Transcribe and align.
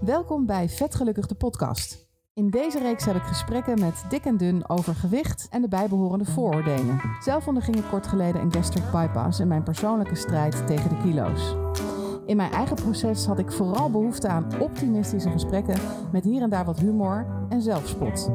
Welkom 0.00 0.46
bij 0.46 0.68
Vetgelukkig 0.68 1.26
de 1.26 1.34
podcast. 1.34 2.08
In 2.34 2.50
deze 2.50 2.78
reeks 2.78 3.04
heb 3.04 3.16
ik 3.16 3.22
gesprekken 3.22 3.80
met 3.80 4.04
dik 4.08 4.24
en 4.24 4.36
dun 4.36 4.68
over 4.68 4.94
gewicht 4.94 5.48
en 5.50 5.62
de 5.62 5.68
bijbehorende 5.68 6.24
vooroordelen. 6.24 7.00
Zelf 7.20 7.46
onderging 7.46 7.76
ik 7.76 7.84
kort 7.90 8.06
geleden 8.06 8.40
een 8.40 8.52
gastric 8.52 8.90
bypass 8.92 9.40
in 9.40 9.48
mijn 9.48 9.62
persoonlijke 9.62 10.14
strijd 10.14 10.66
tegen 10.66 10.88
de 10.88 10.96
kilo's. 11.02 11.56
In 12.26 12.36
mijn 12.36 12.52
eigen 12.52 12.76
proces 12.76 13.26
had 13.26 13.38
ik 13.38 13.52
vooral 13.52 13.90
behoefte 13.90 14.28
aan 14.28 14.60
optimistische 14.60 15.30
gesprekken 15.30 15.80
met 16.12 16.24
hier 16.24 16.42
en 16.42 16.50
daar 16.50 16.64
wat 16.64 16.78
humor 16.78 17.26
en 17.48 17.62
zelfspot. 17.62 18.30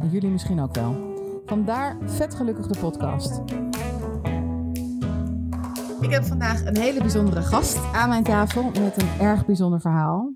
En 0.00 0.08
jullie 0.10 0.30
misschien 0.30 0.60
ook 0.60 0.74
wel. 0.74 0.96
Vandaar 1.46 1.96
Vetgelukkig 2.04 2.66
de 2.66 2.78
podcast. 2.78 3.42
Ik 6.04 6.10
heb 6.10 6.24
vandaag 6.24 6.64
een 6.64 6.76
hele 6.76 7.00
bijzondere 7.00 7.42
gast 7.42 7.76
aan 7.76 8.08
mijn 8.08 8.24
tafel 8.24 8.70
met 8.70 9.02
een 9.02 9.20
erg 9.20 9.46
bijzonder 9.46 9.80
verhaal. 9.80 10.34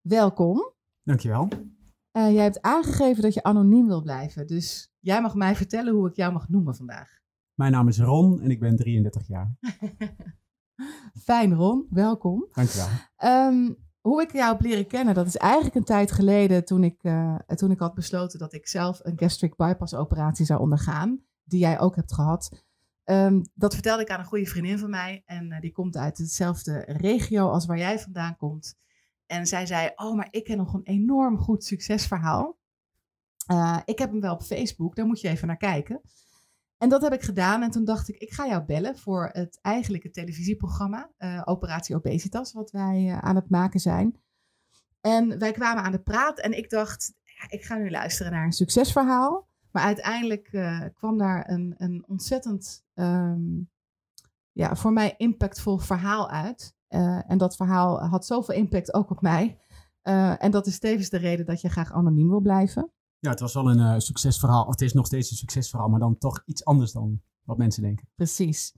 Welkom. 0.00 0.72
Dankjewel. 1.02 1.48
Uh, 2.16 2.32
jij 2.32 2.42
hebt 2.42 2.62
aangegeven 2.62 3.22
dat 3.22 3.34
je 3.34 3.42
anoniem 3.42 3.86
wil 3.86 4.02
blijven, 4.02 4.46
dus 4.46 4.92
jij 4.98 5.22
mag 5.22 5.34
mij 5.34 5.56
vertellen 5.56 5.94
hoe 5.94 6.08
ik 6.08 6.16
jou 6.16 6.32
mag 6.32 6.48
noemen 6.48 6.74
vandaag. 6.74 7.18
Mijn 7.54 7.72
naam 7.72 7.88
is 7.88 7.98
Ron 7.98 8.40
en 8.40 8.50
ik 8.50 8.60
ben 8.60 8.76
33 8.76 9.26
jaar. 9.26 9.56
Fijn 11.24 11.54
Ron, 11.54 11.86
welkom. 11.90 12.48
Dankjewel. 12.52 12.88
Um, 13.24 13.76
hoe 14.00 14.22
ik 14.22 14.32
jou 14.32 14.52
heb 14.52 14.60
leren 14.60 14.86
kennen, 14.86 15.14
dat 15.14 15.26
is 15.26 15.36
eigenlijk 15.36 15.74
een 15.74 15.84
tijd 15.84 16.12
geleden 16.12 16.64
toen 16.64 16.84
ik, 16.84 17.02
uh, 17.02 17.36
toen 17.36 17.70
ik 17.70 17.78
had 17.78 17.94
besloten 17.94 18.38
dat 18.38 18.52
ik 18.52 18.68
zelf 18.68 19.00
een 19.02 19.18
gastric 19.18 19.56
bypass 19.56 19.94
operatie 19.94 20.46
zou 20.46 20.60
ondergaan, 20.60 21.24
die 21.44 21.60
jij 21.60 21.80
ook 21.80 21.96
hebt 21.96 22.14
gehad. 22.14 22.64
Um, 23.04 23.42
dat 23.54 23.74
vertelde 23.74 24.02
ik 24.02 24.10
aan 24.10 24.18
een 24.18 24.24
goede 24.24 24.46
vriendin 24.46 24.78
van 24.78 24.90
mij 24.90 25.22
en 25.26 25.52
uh, 25.52 25.60
die 25.60 25.72
komt 25.72 25.96
uit 25.96 26.16
dezelfde 26.16 26.78
regio 26.86 27.50
als 27.50 27.66
waar 27.66 27.78
jij 27.78 27.98
vandaan 27.98 28.36
komt. 28.36 28.76
En 29.26 29.46
zij 29.46 29.66
zei, 29.66 29.90
oh, 29.94 30.14
maar 30.14 30.28
ik 30.30 30.46
heb 30.46 30.58
nog 30.58 30.74
een 30.74 30.82
enorm 30.82 31.38
goed 31.38 31.64
succesverhaal. 31.64 32.58
Uh, 33.52 33.78
ik 33.84 33.98
heb 33.98 34.10
hem 34.10 34.20
wel 34.20 34.34
op 34.34 34.42
Facebook, 34.42 34.96
daar 34.96 35.06
moet 35.06 35.20
je 35.20 35.28
even 35.28 35.46
naar 35.46 35.56
kijken. 35.56 36.00
En 36.78 36.88
dat 36.88 37.02
heb 37.02 37.12
ik 37.12 37.22
gedaan 37.22 37.62
en 37.62 37.70
toen 37.70 37.84
dacht 37.84 38.08
ik, 38.08 38.16
ik 38.16 38.32
ga 38.32 38.46
jou 38.46 38.64
bellen 38.64 38.98
voor 38.98 39.30
het 39.32 39.58
eigenlijke 39.62 40.10
televisieprogramma, 40.10 41.10
uh, 41.18 41.42
Operatie 41.44 41.96
Obesitas, 41.96 42.52
wat 42.52 42.70
wij 42.70 43.18
aan 43.20 43.36
het 43.36 43.50
maken 43.50 43.80
zijn. 43.80 44.16
En 45.00 45.38
wij 45.38 45.52
kwamen 45.52 45.82
aan 45.82 45.92
de 45.92 46.02
praat 46.02 46.38
en 46.40 46.56
ik 46.56 46.70
dacht, 46.70 47.14
ik 47.48 47.64
ga 47.64 47.76
nu 47.76 47.90
luisteren 47.90 48.32
naar 48.32 48.44
een 48.44 48.52
succesverhaal. 48.52 49.48
Maar 49.74 49.82
uiteindelijk 49.82 50.52
uh, 50.52 50.80
kwam 50.94 51.18
daar 51.18 51.50
een, 51.50 51.74
een 51.76 52.04
ontzettend, 52.06 52.84
um, 52.94 53.70
ja, 54.52 54.76
voor 54.76 54.92
mij 54.92 55.14
impactvol 55.16 55.78
verhaal 55.78 56.30
uit. 56.30 56.74
en 57.26 57.38
dat 57.38 57.56
verhaal 57.56 58.00
had 58.00 58.26
zoveel 58.26 58.54
impact 58.54 58.94
ook 58.94 59.10
op 59.10 59.20
mij. 59.20 59.58
en 60.38 60.50
dat 60.50 60.66
is 60.66 60.78
tevens 60.78 61.08
de 61.08 61.16
reden 61.16 61.46
dat 61.46 61.60
je 61.60 61.68
graag 61.68 61.92
anoniem 61.92 62.28
wil 62.28 62.40
blijven. 62.40 62.92
Ja, 63.18 63.30
het 63.30 63.40
was 63.40 63.54
wel 63.54 63.70
een 63.70 64.00
succesverhaal. 64.00 64.64
Of 64.64 64.70
het 64.70 64.80
is 64.80 64.92
nog 64.92 65.06
steeds 65.06 65.30
een 65.30 65.36
succesverhaal, 65.36 65.88
maar 65.88 66.00
dan 66.00 66.18
toch 66.18 66.42
iets 66.44 66.64
anders 66.64 66.92
dan 66.92 67.22
wat 67.42 67.58
mensen 67.58 67.82
denken. 67.82 68.08
Precies. 68.14 68.74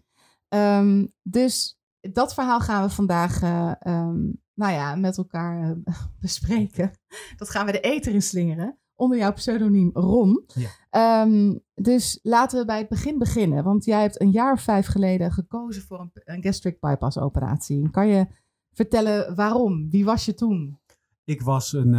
Um, 0.48 1.12
dus 1.22 1.78
dat 2.00 2.34
verhaal 2.34 2.60
gaan 2.60 2.82
we 2.82 2.90
vandaag 2.90 3.42
um, 3.86 4.42
nou 4.54 4.72
ja, 4.72 4.94
met 4.94 5.16
elkaar 5.16 5.76
bespreken. 6.20 6.90
Dat 7.36 7.50
gaan 7.50 7.66
we 7.66 7.72
de 7.72 7.80
eter 7.80 8.14
in 8.14 8.22
slingeren. 8.22 8.78
Onder 8.96 9.18
jouw 9.18 9.32
pseudoniem 9.32 9.90
Ron. 9.92 10.44
Ja. 10.90 11.22
Um, 11.22 11.60
dus 11.74 12.18
laten 12.22 12.58
we 12.58 12.64
bij 12.64 12.78
het 12.78 12.88
begin 12.88 13.18
beginnen. 13.18 13.64
Want 13.64 13.84
jij 13.84 14.00
hebt 14.00 14.20
een 14.20 14.30
jaar 14.30 14.52
of 14.52 14.60
vijf 14.60 14.86
geleden 14.86 15.32
gekozen 15.32 15.82
voor 15.82 16.00
een, 16.00 16.10
een 16.14 16.42
gastric 16.42 16.80
bypass 16.80 17.18
operatie. 17.18 17.90
Kan 17.90 18.08
je 18.08 18.26
vertellen 18.72 19.34
waarom? 19.34 19.90
Wie 19.90 20.04
was 20.04 20.24
je 20.24 20.34
toen? 20.34 20.78
Ik 21.24 21.42
was 21.42 21.72
een 21.72 21.94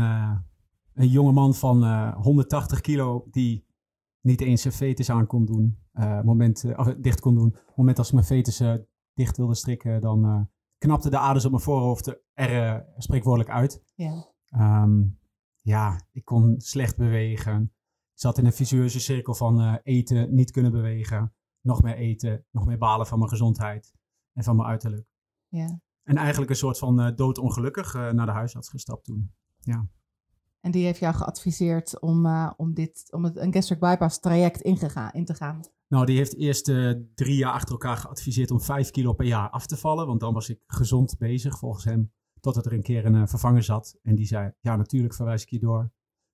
een 0.97 1.07
jonge 1.07 1.31
man 1.31 1.53
van 1.53 1.83
uh, 1.83 2.15
180 2.15 2.81
kilo 2.81 3.27
die 3.31 3.65
niet 4.21 4.41
eens 4.41 4.61
zijn 4.61 4.73
fetus 4.73 5.09
aan 5.09 5.27
kon 5.27 5.45
doen. 5.45 5.77
Uh, 5.93 6.21
moment, 6.21 6.63
uh, 6.63 6.87
dicht 6.97 7.19
kon 7.19 7.35
doen. 7.35 7.47
Op 7.47 7.67
het 7.67 7.75
moment 7.75 7.97
als 7.97 8.07
ik 8.07 8.13
mijn 8.13 8.25
fetus 8.25 8.61
dicht 9.13 9.37
wilde 9.37 9.55
strikken, 9.55 10.01
dan 10.01 10.49
knapte 10.77 11.09
de 11.09 11.17
aders 11.17 11.45
op 11.45 11.51
mijn 11.51 11.63
voorhoofd 11.63 12.19
er 12.33 12.85
spreekwoordelijk 12.97 13.49
uit. 13.53 13.83
Ja. 13.95 14.25
Um, 14.83 15.16
ja, 15.67 16.01
ik 16.11 16.25
kon 16.25 16.55
slecht 16.57 16.97
bewegen. 16.97 17.61
Ik 18.13 18.19
zat 18.19 18.37
in 18.37 18.45
een 18.45 18.53
visueuze 18.53 18.99
cirkel 18.99 19.33
van 19.33 19.75
eten, 19.83 20.33
niet 20.35 20.51
kunnen 20.51 20.71
bewegen. 20.71 21.33
Nog 21.61 21.81
meer 21.81 21.95
eten, 21.95 22.45
nog 22.51 22.65
meer 22.65 22.77
balen 22.77 23.07
van 23.07 23.17
mijn 23.17 23.29
gezondheid 23.29 23.93
en 24.33 24.43
van 24.43 24.55
mijn 24.55 24.67
uiterlijk. 24.67 25.07
Ja. 25.47 25.79
En 26.03 26.17
eigenlijk 26.17 26.49
een 26.49 26.57
soort 26.57 26.77
van 26.77 27.15
doodongelukkig 27.15 27.93
naar 27.93 28.25
de 28.25 28.31
huisarts 28.31 28.69
gestapt 28.69 29.03
toen. 29.03 29.33
Ja. 29.59 29.87
En 30.59 30.71
die 30.71 30.85
heeft 30.85 30.99
jou 30.99 31.15
geadviseerd 31.15 32.01
om, 32.01 32.25
om, 32.57 32.73
dit, 32.73 33.07
om 33.11 33.23
het, 33.23 33.37
een 33.37 33.53
gastric 33.53 33.79
bypass 33.79 34.19
traject 34.19 34.61
ingegaan, 34.61 35.11
in 35.11 35.25
te 35.25 35.33
gaan. 35.33 35.61
Nou, 35.87 36.05
die 36.05 36.17
heeft 36.17 36.35
eerst 36.35 36.65
drie 37.15 37.37
jaar 37.37 37.53
achter 37.53 37.71
elkaar 37.71 37.97
geadviseerd 37.97 38.51
om 38.51 38.61
vijf 38.61 38.91
kilo 38.91 39.13
per 39.13 39.25
jaar 39.25 39.49
af 39.49 39.65
te 39.65 39.77
vallen. 39.77 40.07
Want 40.07 40.19
dan 40.19 40.33
was 40.33 40.49
ik 40.49 40.59
gezond 40.67 41.17
bezig 41.17 41.57
volgens 41.57 41.83
hem. 41.83 42.11
Totdat 42.47 42.65
er 42.65 42.73
een 42.73 42.83
keer 42.83 43.05
een 43.05 43.15
uh, 43.15 43.27
vervanger 43.27 43.63
zat. 43.63 43.97
En 44.03 44.15
die 44.15 44.25
zei, 44.25 44.51
ja 44.59 44.75
natuurlijk 44.75 45.13
verwijs 45.13 45.41
ik 45.41 45.49
je 45.49 45.59
door. 45.59 45.91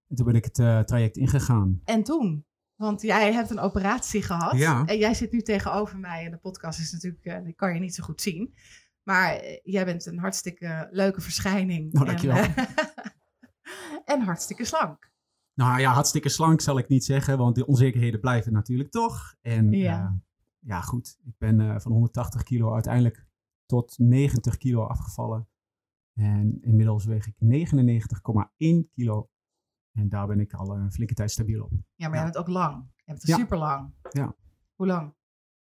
En 0.07 0.15
toen 0.15 0.25
ben 0.25 0.35
ik 0.35 0.43
het 0.43 0.87
traject 0.87 1.17
ingegaan. 1.17 1.81
En 1.83 2.03
toen? 2.03 2.45
Want 2.75 3.01
jij 3.01 3.33
hebt 3.33 3.49
een 3.49 3.59
operatie 3.59 4.21
gehad. 4.21 4.57
Ja. 4.57 4.85
En 4.85 4.97
jij 4.97 5.13
zit 5.13 5.31
nu 5.31 5.41
tegenover 5.41 5.97
mij. 5.97 6.25
En 6.25 6.31
de 6.31 6.37
podcast 6.37 6.79
is 6.79 6.91
natuurlijk, 6.91 7.45
die 7.45 7.53
kan 7.53 7.73
je 7.73 7.79
niet 7.79 7.95
zo 7.95 8.03
goed 8.03 8.21
zien. 8.21 8.53
Maar 9.03 9.59
jij 9.63 9.85
bent 9.85 10.05
een 10.05 10.19
hartstikke 10.19 10.87
leuke 10.91 11.21
verschijning. 11.21 11.93
Nou, 11.93 12.05
dankjewel. 12.05 12.35
En, 12.35 12.55
en 14.13 14.21
hartstikke 14.21 14.65
slank. 14.65 15.11
Nou 15.53 15.79
ja, 15.79 15.93
hartstikke 15.93 16.29
slank 16.29 16.61
zal 16.61 16.77
ik 16.77 16.87
niet 16.87 17.05
zeggen, 17.05 17.37
want 17.37 17.55
de 17.55 17.65
onzekerheden 17.65 18.19
blijven 18.19 18.53
natuurlijk 18.53 18.91
toch. 18.91 19.35
En 19.41 19.71
ja, 19.71 20.01
uh, 20.01 20.11
ja 20.59 20.81
goed, 20.81 21.17
ik 21.23 21.37
ben 21.37 21.59
uh, 21.59 21.79
van 21.79 21.91
180 21.91 22.43
kilo 22.43 22.73
uiteindelijk 22.73 23.25
tot 23.65 23.97
90 23.97 24.57
kilo 24.57 24.85
afgevallen. 24.85 25.47
En 26.13 26.57
inmiddels 26.61 27.05
weeg 27.05 27.27
ik 27.27 27.35
99,1 27.39 28.89
kilo. 28.93 29.29
En 29.91 30.09
daar 30.09 30.27
ben 30.27 30.39
ik 30.39 30.53
al 30.53 30.75
een 30.75 30.91
flinke 30.91 31.13
tijd 31.13 31.31
stabiel 31.31 31.63
op. 31.63 31.71
Ja, 31.71 32.07
maar 32.07 32.17
ja. 32.17 32.23
jij 32.23 32.23
bent 32.23 32.37
ook 32.37 32.47
lang. 32.47 32.91
Je 32.95 33.03
bent 33.05 33.27
ja. 33.27 33.37
super 33.37 33.57
lang. 33.57 33.93
Ja. 34.09 34.35
Hoe 34.75 34.87
lang? 34.87 35.13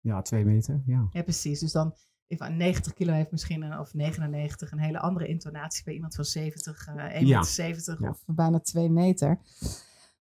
Ja, 0.00 0.22
twee 0.22 0.44
meter, 0.44 0.82
ja. 0.86 1.08
Ja, 1.10 1.22
precies. 1.22 1.60
Dus 1.60 1.72
dan 1.72 1.94
90 2.38 2.92
kilo 2.92 3.12
heeft 3.12 3.30
misschien, 3.30 3.62
een, 3.62 3.78
of 3.78 3.94
99, 3.94 4.72
een 4.72 4.78
hele 4.78 4.98
andere 4.98 5.26
intonatie 5.26 5.84
bij 5.84 5.94
iemand 5.94 6.14
van 6.14 6.24
70, 6.24 6.88
uh, 6.88 6.94
1,70 6.94 7.00
ja. 7.26 7.38
meter 7.38 7.44
70 7.44 8.00
ja. 8.00 8.08
of 8.08 8.22
bijna 8.26 8.60
2 8.60 8.90
meter. 8.90 9.38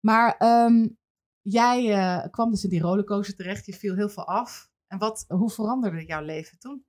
Maar 0.00 0.43
um, 0.66 0.98
jij 1.41 1.97
uh, 1.97 2.31
kwam 2.31 2.50
dus 2.50 2.65
in 2.65 2.71
die 2.71 2.81
rollercoaster 2.81 3.37
terecht, 3.37 3.66
je 3.66 3.72
viel 3.72 3.94
heel 3.94 4.09
veel 4.09 4.27
af. 4.27 4.71
En 4.87 4.98
wat, 4.98 5.25
hoe 5.28 5.50
veranderde 5.50 6.04
jouw 6.04 6.22
leven 6.22 6.59
toen? 6.59 6.84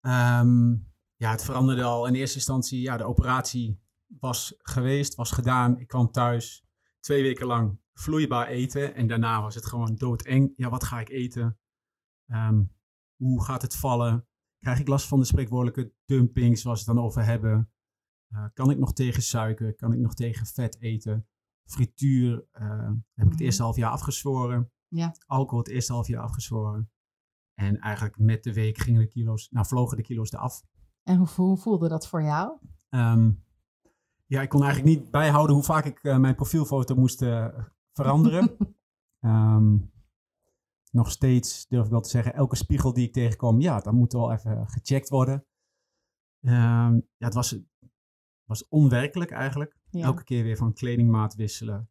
Um, 0.00 0.91
ja, 1.22 1.30
het 1.30 1.44
veranderde 1.44 1.82
al 1.82 2.06
in 2.06 2.14
eerste 2.14 2.36
instantie. 2.36 2.80
Ja, 2.80 2.96
de 2.96 3.04
operatie 3.04 3.80
was 4.06 4.54
geweest, 4.58 5.14
was 5.14 5.30
gedaan. 5.30 5.78
Ik 5.78 5.86
kwam 5.86 6.10
thuis 6.10 6.64
twee 7.00 7.22
weken 7.22 7.46
lang 7.46 7.80
vloeibaar 7.92 8.46
eten. 8.46 8.94
En 8.94 9.06
daarna 9.06 9.42
was 9.42 9.54
het 9.54 9.66
gewoon 9.66 9.94
doodeng. 9.94 10.52
Ja, 10.56 10.68
wat 10.68 10.84
ga 10.84 11.00
ik 11.00 11.08
eten? 11.08 11.58
Um, 12.26 12.74
hoe 13.16 13.44
gaat 13.44 13.62
het 13.62 13.76
vallen? 13.76 14.26
Krijg 14.58 14.80
ik 14.80 14.88
last 14.88 15.06
van 15.06 15.18
de 15.18 15.24
spreekwoordelijke 15.24 15.92
dumping, 16.04 16.58
zoals 16.58 16.84
we 16.84 16.90
het 16.90 16.96
dan 16.96 17.06
over 17.06 17.24
hebben? 17.24 17.72
Uh, 18.28 18.44
kan 18.54 18.70
ik 18.70 18.78
nog 18.78 18.92
tegen 18.92 19.22
suiker? 19.22 19.74
Kan 19.74 19.92
ik 19.92 19.98
nog 19.98 20.14
tegen 20.14 20.46
vet 20.46 20.80
eten? 20.80 21.28
Frituur 21.64 22.46
uh, 22.52 22.90
heb 23.14 23.26
ik 23.26 23.32
het 23.32 23.40
eerste 23.40 23.62
half 23.62 23.76
jaar 23.76 23.90
afgezworen. 23.90 24.72
Ja. 24.88 25.14
Alcohol 25.26 25.58
het 25.58 25.72
eerste 25.72 25.92
half 25.92 26.06
jaar 26.06 26.22
afgezworen. 26.22 26.90
En 27.54 27.78
eigenlijk 27.78 28.18
met 28.18 28.42
de 28.42 28.52
week 28.52 28.78
gingen 28.78 29.00
de 29.00 29.08
kilo's, 29.08 29.48
nou 29.50 29.66
vlogen 29.66 29.96
de 29.96 30.02
kilo's 30.02 30.32
eraf. 30.32 30.62
En 31.02 31.16
hoe, 31.16 31.28
hoe 31.36 31.56
voelde 31.56 31.88
dat 31.88 32.08
voor 32.08 32.22
jou? 32.22 32.58
Um, 32.90 33.44
ja, 34.26 34.42
ik 34.42 34.48
kon 34.48 34.62
eigenlijk 34.62 34.98
niet 34.98 35.10
bijhouden 35.10 35.54
hoe 35.54 35.64
vaak 35.64 35.84
ik 35.84 36.02
uh, 36.02 36.16
mijn 36.16 36.34
profielfoto 36.34 36.94
moest 36.94 37.24
veranderen. 37.92 38.56
um, 39.20 39.92
nog 40.90 41.10
steeds, 41.10 41.66
durf 41.68 41.84
ik 41.84 41.90
wel 41.90 42.00
te 42.00 42.08
zeggen, 42.08 42.34
elke 42.34 42.56
spiegel 42.56 42.92
die 42.92 43.06
ik 43.06 43.12
tegenkom, 43.12 43.60
ja, 43.60 43.78
dan 43.78 43.94
moet 43.94 44.12
wel 44.12 44.32
even 44.32 44.68
gecheckt 44.68 45.08
worden. 45.08 45.44
Um, 46.40 46.94
ja, 47.16 47.26
het 47.26 47.34
was, 47.34 47.58
was 48.44 48.68
onwerkelijk 48.68 49.30
eigenlijk. 49.30 49.76
Ja. 49.90 50.04
Elke 50.04 50.24
keer 50.24 50.42
weer 50.42 50.56
van 50.56 50.72
kledingmaat 50.72 51.34
wisselen. 51.34 51.90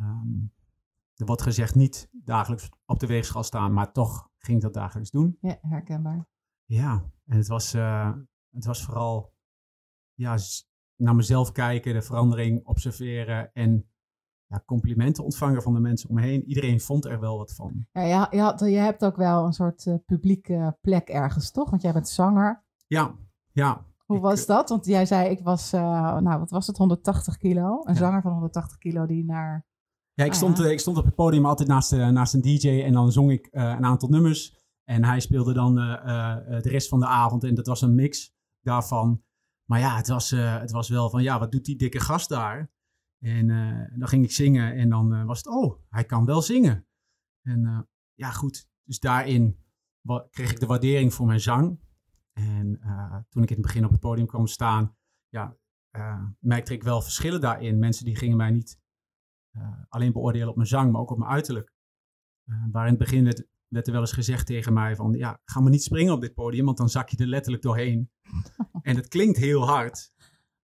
Um, 0.00 0.52
er 1.14 1.26
wordt 1.26 1.42
gezegd 1.42 1.74
niet 1.74 2.08
dagelijks 2.12 2.68
op 2.86 2.98
de 2.98 3.06
weegschaal 3.06 3.42
staan, 3.42 3.72
maar 3.72 3.92
toch 3.92 4.30
ging 4.38 4.56
ik 4.56 4.62
dat 4.62 4.74
dagelijks 4.74 5.10
doen. 5.10 5.38
Ja, 5.40 5.58
herkenbaar. 5.60 6.26
Ja, 6.64 7.10
en 7.24 7.36
het 7.36 7.48
was, 7.48 7.74
uh, 7.74 8.12
het 8.50 8.64
was 8.64 8.82
vooral 8.84 9.32
ja, 10.14 10.36
naar 10.96 11.14
mezelf 11.14 11.52
kijken, 11.52 11.94
de 11.94 12.02
verandering 12.02 12.66
observeren 12.66 13.50
en 13.52 13.90
ja, 14.46 14.62
complimenten 14.66 15.24
ontvangen 15.24 15.62
van 15.62 15.74
de 15.74 15.80
mensen 15.80 16.08
om 16.08 16.14
me 16.14 16.22
heen. 16.22 16.44
Iedereen 16.44 16.80
vond 16.80 17.04
er 17.04 17.20
wel 17.20 17.38
wat 17.38 17.54
van. 17.54 17.86
Ja, 17.92 18.02
je, 18.02 18.36
je, 18.36 18.40
had, 18.42 18.60
je 18.60 18.66
hebt 18.76 19.04
ook 19.04 19.16
wel 19.16 19.44
een 19.44 19.52
soort 19.52 19.86
uh, 19.86 19.94
publieke 20.06 20.76
plek 20.80 21.08
ergens, 21.08 21.50
toch? 21.50 21.70
Want 21.70 21.82
jij 21.82 21.92
bent 21.92 22.08
zanger. 22.08 22.64
Ja, 22.86 23.14
ja. 23.52 23.84
Hoe 24.04 24.16
Ik, 24.16 24.22
was 24.22 24.40
eh, 24.40 24.46
dat? 24.46 24.68
Want 24.68 24.86
jij 24.86 25.06
zei, 25.06 25.28
ik 25.30 25.40
was, 25.40 25.72
eh, 25.72 26.18
nou 26.18 26.38
wat 26.38 26.50
was 26.50 26.66
het, 26.66 26.76
180 26.76 27.36
kilo. 27.36 27.80
Een 27.84 27.92
Ja. 27.94 27.98
zanger 27.98 28.22
van 28.22 28.32
180 28.32 28.78
kilo 28.78 29.06
die 29.06 29.24
naar... 29.24 29.66
Ja, 30.12 30.24
ik 30.24 30.30
Ah, 30.30 30.36
stond, 30.36 30.58
ja. 30.58 30.64
ik 30.66 30.80
stond 30.80 30.96
op 30.96 31.04
het 31.04 31.14
podium 31.14 31.46
altijd 31.46 31.68
naast, 31.68 31.92
naast 31.92 32.34
een 32.34 32.40
DJ 32.42 32.82
en 32.82 32.92
dan 32.92 33.12
zong 33.12 33.30
ik 33.30 33.48
een 33.50 33.84
aantal 33.84 34.08
nummers. 34.08 34.64
En 34.84 35.04
hij 35.04 35.20
speelde 35.20 35.52
dan 35.52 35.74
de 35.74 36.60
rest 36.62 36.88
van 36.88 37.00
de 37.00 37.06
avond 37.06 37.44
en 37.44 37.54
dat 37.54 37.66
was 37.66 37.80
een 37.82 37.94
mix 37.94 38.35
daarvan. 38.66 39.24
Maar 39.64 39.78
ja, 39.78 39.96
het 39.96 40.08
was, 40.08 40.32
eh, 40.32 40.58
het 40.58 40.70
was 40.70 40.88
wel 40.88 41.10
van, 41.10 41.22
ja, 41.22 41.38
wat 41.38 41.52
doet 41.52 41.64
die 41.64 41.76
dikke 41.76 42.00
gast 42.00 42.28
daar? 42.28 42.70
En 43.18 43.50
eh, 43.50 43.98
dan 43.98 44.08
ging 44.08 44.24
ik 44.24 44.32
zingen 44.32 44.74
en 44.74 44.88
dan 44.88 45.14
eh, 45.14 45.24
was 45.24 45.38
het, 45.38 45.46
oh, 45.46 45.80
hij 45.88 46.04
kan 46.04 46.24
wel 46.24 46.42
zingen. 46.42 46.86
En 47.42 47.88
ja, 48.14 48.30
goed, 48.30 48.68
dus 48.82 49.00
daarin 49.00 49.64
kreeg 50.30 50.50
ik 50.50 50.60
de 50.60 50.66
waardering 50.66 51.14
voor 51.14 51.26
mijn 51.26 51.40
zang. 51.40 51.80
En 52.32 52.80
toen 53.28 53.42
ik 53.42 53.50
in 53.50 53.56
het 53.56 53.66
begin 53.66 53.84
op 53.84 53.90
het 53.90 54.00
podium 54.00 54.26
kwam 54.26 54.46
staan, 54.46 54.96
ja, 55.28 55.56
merkte 56.38 56.72
ik 56.72 56.82
wel 56.82 57.02
verschillen 57.02 57.40
daarin. 57.40 57.78
Mensen 57.78 58.04
die 58.04 58.16
gingen 58.16 58.36
mij 58.36 58.50
niet 58.50 58.80
alleen 59.88 60.12
beoordelen 60.12 60.48
op 60.48 60.56
mijn 60.56 60.68
zang, 60.68 60.92
maar 60.92 61.00
ook 61.00 61.10
op 61.10 61.18
mijn 61.18 61.30
uiterlijk. 61.30 61.72
Waar 62.72 62.84
in 62.84 62.90
het 62.90 62.98
begin 62.98 63.24
werd, 63.24 63.46
werd 63.76 63.86
er 63.86 63.92
wel 63.92 64.02
eens 64.02 64.12
gezegd 64.12 64.46
tegen 64.46 64.72
mij 64.72 64.96
van, 64.96 65.12
ja, 65.12 65.40
ga 65.44 65.60
maar 65.60 65.70
niet 65.70 65.82
springen 65.82 66.12
op 66.12 66.20
dit 66.20 66.34
podium, 66.34 66.64
want 66.64 66.76
dan 66.76 66.88
zak 66.88 67.08
je 67.08 67.16
er 67.16 67.26
letterlijk 67.26 67.62
doorheen. 67.62 68.10
en 68.82 68.96
het 68.96 69.08
klinkt 69.08 69.38
heel 69.38 69.66
hard, 69.66 70.12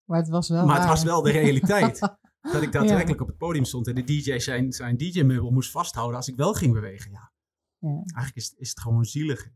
Maar 0.05 0.19
het 0.19 0.29
was 0.29 0.49
wel 0.49 0.67
maar 0.67 0.79
het 0.79 0.89
was 0.89 1.03
wel 1.03 1.23
de 1.23 1.31
realiteit. 1.31 2.01
dat 2.53 2.63
ik 2.63 2.73
daadwerkelijk 2.73 3.21
op 3.21 3.27
het 3.27 3.37
podium 3.37 3.65
stond 3.65 3.87
en 3.87 3.95
de 3.95 4.05
DJ 4.05 4.39
zijn, 4.39 4.73
zijn 4.73 4.97
DJ-meubel 4.97 5.51
moest 5.51 5.71
vasthouden 5.71 6.17
als 6.17 6.29
ik 6.29 6.37
wel 6.37 6.53
ging 6.53 6.73
bewegen. 6.73 7.11
Ja, 7.11 7.33
Ja. 7.79 7.89
eigenlijk 7.89 8.37
is, 8.37 8.55
is 8.57 8.69
het 8.69 8.81
gewoon 8.81 9.05
zielig. 9.05 9.51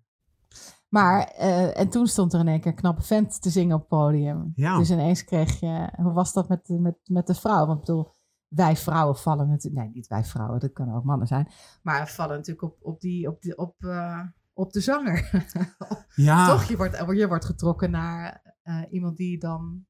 Maar, 0.89 1.25
eh, 1.25 1.79
en 1.79 1.89
toen 1.89 2.07
stond 2.07 2.33
er 2.33 2.41
in 2.41 2.49
één 2.49 2.61
keer 2.61 2.71
een 2.71 2.77
knappe 2.77 3.03
vent 3.03 3.43
te 3.43 3.51
zingen 3.51 3.75
op 3.75 3.81
het 3.81 3.89
podium. 3.89 4.53
Ja. 4.55 4.79
Dus 4.79 4.91
ineens 4.91 5.25
kreeg 5.25 5.61
je, 5.61 5.89
hoe 5.97 6.13
was 6.13 6.33
dat 6.33 6.49
met, 6.49 6.69
met, 6.69 6.99
met 7.05 7.27
de 7.27 7.35
vrouw? 7.35 7.67
Want 7.67 7.79
ik 7.79 7.85
bedoel, 7.85 8.13
wij 8.51 8.77
vrouwen 8.77 9.17
vallen 9.17 9.49
natuurlijk, 9.49 9.83
nee 9.83 9.93
niet 9.95 10.07
wij 10.07 10.25
vrouwen, 10.25 10.61
dat 10.61 10.73
kunnen 10.73 10.95
ook 10.95 11.05
mannen 11.05 11.27
zijn. 11.27 11.49
Maar 11.83 12.09
vallen 12.09 12.37
natuurlijk 12.37 12.63
op, 12.63 12.79
op, 12.81 13.01
die, 13.01 13.29
op, 13.29 13.43
die, 13.43 13.59
op, 13.59 13.85
eh, 13.85 14.21
op 14.53 14.73
de 14.73 14.81
zanger. 14.81 15.29
Ja, 16.15 16.47
Toch, 16.47 16.65
je 16.65 16.77
wordt, 16.77 16.97
je 16.97 17.29
wordt 17.29 17.45
getrokken 17.45 17.91
naar 17.91 18.55
eh, 18.63 18.83
iemand 18.91 19.17
die 19.17 19.39
dan 19.39 19.87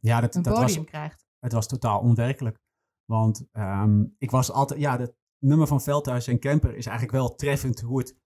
ja 0.00 0.20
dat, 0.20 0.34
een 0.34 0.42
dat 0.42 0.54
podium 0.54 0.76
was, 0.76 0.86
krijgt. 0.86 1.26
het 1.38 1.52
was 1.52 1.66
totaal 1.66 2.00
onwerkelijk. 2.00 2.60
Want 3.04 3.48
ehm, 3.52 4.04
ik 4.18 4.30
was 4.30 4.52
altijd, 4.52 4.80
ja, 4.80 4.98
het 4.98 5.14
nummer 5.38 5.66
van 5.66 5.80
Veldhuis 5.80 6.26
en 6.26 6.38
Kemper 6.38 6.76
is 6.76 6.86
eigenlijk 6.86 7.16
wel 7.16 7.34
treffend 7.34 7.80
hoe 7.80 7.98
het 7.98 8.16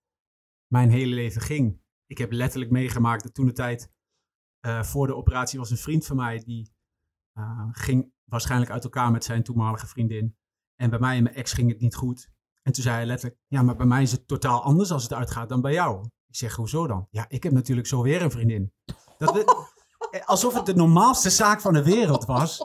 mijn 0.67 0.90
hele 0.90 1.14
leven 1.14 1.43
ging. 1.43 1.81
Ik 2.06 2.19
heb 2.19 2.32
letterlijk 2.32 2.70
meegemaakt 2.70 3.23
dat 3.23 3.34
toen 3.34 3.46
de 3.46 3.52
tijd 3.52 3.93
eh, 4.61 4.82
voor 4.82 5.06
de 5.06 5.17
operatie 5.17 5.58
was 5.58 5.70
een 5.70 5.76
vriend 5.76 6.06
van 6.06 6.17
mij 6.17 6.38
die 6.38 6.71
eh, 7.32 7.69
ging 7.70 8.12
waarschijnlijk 8.25 8.70
uit 8.70 8.84
elkaar 8.84 9.11
met 9.11 9.25
zijn 9.25 9.43
toenmalige 9.43 9.87
vriendin. 9.87 10.37
En 10.76 10.90
bij 10.90 10.99
mij 10.99 11.17
en 11.17 11.23
mijn 11.23 11.34
ex 11.34 11.52
ging 11.52 11.70
het 11.70 11.81
niet 11.81 11.94
goed. 11.94 12.31
En 12.62 12.73
toen 12.73 12.82
zei 12.82 12.96
hij 12.96 13.06
letterlijk, 13.06 13.40
ja, 13.46 13.62
maar 13.62 13.76
bij 13.76 13.87
mij 13.87 14.02
is 14.02 14.12
het 14.12 14.29
totaal 14.29 14.62
anders 14.62 14.90
als 14.90 15.02
het 15.02 15.12
uitgaat 15.12 15.49
dan 15.49 15.61
bij 15.61 15.73
jou. 15.73 16.05
Ik 16.26 16.37
zeg, 16.37 16.55
hoezo 16.55 16.87
dan? 16.87 17.06
Ja, 17.11 17.25
ik 17.29 17.43
heb 17.43 17.52
natuurlijk 17.52 17.87
zo 17.87 18.02
weer 18.02 18.23
een 18.23 18.31
vriendin. 18.31 18.73
Dat 19.19 19.32
we- 19.32 19.70
alsof 20.25 20.55
het 20.55 20.67
de 20.67 20.75
normaalste 20.75 21.31
zaak 21.31 21.61
van 21.61 21.73
de 21.73 21.84
wereld 21.84 22.25
was. 22.25 22.64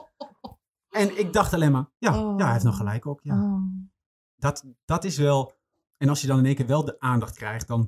En 0.90 1.20
ik 1.20 1.34
dacht 1.34 1.54
alleen 1.54 1.72
maar, 1.72 1.90
ja, 1.98 2.14
ja 2.14 2.36
hij 2.44 2.52
heeft 2.52 2.64
nog 2.64 2.78
gelijk 2.78 3.06
ook. 3.06 3.20
Ja. 3.24 3.42
Oh. 3.44 3.62
Dat, 4.36 4.66
dat 4.86 5.04
is 5.04 5.18
wel, 5.18 5.54
en 5.98 6.10
als 6.10 6.22
je 6.22 6.28
dan 6.28 6.38
in 6.38 6.46
één 6.46 6.56
keer 6.56 6.68
wel 6.68 6.86
de 6.86 7.00
aandacht 7.00 7.36
krijgt, 7.36 7.68
dan 7.68 7.80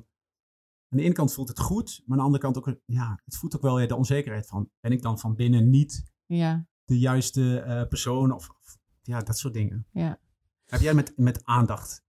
aan 0.88 0.98
de 0.98 1.02
ene 1.02 1.14
kant 1.14 1.32
voelt 1.34 1.48
het 1.48 1.60
goed, 1.60 2.02
maar 2.04 2.10
aan 2.10 2.16
de 2.16 2.22
andere 2.24 2.42
kant 2.42 2.58
ook, 2.58 2.76
ja, 2.84 3.20
het 3.24 3.36
voelt 3.36 3.56
ook 3.56 3.62
wel 3.62 3.74
weer 3.76 3.88
de 3.88 3.96
onzekerheid 3.96 4.46
van, 4.46 4.70
ben 4.80 4.92
ik 4.92 5.02
dan 5.02 5.18
van 5.18 5.34
binnen 5.34 5.70
niet 5.70 6.12
Ja, 6.26 6.66
de 6.90 6.98
juiste 6.98 7.60
eh, 7.60 7.88
persoon 7.88 8.32
of, 8.32 8.48
of 8.48 8.78
ja, 9.02 9.20
dat 9.20 9.38
soort 9.38 9.54
dingen. 9.54 9.86
ja. 9.90 10.18
Heb 10.66 10.80
jij 10.80 10.94
met, 10.94 11.12
met 11.16 11.44
aandacht, 11.44 12.04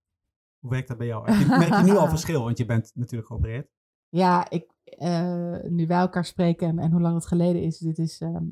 hoe 0.59 0.69
werkt 0.69 0.87
dat 0.87 0.97
bij 0.97 1.07
jou? 1.07 1.31
Heb 1.31 1.39
je, 1.39 1.45
merk 1.45 1.85
je 1.85 1.91
nu 1.91 1.97
al 1.97 2.09
verschil, 2.17 2.43
want 2.43 2.57
je 2.57 2.65
bent 2.65 2.91
natuurlijk 2.93 3.27
geopereerd. 3.27 3.69
Ja, 4.09 4.49
ik, 4.49 4.73
eh, 4.83 5.59
nu 5.63 5.87
wij 5.87 5.99
elkaar 5.99 6.25
spreken 6.25 6.67
en, 6.67 6.79
en 6.79 6.91
hoe 6.91 7.01
lang 7.01 7.15
het 7.15 7.25
geleden 7.25 7.61
is, 7.61 7.77
dit 7.77 7.97
is 7.97 8.21
ehm, 8.21 8.45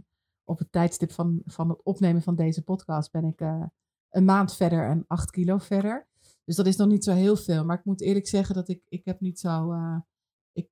op 0.44 0.60
het 0.60 0.72
tijdstip 0.72 1.12
van, 1.12 1.42
van 1.46 1.70
het 1.70 1.84
opnemen 1.84 2.22
van 2.22 2.36
deze 2.36 2.64
podcast, 2.64 3.12
ben 3.12 3.24
ik 3.24 3.42
eh, 3.42 3.64
een 4.10 4.26
maand 4.26 4.56
verder 4.56 4.90
en 4.90 5.04
acht 5.08 5.32
kilo 5.32 5.58
verder. 5.58 6.08
Dus 6.46 6.56
dat 6.56 6.68
is 6.68 6.76
nog 6.76 6.88
niet 6.88 7.04
zo 7.04 7.14
heel 7.14 7.36
veel. 7.36 7.66
Maar 7.66 7.78
ik 7.78 7.86
moet 7.86 8.02
eerlijk 8.02 8.28
zeggen 8.28 8.56
dat 8.56 8.70
ik, 8.70 8.82
ik 8.88 9.06
heb 9.06 9.20
niet 9.20 9.40
zo. 9.40 9.74
ik, 10.52 10.70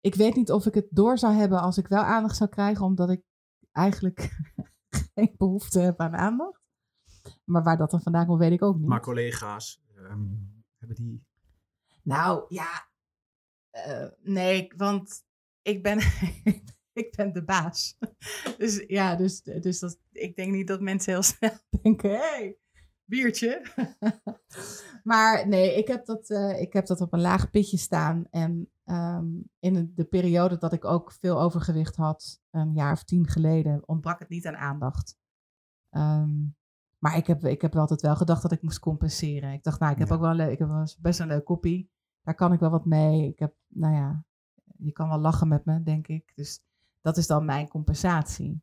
ik 0.00 0.14
weet 0.14 0.34
niet 0.34 0.52
of 0.52 0.66
ik 0.66 0.74
het 0.74 0.86
door 0.90 1.18
zou 1.18 1.34
hebben 1.34 1.60
als 1.60 1.78
ik 1.78 1.88
wel 1.88 2.02
aandacht 2.02 2.36
zou 2.36 2.50
krijgen, 2.50 2.84
omdat 2.84 3.10
ik 3.10 3.22
eigenlijk 3.78 4.36
geen 5.14 5.34
behoefte 5.36 5.80
heb 5.80 6.00
aan 6.00 6.16
aandacht. 6.16 6.62
Maar 7.44 7.62
waar 7.62 7.76
dat 7.76 7.90
dan 7.90 8.02
vandaan 8.02 8.26
komt, 8.26 8.38
weet 8.38 8.52
ik 8.52 8.62
ook 8.62 8.78
niet. 8.78 8.88
Maar 8.88 9.00
collega's, 9.00 9.82
ehm, 9.96 10.26
hebben 10.78 10.96
die... 10.96 11.26
Nou 12.02 12.44
ja, 12.48 12.88
eh, 13.70 14.06
nee, 14.22 14.72
want 14.76 15.24
ik 15.62 15.82
ben, 15.82 15.98
ik 17.02 17.14
ben 17.16 17.32
de 17.32 17.44
baas. 17.44 17.96
Dus 18.58 18.84
ja, 18.86 19.16
dus, 19.16 19.42
dus 19.42 19.78
dat, 19.78 19.98
ik 20.12 20.36
denk 20.36 20.52
niet 20.52 20.66
dat 20.66 20.80
mensen 20.80 21.12
heel 21.12 21.22
snel 21.22 21.58
denken: 21.82 22.10
hé, 22.10 22.16
hey, 22.16 22.56
biertje. 23.04 23.62
maar 25.02 25.48
nee, 25.48 25.76
ik 25.76 25.88
heb, 25.88 26.06
dat, 26.06 26.30
eh, 26.30 26.60
ik 26.60 26.72
heb 26.72 26.86
dat 26.86 27.00
op 27.00 27.12
een 27.12 27.20
laag 27.20 27.50
pitje 27.50 27.76
staan. 27.76 28.26
En 28.30 28.70
ehm, 28.88 29.26
in 29.58 29.92
de 29.94 30.04
periode 30.04 30.58
dat 30.58 30.72
ik 30.72 30.84
ook 30.84 31.12
veel 31.12 31.40
overgewicht 31.40 31.96
had, 31.96 32.40
een 32.50 32.72
jaar 32.74 32.92
of 32.92 33.04
tien 33.04 33.28
geleden, 33.28 33.88
ontbrak 33.88 34.18
het 34.18 34.28
niet 34.28 34.46
aan 34.46 34.56
aandacht. 34.56 35.16
Ehm, 35.90 36.46
maar 36.98 37.16
ik 37.16 37.26
heb, 37.26 37.44
ik 37.44 37.60
heb 37.62 37.76
altijd 37.76 38.00
wel 38.00 38.16
gedacht 38.16 38.42
dat 38.42 38.52
ik 38.52 38.62
moest 38.62 38.78
compenseren. 38.78 39.52
Ik 39.52 39.62
dacht, 39.62 39.80
nou, 39.80 39.92
ik 39.92 39.98
heb 39.98 40.08
Ja. 40.08 40.14
ook 40.14 40.20
wel 40.20 40.40
een 40.40 40.50
ik 40.50 40.58
heb 40.58 40.68
wel 40.68 40.86
best 41.00 41.20
een 41.20 41.26
leuk 41.26 41.44
koppie. 41.44 41.90
Daar 42.22 42.34
kan 42.34 42.52
ik 42.52 42.60
wel 42.60 42.70
wat 42.70 42.84
mee. 42.84 43.28
Ik 43.28 43.38
heb, 43.38 43.54
nou 43.66 43.94
ja, 43.94 44.24
je 44.78 44.92
kan 44.92 45.08
wel 45.08 45.18
lachen 45.18 45.48
met 45.48 45.64
me, 45.64 45.82
denk 45.82 46.06
ik. 46.08 46.32
Dus 46.34 46.60
dat 47.00 47.16
is 47.16 47.26
dan 47.26 47.44
mijn 47.44 47.68
compensatie. 47.68 48.62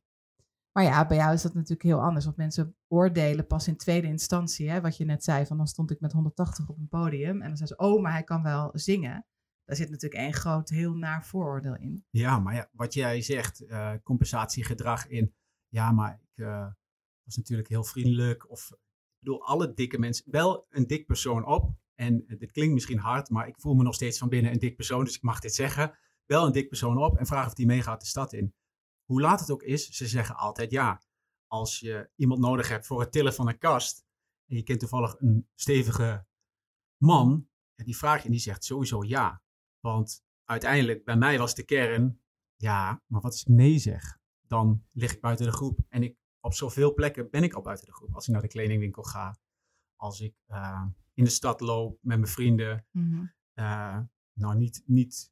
Maar 0.71 0.83
ja, 0.83 1.07
bij 1.07 1.17
jou 1.17 1.33
is 1.33 1.41
dat 1.41 1.53
natuurlijk 1.53 1.83
heel 1.83 2.01
anders. 2.01 2.25
Want 2.25 2.37
mensen 2.37 2.75
oordelen 2.87 3.47
pas 3.47 3.67
in 3.67 3.77
tweede 3.77 4.07
instantie. 4.07 4.69
Hè, 4.69 4.81
wat 4.81 4.97
je 4.97 5.05
net 5.05 5.23
zei, 5.23 5.45
van 5.45 5.57
dan 5.57 5.67
stond 5.67 5.91
ik 5.91 5.99
met 5.99 6.11
180 6.11 6.69
op 6.69 6.77
een 6.77 6.87
podium. 6.87 7.41
En 7.41 7.47
dan 7.47 7.57
zei 7.57 7.69
ze, 7.69 7.75
oh, 7.77 8.01
maar 8.01 8.11
hij 8.11 8.23
kan 8.23 8.43
wel 8.43 8.69
zingen. 8.73 9.25
Daar 9.65 9.75
zit 9.75 9.89
natuurlijk 9.89 10.21
één 10.21 10.33
groot, 10.33 10.69
heel 10.69 10.93
naar 10.93 11.25
vooroordeel 11.25 11.75
in. 11.75 12.05
Ja, 12.09 12.39
maar 12.39 12.53
ja, 12.55 12.69
wat 12.71 12.93
jij 12.93 13.21
zegt, 13.21 13.65
eh, 13.65 13.93
compensatiegedrag 14.03 15.07
in, 15.07 15.35
ja, 15.67 15.91
maar 15.91 16.19
ik 16.21 16.45
eh, 16.45 16.67
was 17.23 17.35
natuurlijk 17.35 17.67
heel 17.69 17.83
vriendelijk. 17.83 18.49
Of, 18.49 18.71
ik 18.71 19.19
bedoel, 19.19 19.45
alle 19.45 19.73
dikke 19.73 19.99
mensen, 19.99 20.31
wel 20.31 20.67
een 20.69 20.87
dik 20.87 21.05
persoon 21.05 21.45
op. 21.45 21.75
En 21.95 22.27
eh, 22.27 22.37
dit 22.39 22.51
klinkt 22.51 22.73
misschien 22.73 22.99
hard, 22.99 23.29
maar 23.29 23.47
ik 23.47 23.59
voel 23.59 23.73
me 23.73 23.83
nog 23.83 23.95
steeds 23.95 24.17
van 24.17 24.29
binnen 24.29 24.51
een 24.51 24.59
dik 24.59 24.75
persoon, 24.75 25.03
dus 25.03 25.15
ik 25.15 25.21
mag 25.21 25.39
dit 25.39 25.55
zeggen. 25.55 25.97
Wel 26.25 26.45
een 26.45 26.51
dik 26.51 26.67
persoon 26.67 26.97
op 26.97 27.17
en 27.17 27.25
vraag 27.25 27.45
of 27.45 27.53
die 27.53 27.65
meegaat 27.65 28.01
de 28.01 28.07
stad 28.07 28.33
in. 28.33 28.53
Hoe 29.05 29.21
laat 29.21 29.39
het 29.39 29.51
ook 29.51 29.63
is, 29.63 29.89
ze 29.89 30.07
zeggen 30.07 30.35
altijd 30.35 30.71
ja. 30.71 31.01
Als 31.47 31.79
je 31.79 32.09
iemand 32.15 32.39
nodig 32.39 32.69
hebt 32.69 32.85
voor 32.85 32.99
het 32.99 33.11
tillen 33.11 33.33
van 33.33 33.47
een 33.47 33.57
kast, 33.57 34.05
en 34.45 34.55
je 34.55 34.63
kent 34.63 34.79
toevallig 34.79 35.15
een 35.19 35.47
stevige 35.55 36.25
man, 36.97 37.47
ja, 37.75 37.83
die 37.83 37.97
vraag 37.97 38.19
je 38.19 38.25
en 38.25 38.31
die 38.31 38.39
zegt 38.39 38.63
sowieso 38.63 39.03
ja. 39.03 39.43
Want 39.85 40.23
uiteindelijk, 40.45 41.03
bij 41.03 41.15
mij 41.17 41.37
was 41.37 41.55
de 41.55 41.63
kern, 41.63 42.21
ja, 42.55 43.01
maar 43.07 43.21
wat 43.21 43.31
als 43.31 43.41
ik 43.41 43.47
nee 43.47 43.77
zeg? 43.79 44.17
Dan 44.47 44.83
lig 44.91 45.13
ik 45.13 45.21
buiten 45.21 45.45
de 45.45 45.51
groep. 45.51 45.79
En 45.89 46.03
ik, 46.03 46.17
op 46.39 46.53
zoveel 46.53 46.93
plekken 46.93 47.29
ben 47.29 47.43
ik 47.43 47.53
al 47.53 47.61
buiten 47.61 47.85
de 47.85 47.93
groep. 47.93 48.13
Als 48.15 48.27
ik 48.27 48.33
naar 48.33 48.41
de 48.41 48.47
kledingwinkel 48.47 49.03
ga, 49.03 49.37
als 49.95 50.21
ik 50.21 50.35
eh, 50.45 50.85
in 51.13 51.23
de 51.23 51.29
stad 51.29 51.59
loop 51.61 51.97
met 52.01 52.17
mijn 52.19 52.31
vrienden. 52.31 52.85
eh, 53.53 53.99
nou, 54.33 54.55
niet, 54.55 54.83
niet 54.85 55.31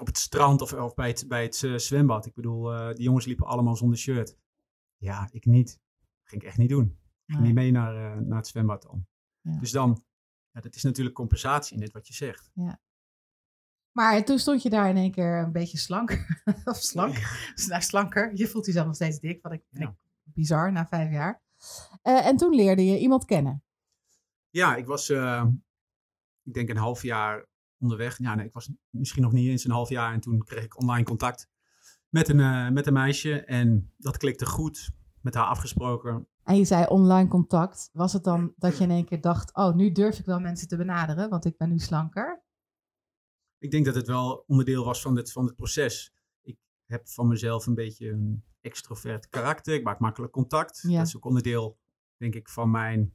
op 0.00 0.06
het 0.06 0.18
strand 0.18 0.60
of, 0.62 0.72
of 0.72 0.94
bij 0.94 1.08
het, 1.08 1.24
bij 1.28 1.42
het 1.42 1.62
eh, 1.62 1.74
zwembad. 1.76 2.26
Ik 2.26 2.34
bedoel, 2.34 2.94
die 2.94 3.02
jongens 3.04 3.24
liepen 3.26 3.46
allemaal 3.46 3.76
zonder 3.76 3.98
shirt. 3.98 4.36
Ja, 4.96 5.28
ik 5.32 5.44
niet. 5.44 5.80
ging 6.22 6.42
ik 6.42 6.48
echt 6.48 6.58
niet 6.58 6.68
doen. 6.68 6.84
Ik 6.84 7.34
ging 7.34 7.38
Nee. 7.38 7.46
niet 7.46 7.54
mee 7.54 7.70
naar, 7.70 8.22
naar 8.22 8.36
het 8.38 8.46
zwembad 8.46 8.82
dan. 8.82 9.06
Ja. 9.40 9.58
Dus 9.58 9.70
dan, 9.70 10.04
ja, 10.50 10.60
dat 10.60 10.74
is 10.74 10.82
natuurlijk 10.82 11.16
compensatie 11.16 11.74
in 11.74 11.80
dit 11.80 11.92
wat 11.92 12.06
je 12.06 12.14
zegt. 12.14 12.50
Maar 13.98 14.24
toen 14.24 14.38
stond 14.38 14.62
je 14.62 14.70
daar 14.70 14.88
in 14.88 14.96
één 14.96 15.10
keer 15.10 15.38
een 15.38 15.52
beetje 15.52 15.78
slank. 15.78 16.26
of 16.64 16.76
slank. 16.76 17.14
Dus 17.54 17.66
nou, 17.66 17.82
slanker. 17.82 18.30
Je 18.34 18.46
voelt 18.46 18.66
jezelf 18.66 18.86
nog 18.86 18.94
steeds 18.94 19.18
dik. 19.18 19.42
Wat 19.42 19.52
ik 19.52 19.62
Ja. 19.70 19.96
bizar 20.22 20.72
na 20.72 20.86
vijf 20.86 21.10
jaar. 21.10 21.42
Eh, 22.02 22.26
en 22.26 22.36
toen 22.36 22.54
leerde 22.54 22.86
je 22.86 22.98
iemand 22.98 23.24
kennen. 23.24 23.62
Ja, 24.50 24.76
ik 24.76 24.86
was, 24.86 25.08
eh, 25.08 25.44
ik 26.44 26.54
denk 26.54 26.68
een 26.68 26.76
half 26.76 27.02
jaar 27.02 27.46
onderweg. 27.78 28.18
Ja, 28.18 28.34
nee, 28.34 28.46
ik 28.46 28.52
was 28.52 28.70
misschien 28.90 29.22
nog 29.22 29.32
niet 29.32 29.48
eens 29.48 29.64
een 29.64 29.70
half 29.70 29.88
jaar. 29.88 30.12
En 30.12 30.20
toen 30.20 30.44
kreeg 30.44 30.64
ik 30.64 30.80
online 30.80 31.04
contact 31.04 31.48
met 32.08 32.28
een, 32.28 32.40
eh, 32.40 32.68
met 32.68 32.86
een 32.86 32.92
meisje. 32.92 33.44
En 33.44 33.92
dat 33.96 34.16
klikte 34.16 34.46
goed. 34.46 34.90
Met 35.20 35.34
haar 35.34 35.46
afgesproken. 35.46 36.28
En 36.42 36.56
je 36.56 36.64
zei 36.64 36.86
online 36.86 37.28
contact. 37.28 37.90
Was 37.92 38.12
het 38.12 38.24
dan 38.24 38.52
dat 38.56 38.78
je 38.78 38.84
in 38.84 38.90
één 38.90 39.04
keer 39.04 39.20
dacht: 39.20 39.54
Oh, 39.54 39.74
nu 39.74 39.92
durf 39.92 40.18
ik 40.18 40.24
wel 40.24 40.40
mensen 40.40 40.68
te 40.68 40.76
benaderen, 40.76 41.28
want 41.28 41.44
ik 41.44 41.56
ben 41.56 41.68
nu 41.68 41.78
slanker? 41.78 42.46
Ik 43.58 43.70
denk 43.70 43.84
dat 43.84 43.94
het 43.94 44.06
wel 44.06 44.44
onderdeel 44.46 44.84
was 44.84 45.02
van 45.02 45.14
dit, 45.14 45.32
van 45.32 45.44
het 45.44 45.56
proces. 45.56 46.12
Ik, 46.42 46.58
heb 46.86 47.08
van 47.08 47.28
mezelf 47.28 47.66
een 47.66 47.74
beetje 47.74 48.10
een 48.10 48.44
extrovert 48.60 49.28
karakter. 49.28 49.74
Ik 49.74 49.84
maak 49.84 49.98
makkelijk 49.98 50.32
contact. 50.32 50.82
Ja. 50.82 50.98
Dat 50.98 51.06
is 51.06 51.16
ook 51.16 51.24
onderdeel, 51.24 51.78
denk 52.16 52.34
ik, 52.34 52.48
van 52.48 52.70
mijn 52.70 53.14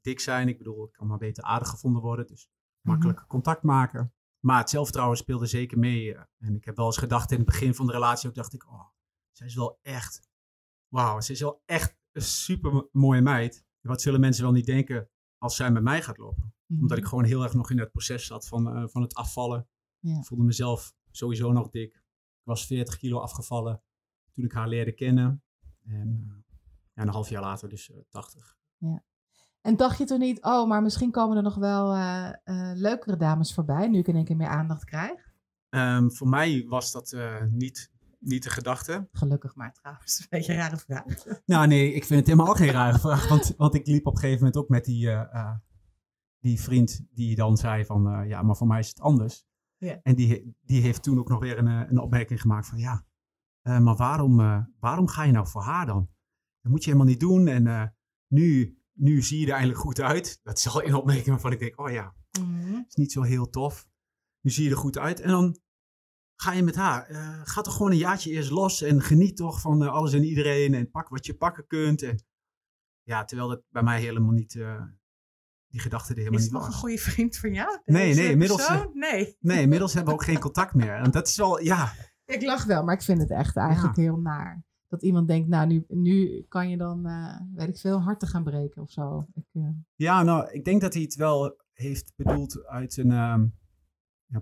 dik 0.00 0.20
zijn. 0.20 0.48
Ik 0.48 0.58
bedoel, 0.58 0.84
ik 0.84 0.92
kan 0.92 1.06
maar 1.06 1.18
beter 1.18 1.44
aardig 1.44 1.68
gevonden 1.68 2.02
worden. 2.02 2.26
Dus 2.26 2.48
makkelijk 2.80 3.24
contact 3.28 3.62
maken. 3.62 4.12
Maar 4.40 4.58
het 4.58 4.70
zelfvertrouwen 4.70 5.16
speelde 5.16 5.46
zeker 5.46 5.78
mee. 5.78 6.14
eh. 6.14 6.22
En 6.38 6.54
ik 6.54 6.64
heb 6.64 6.76
wel 6.76 6.86
eens 6.86 6.96
gedacht 6.96 7.30
in 7.30 7.36
het 7.36 7.46
begin 7.46 7.74
van 7.74 7.86
de 7.86 7.92
relatie, 7.92 8.28
ook 8.28 8.34
dacht 8.34 8.52
ik, 8.54 8.66
oh, 8.66 8.86
zij 9.32 9.46
is 9.46 9.54
wel 9.54 9.78
echt, 9.82 10.28
wauw, 10.88 11.20
ze 11.20 11.32
is 11.32 11.40
wel 11.40 11.62
echt 11.64 11.96
een 12.12 12.22
super 12.22 12.88
mooie 12.92 13.20
meid. 13.20 13.64
Wat 13.80 14.02
zullen 14.02 14.20
mensen 14.20 14.42
wel 14.42 14.52
niet 14.52 14.66
denken 14.66 15.10
als 15.38 15.56
zij 15.56 15.70
met 15.70 15.82
mij 15.82 16.02
gaat 16.02 16.18
lopen? 16.18 16.54
Mhm. 16.68 16.80
Omdat 16.80 16.98
ik 16.98 17.04
gewoon 17.04 17.24
heel 17.24 17.42
erg 17.42 17.54
nog 17.54 17.70
in 17.70 17.78
het 17.78 17.90
proces 17.90 18.26
zat 18.26 18.48
van, 18.48 18.76
eh, 18.76 18.88
van 18.88 19.02
het 19.02 19.14
afvallen. 19.14 19.68
Ja. 19.98 20.18
Ik 20.18 20.24
voelde 20.24 20.44
mezelf 20.44 20.94
sowieso 21.10 21.52
nog 21.52 21.70
dik. 21.70 21.94
Ik 21.94 22.44
was 22.44 22.66
40 22.66 22.96
kilo 22.96 23.18
afgevallen 23.18 23.82
toen 24.32 24.44
ik 24.44 24.52
haar 24.52 24.68
leerde 24.68 24.92
kennen. 24.92 25.42
En 25.84 26.24
eh, 26.28 26.56
ja, 26.94 27.02
een 27.02 27.08
half 27.08 27.28
jaar 27.28 27.42
later 27.42 27.68
dus 27.68 27.90
eh, 27.90 27.98
80. 28.08 28.56
En 29.60 29.76
dacht 29.76 29.98
je 29.98 30.04
toen 30.04 30.18
niet, 30.18 30.42
oh, 30.44 30.68
maar 30.68 30.82
misschien 30.82 31.10
komen 31.10 31.36
er 31.36 31.42
nog 31.42 31.54
wel 31.54 31.92
leukere 32.74 33.16
dames 33.16 33.54
voorbij, 33.54 33.88
nu 33.88 33.98
ik 33.98 34.08
in 34.08 34.14
één 34.14 34.24
keer 34.24 34.36
meer 34.36 34.48
aandacht 34.48 34.84
krijg? 34.84 35.32
Ehm, 35.68 36.08
voor 36.08 36.28
mij 36.28 36.64
was 36.68 36.92
dat 36.92 37.16
niet, 37.50 37.92
niet 38.18 38.42
de 38.42 38.50
gedachte. 38.50 39.08
Gelukkig 39.12 39.54
maar 39.54 39.72
trouwens, 39.72 40.18
een 40.20 40.26
beetje 40.30 40.52
een 40.52 40.58
rare 40.58 40.76
vraag. 40.76 41.04
Nou 41.46 41.66
nee, 41.66 41.92
ik 41.92 42.04
vind 42.04 42.20
het 42.20 42.28
helemaal 42.28 42.54
geen 42.54 42.70
rare 42.70 42.98
vraag. 42.98 43.28
Want, 43.28 43.54
want 43.56 43.74
ik 43.74 43.86
liep 43.86 44.06
op 44.06 44.14
een 44.14 44.20
gegeven 44.20 44.38
moment 44.38 44.56
ook 44.56 44.68
met 44.68 44.84
die, 44.84 45.10
die 46.40 46.60
vriend 46.60 47.00
die 47.10 47.36
dan 47.36 47.56
zei 47.56 47.84
van... 47.84 48.08
eh, 48.08 48.28
ja, 48.28 48.42
maar 48.42 48.56
voor 48.56 48.66
mij 48.66 48.78
is 48.78 48.88
het 48.88 49.00
anders. 49.00 49.46
Ja. 49.76 50.00
En 50.02 50.14
die, 50.14 50.56
die 50.60 50.80
heeft 50.82 51.02
toen 51.02 51.18
ook 51.18 51.28
nog 51.28 51.40
weer 51.40 51.58
een, 51.58 51.66
eh, 51.68 51.90
een 51.90 51.98
opmerking 51.98 52.40
gemaakt 52.40 52.66
van... 52.66 52.78
Ja, 52.78 53.06
eh, 53.62 53.78
maar 53.78 53.96
waarom, 53.96 54.36
waarom 54.80 55.08
ga 55.08 55.22
je 55.22 55.32
nou 55.32 55.46
voor 55.46 55.62
haar 55.62 55.86
dan? 55.86 56.10
Dat 56.60 56.70
moet 56.72 56.84
je 56.84 56.90
helemaal 56.90 57.10
niet 57.12 57.20
doen. 57.20 57.46
En 57.46 57.94
nu, 58.32 58.78
nu 58.92 59.22
zie 59.22 59.38
je 59.38 59.44
er 59.46 59.50
eigenlijk 59.52 59.80
goed 59.80 60.00
uit. 60.00 60.40
Dat 60.42 60.58
is 60.58 60.68
al 60.68 60.82
een 60.84 60.94
opmerking 60.94 61.26
waarvan 61.28 61.52
ik 61.52 61.58
denk... 61.58 61.80
Oh 61.80 61.90
ja, 61.90 62.14
Mhm. 62.40 62.74
is 62.88 62.94
niet 62.94 63.12
zo 63.12 63.22
heel 63.22 63.50
tof. 63.50 63.88
Nu 64.40 64.50
zie 64.50 64.64
je 64.64 64.70
er 64.70 64.76
goed 64.76 64.98
uit. 64.98 65.20
En 65.20 65.28
dan 65.28 65.58
ga 66.40 66.52
je 66.52 66.62
met 66.62 66.74
haar. 66.76 67.06
eh, 67.06 67.40
ga 67.44 67.60
toch 67.60 67.76
gewoon 67.76 67.90
een 67.90 67.96
jaartje 67.96 68.30
eerst 68.30 68.50
los. 68.50 68.82
En 68.82 69.00
geniet 69.02 69.36
toch 69.36 69.60
van 69.60 69.82
alles 69.82 70.12
en 70.12 70.24
iedereen. 70.24 70.74
En 70.74 70.90
pak 70.90 71.08
wat 71.08 71.26
je 71.26 71.36
pakken 71.36 71.66
kunt. 71.66 72.02
En, 72.02 72.24
ja, 73.02 73.24
terwijl 73.24 73.48
dat 73.48 73.62
bij 73.68 73.82
mij 73.82 74.00
helemaal 74.00 74.32
niet. 74.32 74.54
Die 75.68 75.80
gedachte 75.80 76.10
er 76.12 76.18
helemaal 76.18 76.38
Is 76.38 76.44
het 76.44 76.52
niet 76.52 76.60
nog 76.62 76.68
een 76.68 76.74
was. 76.74 76.80
goede 76.80 76.98
vriend 76.98 77.36
van 77.36 77.52
jou? 77.52 77.78
Nee, 77.84 78.14
nee, 78.14 78.30
inmiddels, 78.30 78.66
persoon? 78.66 78.90
Nee. 78.94 79.36
Nee, 79.40 79.62
inmiddels 79.62 79.94
hebben 79.94 80.14
we 80.14 80.18
ook 80.20 80.26
geen 80.26 80.38
contact 80.40 80.74
meer. 80.74 80.94
En 80.94 81.10
dat 81.10 81.28
is 81.28 81.36
wel, 81.36 81.60
ja. 81.60 81.92
Ik 82.24 82.42
lach 82.42 82.64
wel, 82.64 82.84
maar 82.84 82.94
ik 82.94 83.02
vind 83.02 83.20
het 83.20 83.30
echt 83.30 83.56
eigenlijk 83.56 83.96
heel 83.96 84.16
naar. 84.16 84.64
Dat 84.88 85.02
iemand 85.02 85.28
denkt, 85.28 85.48
nou, 85.48 85.66
nu, 85.66 85.84
nu 85.88 86.44
kan 86.48 86.70
je 86.70 86.76
dan, 86.76 87.06
eh, 87.06 87.40
weet 87.54 87.68
ik 87.68 87.78
veel, 87.78 88.00
harten 88.02 88.28
gaan 88.28 88.44
breken 88.44 88.82
of 88.82 88.90
zo. 88.90 89.26
Ik, 89.34 89.44
eh, 89.52 89.68
Ja, 89.94 90.22
nou, 90.22 90.50
ik 90.50 90.64
denk 90.64 90.80
dat 90.80 90.92
hij 90.94 91.02
het 91.02 91.14
wel 91.14 91.56
heeft 91.72 92.12
bedoeld 92.16 92.66
uit 92.66 92.96
een 92.96 93.10
ehm, 93.12 93.46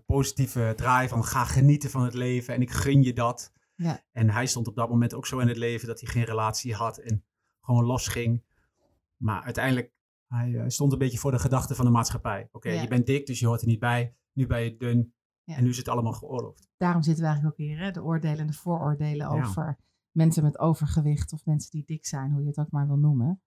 positieve 0.06 0.72
draai 0.76 1.08
van 1.08 1.24
ga 1.24 1.44
genieten 1.44 1.90
van 1.90 2.04
het 2.04 2.14
leven 2.14 2.54
en 2.54 2.60
ik 2.60 2.70
gun 2.70 3.02
je 3.02 3.12
dat. 3.12 3.52
Ja. 3.74 4.04
En 4.12 4.30
hij 4.30 4.46
stond 4.46 4.68
op 4.68 4.76
dat 4.76 4.88
moment 4.88 5.14
ook 5.14 5.26
zo 5.26 5.38
in 5.38 5.48
het 5.48 5.56
leven 5.56 5.88
dat 5.88 6.00
hij 6.00 6.08
geen 6.12 6.24
relatie 6.24 6.74
had 6.74 6.98
en 6.98 7.24
gewoon 7.60 7.84
losging. 7.84 8.44
Maar 9.16 9.42
uiteindelijk, 9.42 9.92
hij 10.28 10.54
eh, 10.54 10.64
stond 10.68 10.92
een 10.92 10.98
beetje 10.98 11.18
voor 11.18 11.30
de 11.30 11.38
gedachte 11.38 11.74
van 11.74 11.84
de 11.84 11.90
maatschappij. 11.90 12.48
Oké, 12.52 12.70
Ja. 12.70 12.82
je 12.82 12.88
bent 12.88 13.06
dik, 13.06 13.26
dus 13.26 13.38
je 13.40 13.46
hoort 13.46 13.60
er 13.60 13.66
niet 13.66 13.78
bij. 13.80 14.14
Nu 14.32 14.46
ben 14.46 14.60
je 14.64 14.76
dun 14.76 15.14
Ja. 15.44 15.56
en 15.56 15.62
nu 15.64 15.68
is 15.70 15.76
het 15.76 15.88
allemaal 15.88 16.12
geoorloofd. 16.12 16.68
daarom 16.76 17.02
zitten 17.02 17.22
we 17.24 17.28
eigenlijk 17.30 17.60
ook 17.60 17.66
hier, 17.66 17.78
hè? 17.78 17.90
de 17.90 18.02
oordelen 18.02 18.38
en 18.38 18.46
de 18.46 18.52
vooroordelen 18.52 19.34
Ja. 19.36 19.44
over 19.44 19.78
mensen 20.10 20.42
met 20.42 20.58
overgewicht 20.58 21.32
of 21.32 21.44
mensen 21.44 21.70
die 21.70 21.84
dik 21.84 22.06
zijn, 22.06 22.30
hoe 22.32 22.40
je 22.42 22.46
het 22.48 22.58
ook 22.58 22.70
maar 22.70 22.86
wil 22.86 22.96
noemen. 22.98 23.40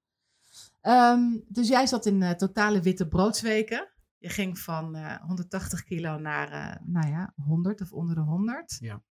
Ehm, 0.81 1.38
dus 1.48 1.67
jij 1.67 1.88
zat 1.88 2.05
in 2.05 2.21
eh, 2.21 2.31
totale 2.31 2.81
witte 2.81 3.07
broodsweken. 3.07 3.88
Je 4.17 4.29
ging 4.29 4.59
van 4.59 4.95
eh, 4.95 5.21
180 5.21 5.83
kilo 5.83 6.17
naar, 6.17 6.50
eh, 6.51 6.75
nou 6.86 7.07
ja, 7.07 7.33
100 7.36 7.81
of 7.81 7.91
onder 7.93 8.15
de 8.15 8.21
100. 8.21 8.77
Ja. 8.79 9.01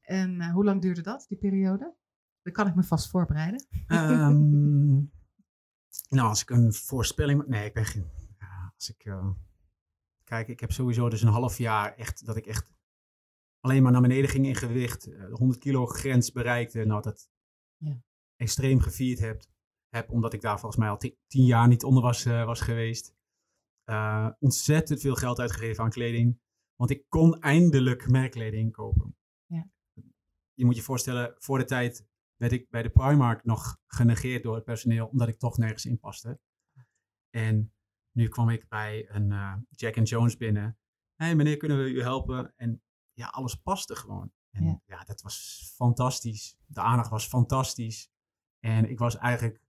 En 0.00 0.40
eh, 0.40 0.52
hoe 0.52 0.64
lang 0.64 0.82
duurde 0.82 1.00
dat, 1.02 1.24
die 1.28 1.38
periode? 1.38 1.94
Dan 2.42 2.52
kan 2.52 2.66
ik 2.66 2.74
me 2.74 2.82
vast 2.82 3.10
voorbereiden. 3.10 3.66
Ehm, 3.86 5.00
nou, 6.08 6.28
als 6.28 6.42
ik 6.42 6.50
een 6.50 6.72
voorspelling... 6.72 7.46
Nee, 7.46 7.64
ik 7.66 7.74
ben 7.74 7.84
geen... 7.84 8.10
Ja, 8.38 8.72
als 8.74 8.90
ik... 8.90 9.04
eh, 9.04 9.30
kijk, 10.24 10.48
ik 10.48 10.60
heb 10.60 10.72
sowieso 10.72 11.08
dus 11.08 11.22
een 11.22 11.28
half 11.28 11.58
jaar 11.58 11.94
echt... 11.96 12.26
Dat 12.26 12.36
ik 12.36 12.46
echt 12.46 12.74
alleen 13.60 13.82
maar 13.82 13.92
naar 13.92 14.00
beneden 14.00 14.30
ging 14.30 14.46
in 14.46 14.54
gewicht. 14.54 15.06
eh, 15.12 15.20
De 15.20 15.30
100 15.36 15.58
kilo 15.60 15.86
grens 15.86 16.32
bereikte. 16.32 16.84
Nou, 16.84 17.02
dat 17.02 17.30
Ja. 17.76 18.00
extreem 18.36 18.80
gevierd 18.80 19.18
heb, 19.18 19.42
heb. 19.88 20.10
Omdat 20.10 20.32
ik 20.32 20.40
daar 20.40 20.60
volgens 20.60 20.80
mij 20.80 20.90
al 20.90 20.98
ti- 20.98 21.16
tien 21.26 21.44
jaar 21.44 21.68
niet 21.68 21.84
onder 21.84 22.02
was, 22.02 22.24
eh, 22.24 22.44
was 22.44 22.60
geweest. 22.60 23.14
Eh, 23.84 24.28
ontzettend 24.38 25.00
veel 25.00 25.14
geld 25.14 25.38
uitgegeven 25.40 25.84
aan 25.84 25.90
kleding. 25.90 26.38
Want 26.76 26.90
ik 26.90 27.04
kon 27.08 27.40
eindelijk 27.40 28.08
merkkleding 28.08 28.72
kopen. 28.72 29.16
Ja. 29.46 29.68
Je 30.54 30.64
moet 30.64 30.76
je 30.76 30.82
voorstellen, 30.82 31.34
voor 31.38 31.58
de 31.58 31.64
tijd 31.64 32.06
werd 32.36 32.52
ik 32.52 32.70
bij 32.70 32.82
de 32.82 32.90
Primark 32.90 33.44
nog 33.44 33.78
genegeerd 33.86 34.42
door 34.42 34.54
het 34.54 34.64
personeel, 34.64 35.06
omdat 35.06 35.28
ik 35.28 35.38
toch 35.38 35.58
nergens 35.58 35.84
in 35.84 35.98
paste. 35.98 36.40
En 37.30 37.72
nu 38.12 38.28
kwam 38.28 38.48
ik 38.48 38.68
bij 38.68 39.10
een 39.10 39.32
eh, 39.32 39.54
Jack 39.70 39.96
and 39.96 40.08
Jones 40.08 40.36
binnen. 40.36 40.78
Hé 41.14 41.24
hey, 41.24 41.34
meneer, 41.34 41.56
kunnen 41.56 41.78
we 41.78 41.90
u 41.90 42.02
helpen? 42.02 42.52
En 42.56 42.82
ja, 43.12 43.26
alles 43.26 43.54
paste 43.54 43.96
gewoon. 43.96 44.32
En 44.50 44.64
Ja. 44.64 44.80
ja. 44.86 45.04
dat 45.04 45.22
was 45.22 45.70
fantastisch. 45.74 46.56
De 46.66 46.80
aandacht 46.80 47.10
was 47.10 47.26
fantastisch. 47.26 48.10
En 48.60 48.90
ik 48.90 48.98
was 48.98 49.16
eigenlijk, 49.16 49.62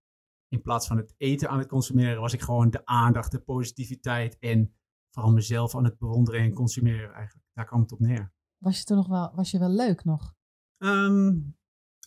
in 0.47 0.61
plaats 0.61 0.87
van 0.87 0.97
het 0.97 1.13
eten 1.17 1.49
aan 1.49 1.59
het 1.59 1.67
consumeren, 1.67 2.21
was 2.21 2.33
ik 2.33 2.41
gewoon 2.41 2.69
de 2.69 2.85
aandacht, 2.85 3.31
de 3.31 3.39
positiviteit 3.39 4.37
en 4.39 4.75
vooral 5.09 5.31
mezelf 5.31 5.75
aan 5.75 5.83
het 5.83 5.97
bewonderen 5.97 6.41
en 6.41 6.53
consumeren 6.53 7.13
eigenlijk. 7.13 7.47
Daar 7.53 7.65
kwam 7.65 7.81
het 7.81 7.91
op 7.91 7.99
neer. 7.99 8.33
Was 8.57 8.77
je 8.77 8.83
toen 8.83 8.97
nog 8.97 9.07
wel, 9.07 9.35
was 9.35 9.51
je 9.51 9.59
wel 9.59 9.69
leuk 9.69 10.03
nog? 10.03 10.35
Ehm, 10.77 11.39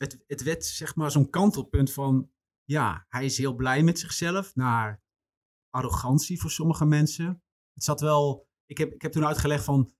het, 0.01 0.25
het 0.27 0.43
werd 0.43 0.65
zeg 0.65 0.95
maar 0.95 1.11
zo'n 1.11 1.31
kantelpunt 1.31 1.93
van, 1.93 2.31
ja, 2.65 3.07
hij 3.09 3.25
is 3.25 3.39
heel 3.39 3.55
blij 3.55 3.83
met 3.83 3.99
zichzelf, 3.99 4.55
naar 4.55 5.03
arrogantie 5.71 6.41
voor 6.41 6.51
sommige 6.51 6.85
mensen. 6.85 7.43
Het 7.73 7.85
zat 7.85 8.01
wel, 8.01 8.49
ik 8.67 8.79
heb, 8.79 8.93
ik 8.93 9.03
heb 9.03 9.13
toen 9.13 9.27
uitgelegd 9.27 9.65
van, 9.65 9.95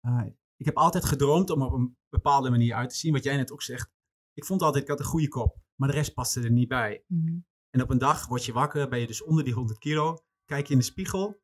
eh, 0.00 0.26
ik 0.56 0.66
heb 0.66 0.76
altijd 0.76 1.04
gedroomd 1.04 1.50
om 1.50 1.62
op 1.62 1.72
een 1.72 1.96
bepaalde 2.08 2.50
manier 2.50 2.74
uit 2.74 2.90
te 2.90 2.96
zien, 2.96 3.12
wat 3.12 3.24
jij 3.24 3.36
net 3.36 3.52
ook 3.52 3.62
zegt. 3.62 3.90
Ik 4.32 4.44
vond 4.44 4.62
altijd, 4.62 4.82
ik 4.82 4.90
had 4.90 4.98
een 4.98 5.04
goede 5.04 5.28
kop, 5.28 5.58
maar 5.74 5.88
de 5.88 5.94
rest 5.94 6.14
paste 6.14 6.40
er 6.40 6.50
niet 6.50 6.68
bij. 6.68 7.04
Mhm. 7.06 7.38
En 7.70 7.82
op 7.82 7.90
een 7.90 7.98
dag 7.98 8.26
word 8.26 8.44
je 8.44 8.52
wakker, 8.52 8.88
ben 8.88 9.00
je 9.00 9.06
dus 9.06 9.22
onder 9.22 9.44
die 9.44 9.54
100 9.54 9.78
kilo, 9.78 10.18
kijk 10.44 10.66
je 10.66 10.72
in 10.72 10.78
de 10.78 10.84
spiegel. 10.84 11.42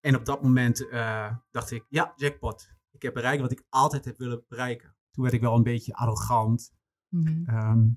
En 0.00 0.16
op 0.16 0.24
dat 0.24 0.42
moment 0.42 0.88
eh, 0.88 1.36
dacht 1.50 1.70
ik, 1.70 1.86
ja, 1.88 2.12
jackpot. 2.16 2.68
Ik 2.90 3.02
heb 3.02 3.14
bereikt 3.14 3.42
wat 3.42 3.52
ik 3.52 3.66
altijd 3.68 4.04
heb 4.04 4.18
willen 4.18 4.44
bereiken. 4.48 4.96
Toen 5.10 5.22
werd 5.22 5.34
ik 5.34 5.40
wel 5.40 5.54
een 5.54 5.62
beetje 5.62 5.94
arrogant. 5.94 6.76
Mhm. 7.08 7.44
Ehm, 7.48 7.88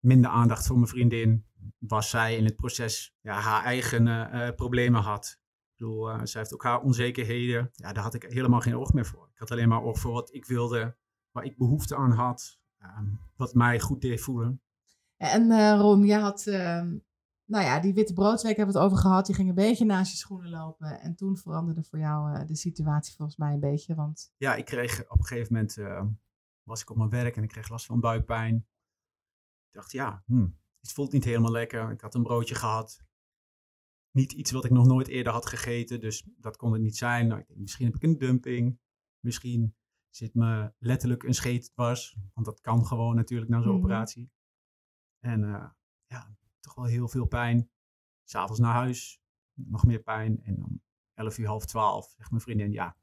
minder 0.00 0.30
aandacht 0.30 0.66
voor 0.66 0.76
mijn 0.76 0.88
vriendin. 0.88 1.46
Was 1.78 2.10
zij 2.10 2.36
in 2.36 2.44
het 2.44 2.56
proces 2.56 3.14
ja, 3.20 3.40
haar 3.40 3.64
eigen 3.64 4.06
eh, 4.08 4.48
eh, 4.48 4.54
problemen 4.54 5.00
had. 5.02 5.40
Ik 5.72 5.78
bedoel, 5.78 6.10
eh, 6.10 6.20
zij 6.22 6.40
heeft 6.40 6.54
ook 6.54 6.62
haar 6.62 6.80
onzekerheden. 6.80 7.70
Ja, 7.72 7.92
daar 7.92 8.02
had 8.02 8.14
ik 8.14 8.22
helemaal 8.22 8.60
geen 8.60 8.76
oog 8.76 8.92
meer 8.92 9.06
voor. 9.06 9.28
Ik 9.32 9.38
had 9.38 9.50
alleen 9.50 9.68
maar 9.68 9.82
oog 9.82 9.98
voor 9.98 10.12
wat 10.12 10.34
ik 10.34 10.46
wilde, 10.46 10.96
waar 11.30 11.44
ik 11.44 11.56
behoefte 11.56 11.96
aan 11.96 12.12
had. 12.12 12.60
ehm, 12.78 13.06
wat 13.36 13.54
mij 13.54 13.80
goed 13.80 14.00
deed 14.00 14.20
voelen. 14.20 14.62
En 15.16 15.50
eh, 15.50 15.78
Ron, 15.80 16.04
jij 16.04 16.20
had, 16.20 16.46
ehm, 16.46 16.96
nou 17.44 17.64
ja, 17.64 17.80
die 17.80 17.94
witte 17.94 18.12
broodsweek 18.12 18.56
hebben 18.56 18.74
we 18.74 18.80
het 18.80 18.90
over 18.90 19.02
gehad. 19.02 19.26
Je 19.26 19.34
ging 19.34 19.48
een 19.48 19.54
beetje 19.54 19.84
naast 19.84 20.10
je 20.12 20.16
schoenen 20.18 20.50
lopen. 20.50 21.00
En 21.00 21.14
toen 21.14 21.36
veranderde 21.36 21.82
voor 21.82 21.98
jou 21.98 22.46
de 22.46 22.56
situatie 22.56 23.14
volgens 23.16 23.36
mij 23.36 23.52
een 23.52 23.60
beetje. 23.60 23.94
Want 23.94 24.32
ja, 24.36 24.54
ik 24.54 24.64
kreeg 24.64 25.04
op 25.08 25.18
een 25.18 25.24
gegeven 25.24 25.52
moment, 25.52 25.76
was 26.62 26.80
ik 26.80 26.90
op 26.90 26.96
mijn 26.96 27.10
werk 27.10 27.36
en 27.36 27.42
ik 27.42 27.48
kreeg 27.48 27.68
last 27.68 27.86
van 27.86 28.00
buikpijn. 28.00 28.54
Ik 29.68 29.72
dacht, 29.78 29.92
ja, 29.92 30.22
hm, 30.26 30.48
het 30.80 30.92
voelt 30.92 31.12
niet 31.12 31.24
helemaal 31.24 31.50
lekker. 31.50 31.90
Ik 31.90 32.00
had 32.00 32.14
een 32.14 32.22
broodje 32.22 32.54
gehad. 32.54 33.04
Niet 34.10 34.32
iets 34.32 34.50
wat 34.50 34.64
ik 34.64 34.70
nog 34.70 34.86
nooit 34.86 35.08
eerder 35.08 35.32
had 35.32 35.46
gegeten, 35.46 36.00
dus 36.00 36.28
dat 36.36 36.56
kon 36.56 36.72
het 36.72 36.82
niet 36.82 36.96
zijn. 36.96 37.26
Nou, 37.26 37.40
ik 37.40 37.46
denk, 37.46 37.60
misschien 37.60 37.86
heb 37.86 37.94
ik 37.94 38.02
een 38.02 38.18
dumping. 38.18 38.80
Misschien 39.20 39.76
zit 40.08 40.34
me 40.34 40.72
letterlijk 40.78 41.22
een 41.22 41.34
scheet 41.34 41.72
dwars. 41.72 42.16
Want 42.34 42.46
dat 42.46 42.60
kan 42.60 42.86
gewoon 42.86 43.16
natuurlijk 43.16 43.50
na 43.50 43.60
zo'n 43.62 43.72
Mhm. 43.74 43.78
operatie. 43.82 44.30
En 45.18 45.44
eh, 45.44 45.70
ja, 46.06 46.36
toch 46.60 46.74
wel 46.74 46.84
heel 46.84 47.08
veel 47.08 47.26
pijn. 47.26 47.70
S'avonds 48.24 48.60
naar 48.60 48.74
huis, 48.74 49.20
nog 49.52 49.84
meer 49.84 50.02
pijn. 50.02 50.42
En 50.42 50.64
om 50.64 50.82
11 51.14 51.38
uur, 51.38 51.46
half 51.46 51.66
12 51.66 52.10
zegt 52.16 52.30
mijn 52.30 52.42
vriendin, 52.42 52.72
ja, 52.72 52.96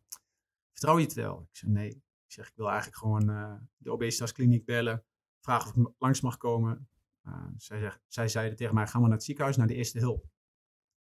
vertrouw 0.72 0.98
je 0.98 1.04
het 1.04 1.14
wel? 1.14 1.42
Ik 1.42 1.56
zeg, 1.58 1.70
nee. 1.70 2.04
Ik 2.30 2.36
zeg, 2.36 2.48
ik 2.48 2.56
wil 2.56 2.68
eigenlijk 2.68 2.98
gewoon 2.98 3.30
eh, 3.30 3.56
de 3.78 3.92
obesitaskliniek 3.92 4.66
bellen. 4.66 5.06
Vragen 5.40 5.70
of 5.70 5.88
ik 5.88 5.94
langs 5.98 6.22
mag 6.22 6.38
komen. 6.38 6.90
Uh, 7.24 7.48
zij, 7.58 7.80
zegt, 7.80 8.02
zij 8.08 8.28
zeiden 8.28 8.58
tegen 8.58 8.74
mij, 8.74 8.88
ga 8.88 9.00
maar 9.00 9.08
naar 9.08 9.18
het 9.18 9.26
ziekenhuis, 9.26 9.58
naar 9.58 9.68
de 9.68 9.76
eerste 9.76 10.00
hulp. 10.00 10.30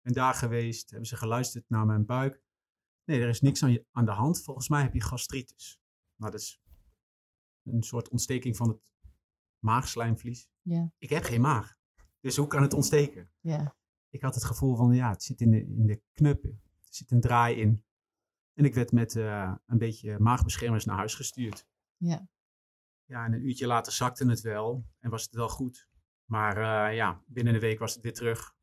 Ben 0.00 0.12
daar 0.12 0.34
geweest, 0.34 0.90
hebben 0.90 1.08
ze 1.08 1.16
geluisterd 1.16 1.64
naar 1.68 1.86
mijn 1.86 2.06
buik. 2.06 2.42
Nee, 3.04 3.20
er 3.20 3.28
is 3.28 3.40
niks 3.40 3.62
aan, 3.62 3.72
je, 3.72 3.86
aan 3.90 4.04
de 4.04 4.10
hand. 4.10 4.42
Volgens 4.42 4.68
mij 4.68 4.82
heb 4.82 4.94
je 4.94 5.02
gastritis. 5.02 5.80
Nou, 6.16 6.32
dat 6.32 6.40
is 6.40 6.60
een 7.62 7.82
soort 7.82 8.08
ontsteking 8.08 8.56
van 8.56 8.68
het 8.68 8.92
maagslijmvlies. 9.58 10.48
Ja. 10.62 10.92
Ik 10.98 11.10
heb 11.10 11.22
geen 11.22 11.40
maag. 11.40 11.76
Dus 12.20 12.36
hoe 12.36 12.46
kan 12.46 12.62
het 12.62 12.74
ontsteken? 12.74 13.30
Ja. 13.40 13.76
Ik 14.10 14.22
had 14.22 14.34
het 14.34 14.44
gevoel 14.44 14.76
van, 14.76 14.94
ja, 14.94 15.10
het 15.10 15.22
zit 15.22 15.40
in 15.40 15.50
de, 15.50 15.60
in 15.60 15.86
de 15.86 16.02
knup. 16.12 16.44
Er 16.44 16.58
zit 16.90 17.10
een 17.10 17.20
draai 17.20 17.56
in. 17.56 17.84
En 18.58 18.64
ik 18.64 18.74
werd 18.74 18.92
met 18.92 19.16
eh, 19.16 19.54
een 19.66 19.78
beetje 19.78 20.18
maagbeschermers 20.18 20.84
naar 20.84 20.96
huis 20.96 21.14
gestuurd. 21.14 21.66
Ja. 21.96 22.28
Ja, 23.04 23.24
en 23.24 23.32
een 23.32 23.46
uurtje 23.46 23.66
later 23.66 23.92
zakte 23.92 24.28
het 24.28 24.40
wel 24.40 24.86
en 24.98 25.10
was 25.10 25.22
het 25.22 25.34
wel 25.34 25.48
goed. 25.48 25.88
Maar 26.24 26.56
eh, 26.56 26.96
ja, 26.96 27.22
binnen 27.26 27.54
een 27.54 27.60
week 27.60 27.78
was 27.78 27.94
het 27.94 28.02
weer 28.02 28.12
terug. 28.12 28.56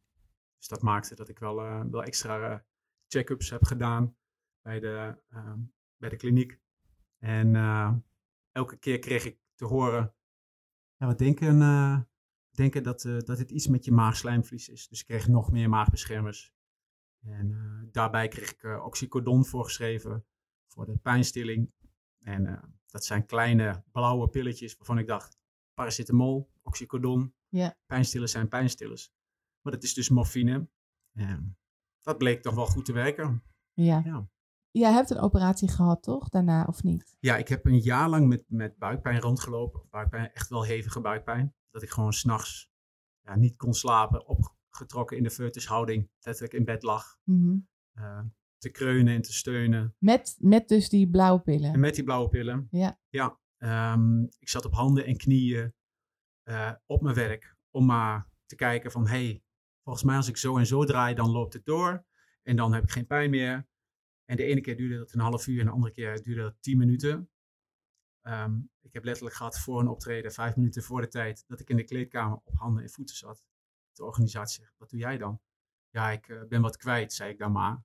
Dus 0.58 0.68
dat 0.68 0.82
maakte 0.82 1.16
dat 1.16 1.30
ik 1.30 1.40
wel, 1.40 1.62
eh, 1.62 1.84
wel 1.90 2.04
extra 2.04 2.66
check-ups 3.08 3.50
heb 3.50 3.64
gedaan 3.64 4.16
bij 4.62 4.80
de, 4.80 5.22
ehm, 5.30 5.60
bij 5.98 6.10
de 6.10 6.16
kliniek. 6.16 6.60
En 7.20 7.56
elke 8.52 8.78
keer 8.78 9.00
kreeg 9.00 9.26
ik 9.26 9.40
te 9.56 9.66
horen, 9.66 10.16
ja, 10.98 11.08
we 11.08 11.16
denken, 11.16 11.60
denken 12.50 12.84
dat, 12.84 13.02
dat 13.02 13.38
het 13.38 13.52
iets 13.52 13.68
met 13.68 13.86
je 13.86 13.92
maagslijmvlies 13.92 14.70
is. 14.70 14.88
Dus 14.88 15.00
ik 15.00 15.06
kreeg 15.06 15.28
nog 15.28 15.52
meer 15.52 15.70
maagbeschermers. 15.70 16.55
En 17.26 17.52
eh, 17.52 17.92
daarbij 17.92 18.28
kreeg 18.28 18.52
ik 18.52 18.64
eh, 18.64 18.86
oxycodon 18.86 19.46
voorgeschreven 19.46 20.26
voor 20.68 20.86
de 20.86 20.98
pijnstilling. 20.98 21.72
En 22.20 22.46
eh, 22.46 22.64
dat 22.86 23.06
zijn 23.06 23.26
kleine 23.26 23.84
blauwe 23.92 24.30
pilletjes 24.30 24.76
waarvan 24.78 24.98
ik 24.98 25.08
dacht, 25.08 25.38
paracetamol, 25.74 26.50
oxycodon, 26.62 27.34
Ja. 27.50 27.78
pijnstillers 27.86 28.32
zijn 28.32 28.48
pijnstillers. 28.48 29.12
Maar 29.62 29.74
dat 29.74 29.84
is 29.84 29.94
dus 29.94 30.10
morfine. 30.10 30.70
En 31.14 31.58
dat 32.02 32.18
bleek 32.18 32.42
toch 32.42 32.54
wel 32.56 32.66
goed 32.66 32.86
te 32.86 32.94
werken. 32.94 33.44
Ja. 33.74 34.02
Ja. 34.06 34.30
Jij 34.72 34.92
hebt 34.92 35.10
een 35.10 35.20
operatie 35.20 35.68
gehad, 35.70 36.04
toch? 36.04 36.30
Daarna, 36.30 36.66
of 36.66 36.84
niet? 36.84 37.16
Ja, 37.20 37.38
ik 37.38 37.48
heb 37.48 37.66
een 37.66 37.80
jaar 37.80 38.10
lang 38.10 38.28
met, 38.28 38.44
met 38.48 38.78
buikpijn 38.78 39.20
rondgelopen. 39.20 39.82
Buikpijn, 39.90 40.32
echt 40.34 40.50
wel 40.50 40.64
hevige 40.64 41.02
buikpijn. 41.02 41.56
Dat 41.70 41.82
ik 41.82 41.90
gewoon 41.90 42.14
s'nachts 42.14 42.70
ja, 43.22 43.36
niet 43.36 43.56
kon 43.56 43.74
slapen, 43.74 44.28
opgetrokken 44.76 45.18
in 45.18 45.24
de 45.24 45.32
foetushouding, 45.32 46.10
letterlijk 46.20 46.54
in 46.54 46.66
bed 46.66 46.84
lag. 46.84 47.18
Mhm. 47.24 47.58
eh, 47.94 48.22
te 48.58 48.70
kreunen 48.70 49.16
en 49.16 49.22
te 49.22 49.34
steunen. 49.34 49.96
Met, 49.98 50.36
met 50.40 50.68
dus 50.68 50.90
die 50.90 51.10
blauwe 51.10 51.42
pillen. 51.42 51.74
En 51.74 51.80
met 51.80 51.96
die 51.96 52.04
blauwe 52.04 52.30
pillen. 52.30 52.68
Ja. 52.72 53.00
Ja. 53.10 53.40
ehm, 53.58 54.24
ik 54.24 54.50
zat 54.50 54.66
op 54.66 54.74
handen 54.74 55.06
en 55.06 55.18
knieën 55.18 55.74
eh, 56.44 56.72
op 56.86 57.02
mijn 57.02 57.16
werk 57.16 57.56
om 57.72 57.86
maar 57.86 58.30
te 58.46 58.56
kijken 58.56 58.92
van, 58.92 59.08
hey, 59.08 59.44
volgens 59.84 60.06
mij 60.06 60.16
als 60.16 60.28
ik 60.28 60.38
zo 60.38 60.58
en 60.58 60.66
zo 60.66 60.84
draai, 60.86 61.16
dan 61.16 61.30
loopt 61.32 61.54
het 61.54 61.66
door. 61.66 62.06
En 62.44 62.56
dan 62.56 62.74
heb 62.74 62.84
ik 62.84 62.92
geen 62.92 63.08
pijn 63.08 63.30
meer. 63.30 63.68
En 64.26 64.36
de 64.38 64.44
ene 64.44 64.62
keer 64.62 64.78
duurde 64.78 64.98
dat 64.98 65.14
een 65.14 65.20
half 65.20 65.48
uur 65.48 65.60
en 65.60 65.66
de 65.66 65.72
andere 65.72 65.94
keer 65.94 66.22
duurde 66.24 66.42
dat 66.42 66.56
tien 66.60 66.78
minuten. 66.78 67.30
Ehm, 68.22 68.60
ik 68.82 68.94
heb 68.94 69.04
letterlijk 69.04 69.36
gehad 69.36 69.60
voor 69.60 69.80
een 69.80 69.88
optreden, 69.88 70.32
vijf 70.32 70.56
minuten 70.56 70.84
voor 70.84 71.02
de 71.02 71.08
tijd, 71.08 71.44
dat 71.48 71.60
ik 71.60 71.70
in 71.70 71.78
de 71.78 71.84
kleedkamer 71.84 72.38
op 72.44 72.56
handen 72.58 72.84
en 72.84 72.90
voeten 72.90 73.16
zat. 73.16 73.44
De 73.96 74.04
organisatie 74.04 74.64
zegt, 74.64 74.78
wat 74.78 74.90
doe 74.90 75.00
jij 75.00 75.18
dan? 75.18 75.42
Ja, 75.90 76.10
ik 76.12 76.28
eh, 76.28 76.44
ben 76.48 76.62
wat 76.62 76.78
kwijt, 76.78 77.14
zei 77.14 77.32
ik 77.32 77.38
dan 77.38 77.52
maar. 77.52 77.84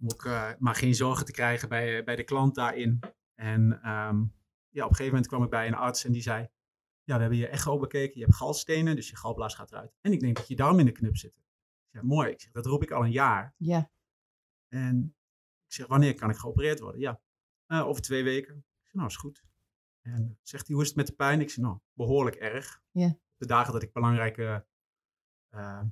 Om 0.00 0.10
ook 0.12 0.24
eh, 0.24 0.50
maar 0.58 0.74
geen 0.74 0.94
zorgen 0.94 1.24
te 1.24 1.32
krijgen 1.32 1.68
bij, 1.68 2.04
bij 2.04 2.16
de 2.16 2.24
klant 2.24 2.54
daarin. 2.54 3.00
En 3.34 3.82
ehm, 3.82 4.24
ja, 4.68 4.84
op 4.84 4.90
een 4.90 4.96
gegeven 4.96 5.06
moment 5.06 5.26
kwam 5.26 5.42
ik 5.42 5.50
bij 5.50 5.66
een 5.66 5.74
arts 5.74 6.04
en 6.04 6.12
die 6.12 6.22
zei, 6.22 6.48
ja, 7.04 7.14
we 7.14 7.20
hebben 7.20 7.38
je 7.38 7.48
echo 7.48 7.78
bekeken, 7.78 8.18
je 8.18 8.24
hebt 8.24 8.36
galstenen, 8.36 8.96
dus 8.96 9.08
je 9.10 9.16
galblaas 9.16 9.54
gaat 9.54 9.72
eruit. 9.72 9.96
En 10.00 10.12
ik 10.12 10.20
denk 10.20 10.36
dat 10.36 10.48
je 10.48 10.56
darm 10.56 10.78
in 10.78 10.86
de 10.86 10.92
knup 10.92 11.16
zit. 11.16 11.36
Ik 11.36 11.90
zeg, 11.90 12.02
mooi, 12.02 12.30
ik 12.30 12.40
zeg, 12.40 12.52
dat 12.52 12.66
roep 12.66 12.82
ik 12.82 12.90
al 12.90 13.04
een 13.04 13.10
jaar. 13.10 13.54
Ja. 13.56 13.90
En 14.68 15.16
ik 15.66 15.72
zeg, 15.72 15.86
wanneer 15.86 16.14
kan 16.14 16.30
ik 16.30 16.36
geopereerd 16.36 16.80
worden? 16.80 17.00
Ja, 17.00 17.20
"Eh, 17.66 17.86
over 17.86 18.02
twee 18.02 18.24
weken. 18.24 18.56
Ik 18.56 18.84
zeg, 18.84 18.94
nou, 18.94 19.06
is 19.08 19.16
goed. 19.16 19.44
En 20.00 20.38
zegt 20.42 20.66
hij, 20.66 20.74
hoe 20.74 20.84
is 20.84 20.88
het 20.90 20.98
met 20.98 21.06
de 21.06 21.12
pijn? 21.12 21.40
Ik 21.40 21.50
zeg, 21.50 21.64
nou, 21.64 21.78
behoorlijk 21.92 22.36
erg. 22.36 22.82
Ja. 22.90 23.18
De 23.36 23.46
dagen 23.46 23.72
dat 23.72 23.82
ik 23.82 23.92
belangrijke 23.92 24.66
eh, 25.50 25.82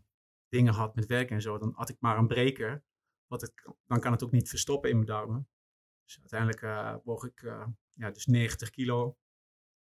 dingen 0.49 0.73
had 0.73 0.95
met 0.95 1.07
werk 1.07 1.31
en 1.31 1.43
zo, 1.43 1.59
dan 1.59 1.73
had 1.75 1.89
ik 1.89 1.97
maar 2.01 2.19
een 2.19 2.27
breker. 2.27 2.85
Want 3.27 3.41
het, 3.41 3.53
dan 3.87 4.01
kan 4.01 4.13
het 4.13 4.23
ook 4.23 4.31
niet 4.31 4.49
verstoppen 4.49 4.91
in 4.91 4.97
mijn 4.97 5.09
darmen. 5.09 5.49
Dus 6.05 6.19
uiteindelijk 6.19 6.63
eh, 6.63 6.95
woog 7.05 7.25
ik 7.25 7.43
eh, 7.43 7.67
ja, 7.93 8.11
dus 8.11 8.27
90 8.27 8.71
kilo. 8.71 9.17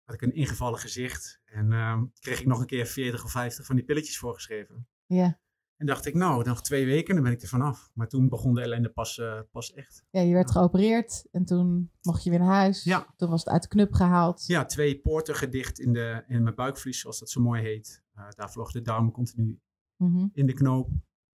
Had 0.02 0.14
ik 0.14 0.22
een 0.22 0.34
ingevallen 0.34 0.78
gezicht. 0.78 1.40
En 1.44 1.72
ehm, 1.72 2.04
kreeg 2.18 2.40
ik 2.40 2.46
nog 2.46 2.60
een 2.60 2.66
keer 2.66 2.86
40 2.86 3.24
of 3.24 3.30
50 3.30 3.66
van 3.66 3.76
die 3.76 3.84
pilletjes 3.84 4.18
voorgeschreven. 4.18 4.88
Ja. 5.06 5.40
En 5.76 5.86
dacht 5.86 6.06
ik, 6.06 6.14
nou, 6.14 6.44
nog 6.44 6.62
twee 6.62 6.86
weken, 6.86 7.14
dan 7.14 7.24
ben 7.24 7.32
ik 7.32 7.42
er 7.42 7.48
vanaf. 7.48 7.90
Maar 7.94 8.08
toen 8.08 8.28
begon 8.28 8.54
de 8.54 8.60
ellende 8.60 8.88
pas, 8.88 9.20
pas 9.50 9.72
echt. 9.72 10.04
ja, 10.10 10.20
je 10.20 10.32
werd 10.32 10.50
geopereerd 10.50 11.28
en 11.30 11.44
toen 11.44 11.92
mocht 12.02 12.24
je 12.24 12.30
weer 12.30 12.38
naar 12.38 12.54
huis. 12.54 12.84
Ja. 12.84 13.14
Toen 13.16 13.30
was 13.30 13.44
het 13.44 13.52
uit 13.52 13.62
de 13.62 13.68
knup 13.68 13.92
gehaald. 13.92 14.46
Ja, 14.46 14.64
twee 14.64 15.00
poorten 15.00 15.34
gedicht 15.34 15.78
in, 15.78 15.92
de, 15.92 16.24
in 16.26 16.42
mijn 16.42 16.54
buikvlies, 16.54 17.00
zoals 17.00 17.18
dat 17.18 17.30
zo 17.30 17.40
mooi 17.40 17.62
heet. 17.62 18.04
Daar 18.28 18.50
vloog 18.50 18.72
de 18.72 18.82
darm 18.82 19.10
continu 19.10 19.60
Mhm. 19.96 20.26
in 20.32 20.46
de 20.46 20.52
knoop. 20.52 20.90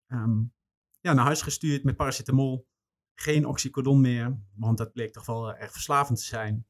Ehm, 0.06 0.42
ja, 1.00 1.12
naar 1.12 1.24
huis 1.24 1.42
gestuurd 1.42 1.84
met 1.84 1.96
paracetamol. 1.96 2.66
Geen 3.14 3.46
oxycodon 3.46 4.00
meer, 4.00 4.38
want 4.54 4.78
dat 4.78 4.92
bleek 4.92 5.12
toch 5.12 5.26
wel 5.26 5.54
erg 5.54 5.72
verslavend 5.72 6.18
te 6.18 6.24
zijn. 6.24 6.66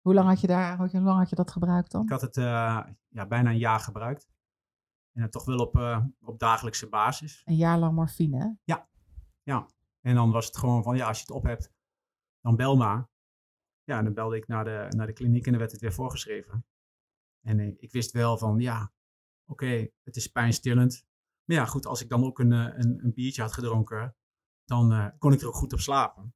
Hoe 0.00 0.14
lang 0.14 0.28
had 0.28 0.40
je 0.40 0.46
daar, 0.46 0.76
hoe 0.76 1.00
lang 1.00 1.18
had 1.18 1.30
je 1.30 1.36
dat 1.36 1.50
gebruikt 1.50 1.90
dan? 1.90 2.02
Ik 2.02 2.08
had 2.08 2.20
het 2.20 2.36
eh, 2.36 2.84
ja, 3.08 3.26
bijna 3.26 3.50
een 3.50 3.58
jaar 3.58 3.80
gebruikt. 3.80 4.30
En 5.12 5.30
toch 5.30 5.44
wel 5.44 5.58
op, 5.58 5.76
eh, 5.76 6.04
op 6.20 6.38
dagelijkse 6.38 6.88
basis. 6.88 7.42
Een 7.44 7.56
jaar 7.56 7.78
lang 7.78 7.94
morfine. 7.94 8.38
hè? 8.38 8.50
En 10.02 10.14
dan 10.14 10.30
was 10.30 10.46
het 10.46 10.56
gewoon 10.56 10.82
van, 10.82 10.96
ja, 10.96 11.06
als 11.06 11.16
je 11.16 11.24
het 11.26 11.34
op 11.34 11.42
hebt, 11.42 11.72
dan 12.40 12.56
bel 12.56 12.76
maar. 12.76 13.10
Ja, 13.84 13.98
en 13.98 14.04
dan 14.04 14.14
belde 14.14 14.36
ik 14.36 14.46
naar 14.46 14.64
de, 14.64 14.86
naar 14.96 15.06
de 15.06 15.12
kliniek 15.12 15.44
en 15.44 15.50
dan 15.50 15.60
werd 15.60 15.72
het 15.72 15.80
weer 15.80 15.92
voorgeschreven. 15.92 16.66
En 17.40 17.58
eh, 17.58 17.74
ik 17.78 17.92
wist 17.92 18.12
wel 18.12 18.38
van, 18.38 18.58
ja, 18.58 18.92
oké, 19.46 19.88
het 20.02 20.16
is 20.16 20.26
pijnstillend. 20.26 21.06
Maar 21.52 21.60
ja, 21.60 21.66
goed, 21.66 21.86
als 21.86 22.02
ik 22.02 22.08
dan 22.08 22.24
ook 22.24 22.38
een, 22.38 22.52
eh, 22.52 22.58
een, 22.58 23.04
een 23.04 23.12
biertje 23.14 23.42
had 23.42 23.52
gedronken, 23.52 24.14
dan 24.64 24.92
eh, 24.92 25.06
kon 25.18 25.32
ik 25.32 25.40
er 25.40 25.46
ook 25.46 25.54
goed 25.54 25.72
op 25.72 25.80
slapen. 25.80 26.34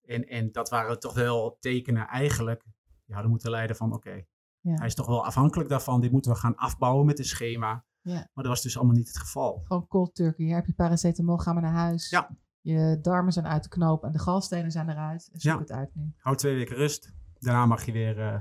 En, 0.00 0.26
en 0.28 0.52
dat 0.52 0.68
waren 0.68 1.00
toch 1.00 1.14
wel 1.14 1.56
tekenen 1.60 2.06
eigenlijk, 2.06 2.62
die 3.04 3.14
hadden 3.14 3.30
moeten 3.30 3.50
leiden 3.50 3.76
van, 3.76 3.92
oké, 3.92 4.24
Ja. 4.60 4.74
hij 4.74 4.86
is 4.86 4.94
toch 4.94 5.06
wel 5.06 5.24
afhankelijk 5.24 5.68
daarvan. 5.68 6.00
Dit 6.00 6.10
moeten 6.12 6.32
we 6.32 6.38
gaan 6.38 6.56
afbouwen 6.56 7.06
met 7.06 7.18
een 7.18 7.24
schema. 7.24 7.84
Ja. 8.00 8.14
Maar 8.14 8.44
dat 8.44 8.46
was 8.46 8.62
dus 8.62 8.76
allemaal 8.76 8.96
niet 8.96 9.06
het 9.08 9.18
geval. 9.18 9.60
Gewoon 9.64 9.86
cold 9.86 10.14
turkey. 10.14 10.44
Hier 10.44 10.54
heb 10.54 10.66
je 10.66 10.74
paracetamol, 10.74 11.36
ga 11.38 11.52
maar 11.52 11.62
naar 11.62 11.72
huis. 11.72 12.10
Ja. 12.10 12.36
Je 12.60 12.98
darmen 13.02 13.32
zijn 13.32 13.46
uit 13.46 13.62
de 13.62 13.68
knoop 13.68 14.04
en 14.04 14.12
de 14.12 14.18
galstenen 14.18 14.70
zijn 14.70 14.88
eruit. 14.90 15.28
En 15.32 15.40
zoek 15.40 15.52
Ja. 15.52 15.58
het 15.58 15.72
uit 15.72 15.94
nu. 15.94 16.12
Hou 16.16 16.36
twee 16.36 16.54
weken 16.54 16.76
rust. 16.76 17.12
Daarna 17.38 17.66
mag 17.66 17.84
je 17.84 17.92
weer, 17.92 18.18
eh, 18.20 18.40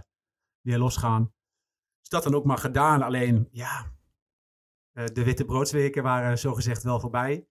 weer 0.61 0.77
losgaan. 0.77 1.33
Dus 1.99 2.09
dat 2.09 2.23
dan 2.23 2.35
ook 2.35 2.45
maar 2.45 2.57
gedaan. 2.57 3.01
Alleen, 3.01 3.47
ja, 3.51 3.91
de 5.05 5.23
witte 5.23 5.45
broodsweken 5.45 6.03
waren 6.03 6.39
zogezegd 6.39 6.83
wel 6.83 6.99
voorbij. 6.99 7.47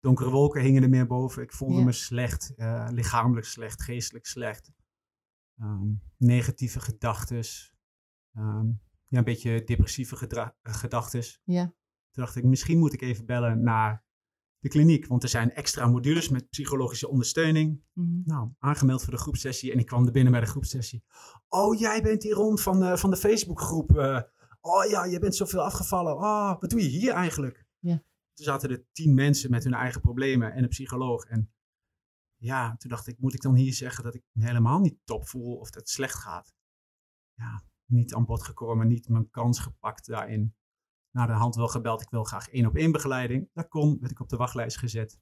Donkere 0.00 0.30
wolken 0.30 0.62
hingen 0.62 0.82
er 0.82 0.88
meer 0.88 1.06
boven. 1.06 1.42
Ik 1.42 1.52
voelde 1.52 1.78
Ja. 1.78 1.84
me 1.84 1.92
slecht, 1.92 2.54
eh, 2.56 2.86
lichamelijk 2.90 3.46
slecht, 3.46 3.82
geestelijk 3.82 4.26
slecht. 4.26 4.70
Ehm, 5.58 5.88
negatieve 6.16 6.80
gedachten. 6.80 7.44
ja, 9.08 9.18
een 9.18 9.24
beetje 9.24 9.64
depressieve 9.64 10.16
gedachten. 10.62 11.22
Ja. 11.44 11.64
Toen 11.64 12.24
dacht 12.24 12.36
ik, 12.36 12.44
misschien 12.44 12.78
moet 12.78 12.92
ik 12.92 13.02
even 13.02 13.26
bellen 13.26 13.62
naar 13.62 14.04
de 14.58 14.68
kliniek. 14.68 15.06
Want 15.06 15.22
er 15.22 15.28
zijn 15.28 15.52
extra 15.52 15.86
modules 15.86 16.28
met 16.28 16.48
psychologische 16.48 17.08
ondersteuning. 17.08 17.82
Mhm. 17.92 18.20
Nou, 18.24 18.50
aangemeld 18.58 19.02
voor 19.02 19.12
de 19.12 19.18
groepsessie 19.18 19.72
en 19.72 19.78
ik 19.78 19.86
kwam 19.86 20.06
er 20.06 20.12
binnen 20.12 20.32
bij 20.32 20.40
de 20.40 20.46
groepsessie. 20.46 21.04
Oh, 21.48 21.78
jij 21.78 22.02
bent 22.02 22.20
die 22.22 22.32
rond 22.34 22.60
van 22.62 22.80
de, 22.80 22.98
van 22.98 23.10
de 23.10 23.16
Facebookgroep. 23.16 23.96
eh. 23.96 24.20
Oh 24.66 24.90
ja, 24.90 25.04
je 25.04 25.18
bent 25.18 25.36
zoveel 25.36 25.62
afgevallen. 25.62 26.16
Oh, 26.16 26.60
wat 26.60 26.70
doe 26.70 26.82
je 26.82 26.88
hier 26.88 27.12
eigenlijk? 27.12 27.66
Ja. 27.78 28.02
Toen 28.34 28.44
zaten 28.44 28.70
er 28.70 28.84
tien 28.92 29.14
mensen 29.14 29.50
met 29.50 29.64
hun 29.64 29.74
eigen 29.74 30.00
problemen 30.00 30.52
en 30.52 30.62
een 30.62 30.68
psycholoog. 30.68 31.24
En 31.24 31.52
ja, 32.36 32.76
toen 32.76 32.90
dacht 32.90 33.06
ik, 33.06 33.18
moet 33.18 33.34
ik 33.34 33.40
dan 33.40 33.54
hier 33.54 33.72
zeggen 33.72 34.04
dat 34.04 34.14
ik 34.14 34.22
me 34.32 34.44
helemaal 34.44 34.78
niet 34.78 34.98
top 35.04 35.28
voel 35.28 35.56
of 35.56 35.70
dat 35.70 35.80
het 35.80 35.90
slecht 35.90 36.14
gaat? 36.14 36.54
Ja, 37.34 37.64
niet 37.84 38.14
aan 38.14 38.24
bod 38.24 38.42
gekomen, 38.42 38.88
niet 38.88 39.08
mijn 39.08 39.30
kans 39.30 39.58
gepakt 39.58 40.06
daarin. 40.06 40.54
Na 41.10 41.26
de 41.26 41.32
hand 41.32 41.54
wel 41.54 41.68
gebeld, 41.68 42.02
ik 42.02 42.10
wil 42.10 42.24
graag 42.24 42.48
één 42.48 42.66
op 42.66 42.76
één 42.76 42.92
begeleiding. 42.92 43.50
Dat 43.52 43.68
kon, 43.68 43.98
werd 44.00 44.12
ik 44.12 44.20
op 44.20 44.28
de 44.28 44.36
wachtlijst 44.36 44.78
gezet. 44.78 45.20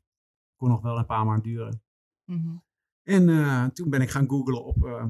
Kon 0.57 0.68
nog 0.68 0.83
wel 0.83 0.98
een 0.98 1.07
paar 1.07 1.24
maanden 1.24 1.42
duren. 1.42 1.83
Mhm. 2.24 2.57
En 3.02 3.28
eh, 3.28 3.64
toen 3.64 3.90
ben 3.90 4.00
ik 4.00 4.11
gaan 4.11 4.28
googlen 4.28 4.64
op 4.64 4.85
eh, 4.85 5.07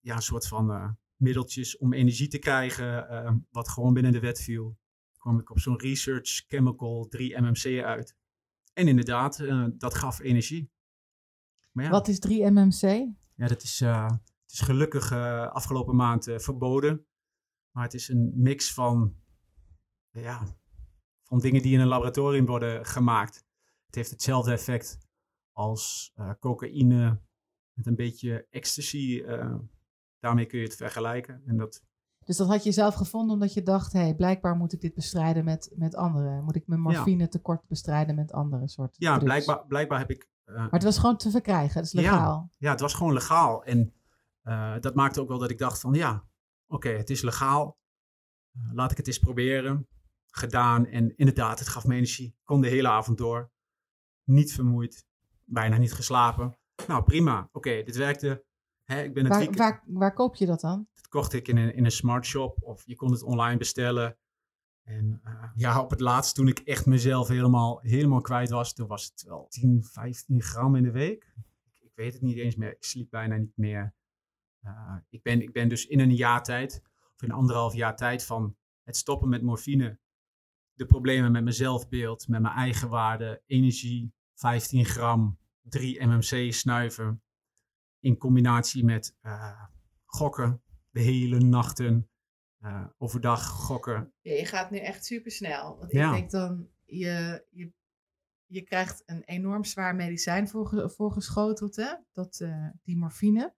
ja, 0.00 0.14
een 0.14 0.22
soort 0.22 0.48
van 0.48 0.72
eh, 0.72 0.90
middeltjes 1.22 1.76
om 1.76 1.92
energie 1.92 2.28
te 2.28 2.38
krijgen, 2.38 3.08
eh, 3.08 3.34
wat 3.50 3.68
gewoon 3.68 3.94
binnen 3.94 4.12
de 4.12 4.20
wet 4.20 4.40
viel. 4.40 4.64
Toen 4.64 5.20
kwam 5.20 5.38
ik 5.38 5.50
op 5.50 5.58
zo'n 5.58 5.78
Research 5.80 6.28
Chemical 6.46 7.06
3-MMC 7.08 7.82
uit. 7.84 8.16
En 8.78 8.88
inderdaad, 8.88 9.38
eh, 9.40 9.64
dat 9.72 9.94
gaf 9.94 10.20
energie. 10.20 10.70
Maar 11.72 11.84
ja, 11.84 11.90
Wat 11.90 12.08
is 12.08 12.18
3-MMC? 12.18 12.80
ja 13.34 13.46
dat 13.46 13.62
is, 13.62 13.80
eh, 13.80 14.10
het 14.42 14.52
is 14.52 14.60
gelukkig 14.60 15.10
eh, 15.10 15.50
afgelopen 15.52 15.96
maand 15.96 16.24
verboden. 16.36 17.06
Maar 17.70 17.84
het 17.84 17.94
is 17.94 18.08
een 18.08 18.32
mix 18.34 18.74
van, 18.74 19.16
ja, 20.10 20.58
van 21.22 21.38
dingen 21.38 21.62
die 21.62 21.72
in 21.72 21.80
een 21.80 21.86
laboratorium 21.86 22.46
worden 22.46 22.86
gemaakt. 22.86 23.44
Het 23.86 23.94
heeft 23.94 24.10
hetzelfde 24.10 24.52
effect 24.52 24.98
als 25.52 26.12
cocaïne 26.40 27.22
met 27.72 27.86
een 27.86 27.96
beetje 27.96 28.46
ecstasy. 28.50 29.22
Daarmee 30.20 30.46
kun 30.46 30.58
je 30.58 30.64
het 30.64 30.76
vergelijken. 30.76 31.42
En 31.46 31.56
dat 31.56 31.82
Dus 32.24 32.36
dat 32.36 32.48
had 32.48 32.64
je 32.64 32.72
zelf 32.72 32.94
gevonden 32.94 33.32
omdat 33.34 33.54
je 33.54 33.62
dacht, 33.62 33.92
hé, 33.92 34.00
hey, 34.00 34.14
blijkbaar 34.14 34.56
moet 34.56 34.72
ik 34.72 34.80
dit 34.80 34.94
bestrijden 34.94 35.44
met, 35.44 35.70
met 35.74 35.94
anderen. 35.94 36.44
Moet 36.44 36.56
ik 36.56 36.66
mijn 36.66 36.80
morfine 36.80 37.28
tekort 37.28 37.66
bestrijden 37.68 38.14
met 38.14 38.32
andere 38.32 38.68
soorten 38.68 38.96
Ja, 39.04 39.18
blijkbaar, 39.18 39.66
blijkbaar 39.66 39.98
heb 39.98 40.10
ik... 40.10 40.28
Uh, 40.46 40.56
maar 40.56 40.70
het 40.70 40.82
was 40.82 40.98
gewoon 40.98 41.16
te 41.16 41.30
verkrijgen, 41.30 41.76
het 41.76 41.86
is 41.86 41.92
legaal. 41.92 42.48
Ja, 42.50 42.56
ja 42.58 42.70
het 42.70 42.80
was 42.80 42.94
gewoon 42.94 43.12
legaal. 43.12 43.64
En 43.64 43.94
uh, 44.42 44.74
dat 44.80 44.94
maakte 44.94 45.20
ook 45.20 45.28
wel 45.28 45.38
dat 45.38 45.50
ik 45.50 45.58
dacht 45.58 45.80
van, 45.80 45.94
ja, 45.94 46.24
oké, 46.66 46.88
het 46.88 47.10
is 47.10 47.22
legaal. 47.22 47.78
Uh, 48.52 48.72
laat 48.72 48.90
ik 48.90 48.96
het 48.96 49.06
eens 49.06 49.18
proberen. 49.18 49.88
Gedaan 50.30 50.86
en 50.86 51.16
inderdaad, 51.16 51.58
het 51.58 51.68
gaf 51.68 51.86
me 51.86 51.94
energie. 51.94 52.36
Kon 52.44 52.60
de 52.60 52.68
hele 52.68 52.88
avond 52.88 53.18
door. 53.18 53.50
Niet 54.24 54.52
vermoeid. 54.52 55.06
Bijna 55.44 55.76
niet 55.76 55.92
geslapen. 55.92 56.58
Nou, 56.86 57.02
prima. 57.02 57.48
Oké, 57.52 57.82
dit 57.82 57.96
werkte. 57.96 58.44
Hè, 58.92 59.02
ik 59.02 59.14
ben 59.14 59.24
het 59.24 59.32
waar, 59.32 59.38
weekend... 59.38 59.58
waar, 59.58 59.82
waar 59.86 60.14
koop 60.14 60.34
je 60.34 60.46
dat 60.46 60.60
dan? 60.60 60.88
Dat 60.94 61.08
kocht 61.08 61.32
ik 61.32 61.48
in 61.48 61.56
een, 61.56 61.74
in 61.74 61.84
een 61.84 61.90
smart 61.90 62.26
shop 62.26 62.62
of 62.62 62.82
je 62.86 62.94
kon 62.96 63.10
het 63.10 63.22
online 63.22 63.56
bestellen. 63.56 64.18
En 64.82 65.20
uh, 65.24 65.50
ja, 65.54 65.80
op 65.80 65.90
het 65.90 66.00
laatst 66.00 66.34
toen 66.34 66.48
ik 66.48 66.58
echt 66.58 66.86
mezelf 66.86 67.28
helemaal, 67.28 67.80
helemaal 67.80 68.20
kwijt 68.20 68.50
was, 68.50 68.74
toen 68.74 68.86
was 68.86 69.04
het 69.04 69.22
wel 69.22 69.46
10, 69.48 69.84
15 69.84 70.42
gram 70.42 70.76
in 70.76 70.82
de 70.82 70.90
week. 70.90 71.32
Ik, 71.64 71.80
ik 71.80 71.92
weet 71.94 72.12
het 72.12 72.22
niet 72.22 72.36
eens 72.36 72.56
meer. 72.56 72.70
Ik 72.70 72.84
sliep 72.84 73.10
bijna 73.10 73.36
niet 73.36 73.56
meer. 73.56 73.94
Uh, 74.64 74.96
ik, 75.08 75.22
ben, 75.22 75.42
ik 75.42 75.52
ben 75.52 75.68
dus 75.68 75.86
in 75.86 76.00
een 76.00 76.14
jaar 76.14 76.42
tijd, 76.42 76.82
of 77.14 77.22
in 77.22 77.30
anderhalf 77.30 77.74
jaar 77.74 77.96
tijd 77.96 78.24
van 78.24 78.56
het 78.82 78.96
stoppen 78.96 79.28
met 79.28 79.42
morfine, 79.42 79.98
de 80.72 80.86
problemen 80.86 81.32
met 81.32 81.42
mijn 81.42 81.54
zelfbeeld, 81.54 82.28
met 82.28 82.40
mijn 82.40 82.54
eigen 82.54 82.88
waarde, 82.88 83.42
energie, 83.46 84.12
15 84.34 84.84
gram, 84.84 85.38
3 85.62 86.06
mmc 86.06 86.52
snuiven, 86.52 87.22
in 88.00 88.16
combinatie 88.16 88.84
met 88.84 89.16
uh, 89.22 89.62
gokken, 90.04 90.62
de 90.90 91.00
hele 91.00 91.38
nachten, 91.38 92.10
uh, 92.60 92.86
overdag 92.98 93.46
gokken. 93.46 94.12
Ja, 94.20 94.32
je 94.32 94.46
gaat 94.46 94.70
nu 94.70 94.78
echt 94.78 95.04
super 95.04 95.30
snel. 95.30 95.78
Want 95.78 95.92
ja. 95.92 96.08
ik 96.08 96.14
denk 96.14 96.30
dan, 96.30 96.68
je, 96.84 97.44
je, 97.50 97.72
je 98.46 98.62
krijgt 98.62 99.02
een 99.06 99.22
enorm 99.22 99.64
zwaar 99.64 99.94
medicijn 99.94 100.48
voor, 100.48 100.90
voorgeschoteld, 100.90 101.76
hè? 101.76 101.94
Dat, 102.12 102.40
uh, 102.40 102.68
die 102.82 102.96
morfine. 102.96 103.54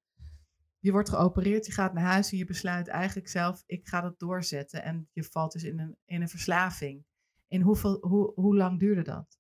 Je 0.79 0.93
wordt 0.93 1.09
geopereerd, 1.09 1.67
je 1.67 1.73
gaat 1.73 1.93
naar 1.93 2.05
huis 2.05 2.33
en 2.33 2.39
je 2.39 2.45
besluit 2.45 2.89
eigenlijk 2.89 3.29
zelf, 3.29 3.63
ik 3.67 3.89
ga 3.89 4.01
dat 4.01 4.19
doorzetten. 4.19 4.83
En 4.83 5.09
je 5.13 5.25
valt 5.25 5.53
dus 5.53 5.65
in 5.65 5.79
een, 5.79 5.97
in 6.05 6.21
een 6.21 6.29
verslaving. 6.29 7.05
In 7.49 7.61
hoeveel, 7.61 7.99
hoe, 8.01 8.33
hoe 8.35 8.57
lang 8.57 8.79
duurde 8.79 9.03
dat? 9.03 9.39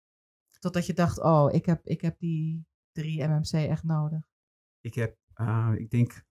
Totdat 0.58 0.86
je 0.86 0.92
dacht, 0.92 1.20
oh, 1.20 1.52
ik 1.52 1.66
heb, 1.66 1.86
ik 1.86 2.00
heb 2.00 2.18
die 2.18 2.66
3 2.92 3.28
MMC 3.28 3.52
echt 3.52 3.84
nodig. 3.84 4.29
Ik 4.80 4.94
heb, 4.94 5.18
uh, 5.34 5.72
ik 5.76 5.90
denk, 5.90 6.24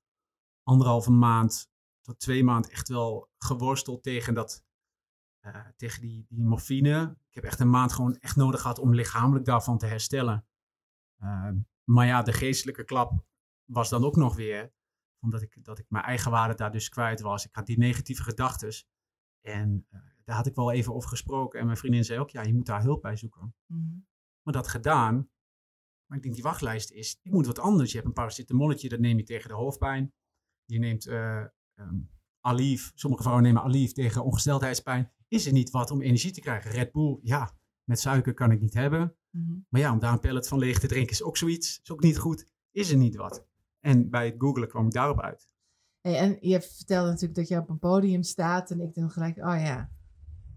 anderhalve 0.64 1.12
maand 1.12 1.70
tot 2.02 2.20
twee 2.20 2.44
maanden 2.44 2.72
echt 2.72 2.88
wel 2.88 3.30
geworsteld 3.38 4.04
tegen, 4.04 4.34
dat, 4.34 4.64
uh, 5.46 5.68
tegen 5.76 6.02
die, 6.02 6.26
die 6.30 6.44
morfine. 6.44 7.18
Ik 7.30 7.36
heb 7.36 7.44
echt 7.44 7.60
een 7.60 7.70
maand 7.70 7.94
gewoon 7.94 8.16
echt 8.16 8.36
nodig 8.36 8.62
gehad 8.62 8.80
om 8.80 8.94
lichamelijk 8.94 9.46
daarvan 9.46 9.78
te 9.78 9.86
herstellen. 9.86 10.48
Uh, 11.24 11.52
maar 11.84 12.06
ja, 12.06 12.22
de 12.22 12.34
geestelijke 12.34 12.84
klap 12.84 13.26
was 13.66 13.90
dan 13.90 14.04
ook 14.04 14.16
nog 14.16 14.36
weer, 14.36 14.74
omdat 15.20 15.42
ik, 15.42 15.64
dat 15.64 15.80
ik 15.80 15.86
mijn 15.90 16.06
eigen 16.06 16.32
waarde 16.32 16.56
daar 16.56 16.72
dus 16.72 16.90
kwijt 16.90 17.22
was. 17.22 17.46
Ik 17.46 17.56
had 17.56 17.66
die 17.66 17.78
negatieve 17.78 18.24
gedachten. 18.24 18.74
En 19.42 19.88
uh, 19.90 20.00
daar 20.24 20.36
had 20.36 20.48
ik 20.48 20.56
wel 20.56 20.72
even 20.72 20.94
over 20.94 21.10
gesproken. 21.10 21.60
En 21.60 21.66
mijn 21.66 21.78
vriendin 21.78 22.04
zei 22.04 22.20
ook, 22.20 22.30
ja, 22.30 22.42
je 22.42 22.54
moet 22.54 22.66
daar 22.66 22.82
hulp 22.82 23.02
bij 23.02 23.16
zoeken. 23.16 23.56
Mm-hmm. 23.66 24.08
Maar 24.42 24.54
dat 24.54 24.68
gedaan. 24.68 25.30
Maar 26.10 26.18
ik 26.18 26.24
denk, 26.24 26.36
die 26.36 26.44
wachtlijst 26.44 26.92
is, 26.92 27.20
je 27.22 27.32
moet 27.32 27.46
wat 27.46 27.60
anders. 27.60 27.90
Je 27.90 27.96
hebt 27.96 28.08
een 28.08 28.14
paracetamolletje, 28.14 28.90
dat 28.90 29.00
neem 29.00 29.18
je 29.18 29.24
tegen 29.24 29.50
de 29.50 29.56
hoofdpijn. 29.56 30.14
Je 30.66 30.80
neemt 30.80 31.08
uh, 31.08 31.46
um, 31.76 32.10
Alif, 32.40 32.92
sommige 32.96 33.22
vrouwen 33.22 33.46
nemen 33.46 33.62
Alif 33.62 33.92
tegen 33.92 34.24
ongesteldheidspijn. 34.24 35.12
Is 35.28 35.46
er 35.46 35.54
niet 35.54 35.70
wat 35.70 35.92
om 35.92 36.02
energie 36.02 36.32
te 36.32 36.42
krijgen? 36.42 36.72
Red 36.72 36.92
Bull, 36.92 37.20
ja, 37.22 37.58
met 37.84 38.00
suiker 38.00 38.34
kan 38.34 38.52
ik 38.52 38.62
niet 38.62 38.74
hebben. 38.74 39.16
Mm-hmm. 39.32 39.66
Maar 39.70 39.82
ja, 39.82 39.92
om 39.92 40.00
daar 40.00 40.14
een 40.14 40.20
pellet 40.20 40.48
van 40.48 40.60
leeg 40.60 40.80
te 40.80 40.88
drinken 40.88 41.12
is 41.12 41.24
ook 41.24 41.38
zoiets. 41.38 41.80
Is 41.84 41.92
ook 41.92 42.04
niet 42.04 42.18
goed. 42.18 42.48
Is 42.72 42.92
er 42.92 42.98
niet 42.98 43.16
wat? 43.16 43.48
En 43.80 44.10
bij 44.10 44.26
het 44.26 44.36
googlen 44.38 44.68
kwam 44.68 44.86
ik 44.86 44.92
daarop 44.92 45.22
uit. 45.22 45.50
Hey, 46.02 46.18
en 46.18 46.38
je 46.40 46.62
vertelde 46.62 47.10
natuurlijk 47.10 47.40
dat 47.40 47.48
je 47.48 47.58
op 47.58 47.70
een 47.70 47.80
podium 47.80 48.24
staat. 48.24 48.72
En 48.72 48.80
ik 48.80 48.94
denk 48.94 49.12
gelijk, 49.12 49.38
oh 49.38 49.60
ja, 49.60 49.92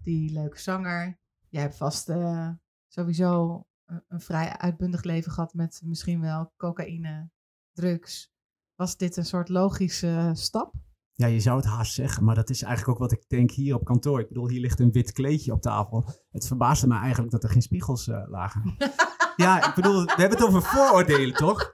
die 0.01 0.31
leuke 0.31 0.59
zanger. 0.59 1.19
Jij 1.49 1.61
hebt 1.61 1.77
vast 1.77 2.09
uh, 2.09 2.49
sowieso 2.87 3.65
een, 4.07 4.21
vrij 4.21 4.57
uitbundig 4.57 5.03
leven 5.03 5.31
gehad 5.31 5.53
met 5.53 5.81
misschien 5.83 6.21
wel 6.21 6.53
cocaïne, 6.57 7.29
drugs. 7.73 8.31
Was 8.75 8.97
dit 8.97 9.17
een 9.17 9.25
soort 9.25 9.49
logische 9.49 10.31
stap? 10.33 10.73
Ja, 11.15 11.27
je 11.27 11.39
zou 11.39 11.57
het 11.57 11.65
haast 11.65 11.93
zeggen, 11.93 12.23
maar 12.23 12.35
dat 12.35 12.49
is 12.49 12.61
eigenlijk 12.61 12.93
ook 12.93 13.09
wat 13.09 13.19
ik 13.19 13.29
denk 13.29 13.51
hier 13.51 13.75
op 13.75 13.85
kantoor. 13.85 14.19
Ik 14.19 14.27
bedoel, 14.27 14.49
hier 14.49 14.59
ligt 14.59 14.79
een 14.79 14.91
wit 14.91 15.11
kleedje 15.11 15.51
op 15.51 15.61
tafel. 15.61 16.05
Het 16.31 16.47
verbaasde 16.47 16.87
me 16.87 16.95
eigenlijk 16.95 17.31
dat 17.31 17.43
er 17.43 17.49
geen 17.49 17.61
spiegels 17.61 18.07
uh, 18.07 18.23
lagen. 18.27 18.75
ja, 19.43 19.67
ik 19.67 19.75
bedoel, 19.75 20.03
we 20.03 20.13
hebben 20.15 20.37
het 20.37 20.47
over 20.47 20.61
vooroordelen, 20.61 21.35
toch? 21.35 21.73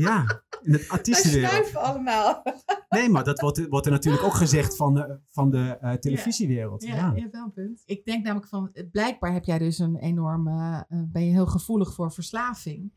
Ja, 0.00 0.42
in 0.62 0.72
het 0.72 0.88
artiestenwereld. 0.98 1.52
Wij 1.52 1.64
schuiven 1.64 1.80
allemaal. 1.80 2.42
nee, 2.88 3.08
maar 3.08 3.24
dat 3.24 3.40
wordt, 3.40 3.68
wordt 3.68 3.86
er 3.86 3.92
natuurlijk 3.92 4.24
ook 4.24 4.34
gezegd 4.34 4.76
van 4.76 4.94
de, 4.94 5.20
van 5.28 5.50
de 5.50 5.78
uh, 5.82 5.92
televisiewereld. 5.92 6.82
Ja, 6.82 6.94
ja, 6.94 7.12
je 7.14 7.20
hebt 7.20 7.32
wel 7.32 7.44
een 7.44 7.52
punt. 7.52 7.82
Ik 7.84 8.04
denk 8.04 8.24
namelijk 8.24 8.48
van, 8.48 8.72
blijkbaar 8.90 9.32
heb 9.32 9.44
jij 9.44 9.58
dus 9.58 9.78
een 9.78 9.96
enorme, 9.96 10.86
uh, 10.88 11.02
ben 11.06 11.24
je 11.24 11.30
heel 11.30 11.46
gevoelig 11.46 11.94
voor 11.94 12.12
verslaving. 12.12 12.92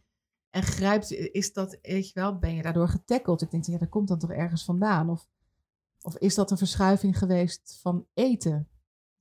En 0.50 0.64
grijpt, 0.64 1.12
is 1.12 1.54
dat, 1.54 1.80
weet 1.82 2.08
je 2.08 2.20
wel, 2.20 2.38
ben 2.38 2.56
je 2.56 2.62
daardoor 2.62 2.90
getackeld? 2.90 3.42
Ik 3.42 3.52
denk, 3.52 3.66
ja, 3.66 3.78
dat 3.78 3.90
komt 3.90 4.08
dan 4.08 4.20
toch 4.20 4.32
ergens 4.32 4.64
vandaan? 4.64 5.10
Of, 5.10 5.28
of 6.02 6.18
is 6.18 6.36
dat 6.36 6.52
een 6.52 6.58
verschuiving 6.58 7.18
geweest 7.18 7.80
van 7.82 8.08
eten 8.14 8.70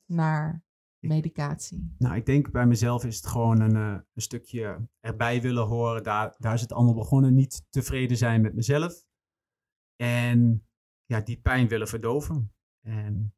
naar 0.07 0.63
medicatie? 1.01 1.95
Nou, 1.99 2.17
ik 2.17 2.27
denk 2.27 2.51
bij 2.51 2.67
mezelf 2.67 3.05
is 3.05 3.17
het 3.17 3.27
gewoon 3.27 3.61
een, 3.61 3.77
uh, 3.77 4.01
een 4.15 4.23
stukje 4.23 4.89
erbij 5.01 5.43
willen 5.43 5.67
horen. 5.67 6.03
Daar, 6.03 6.35
daar 6.39 6.55
is 6.55 6.61
het 6.61 6.73
allemaal 6.73 6.95
begonnen. 6.95 7.35
Niet 7.35 7.67
tevreden 7.71 8.17
zijn 8.17 8.41
met 8.41 8.55
mezelf. 8.55 9.05
En 9.97 10.67
ja, 11.05 11.21
die 11.21 11.41
pijn 11.41 11.69
willen 11.69 11.89
verdoven. 11.89 12.53
En, 12.81 13.35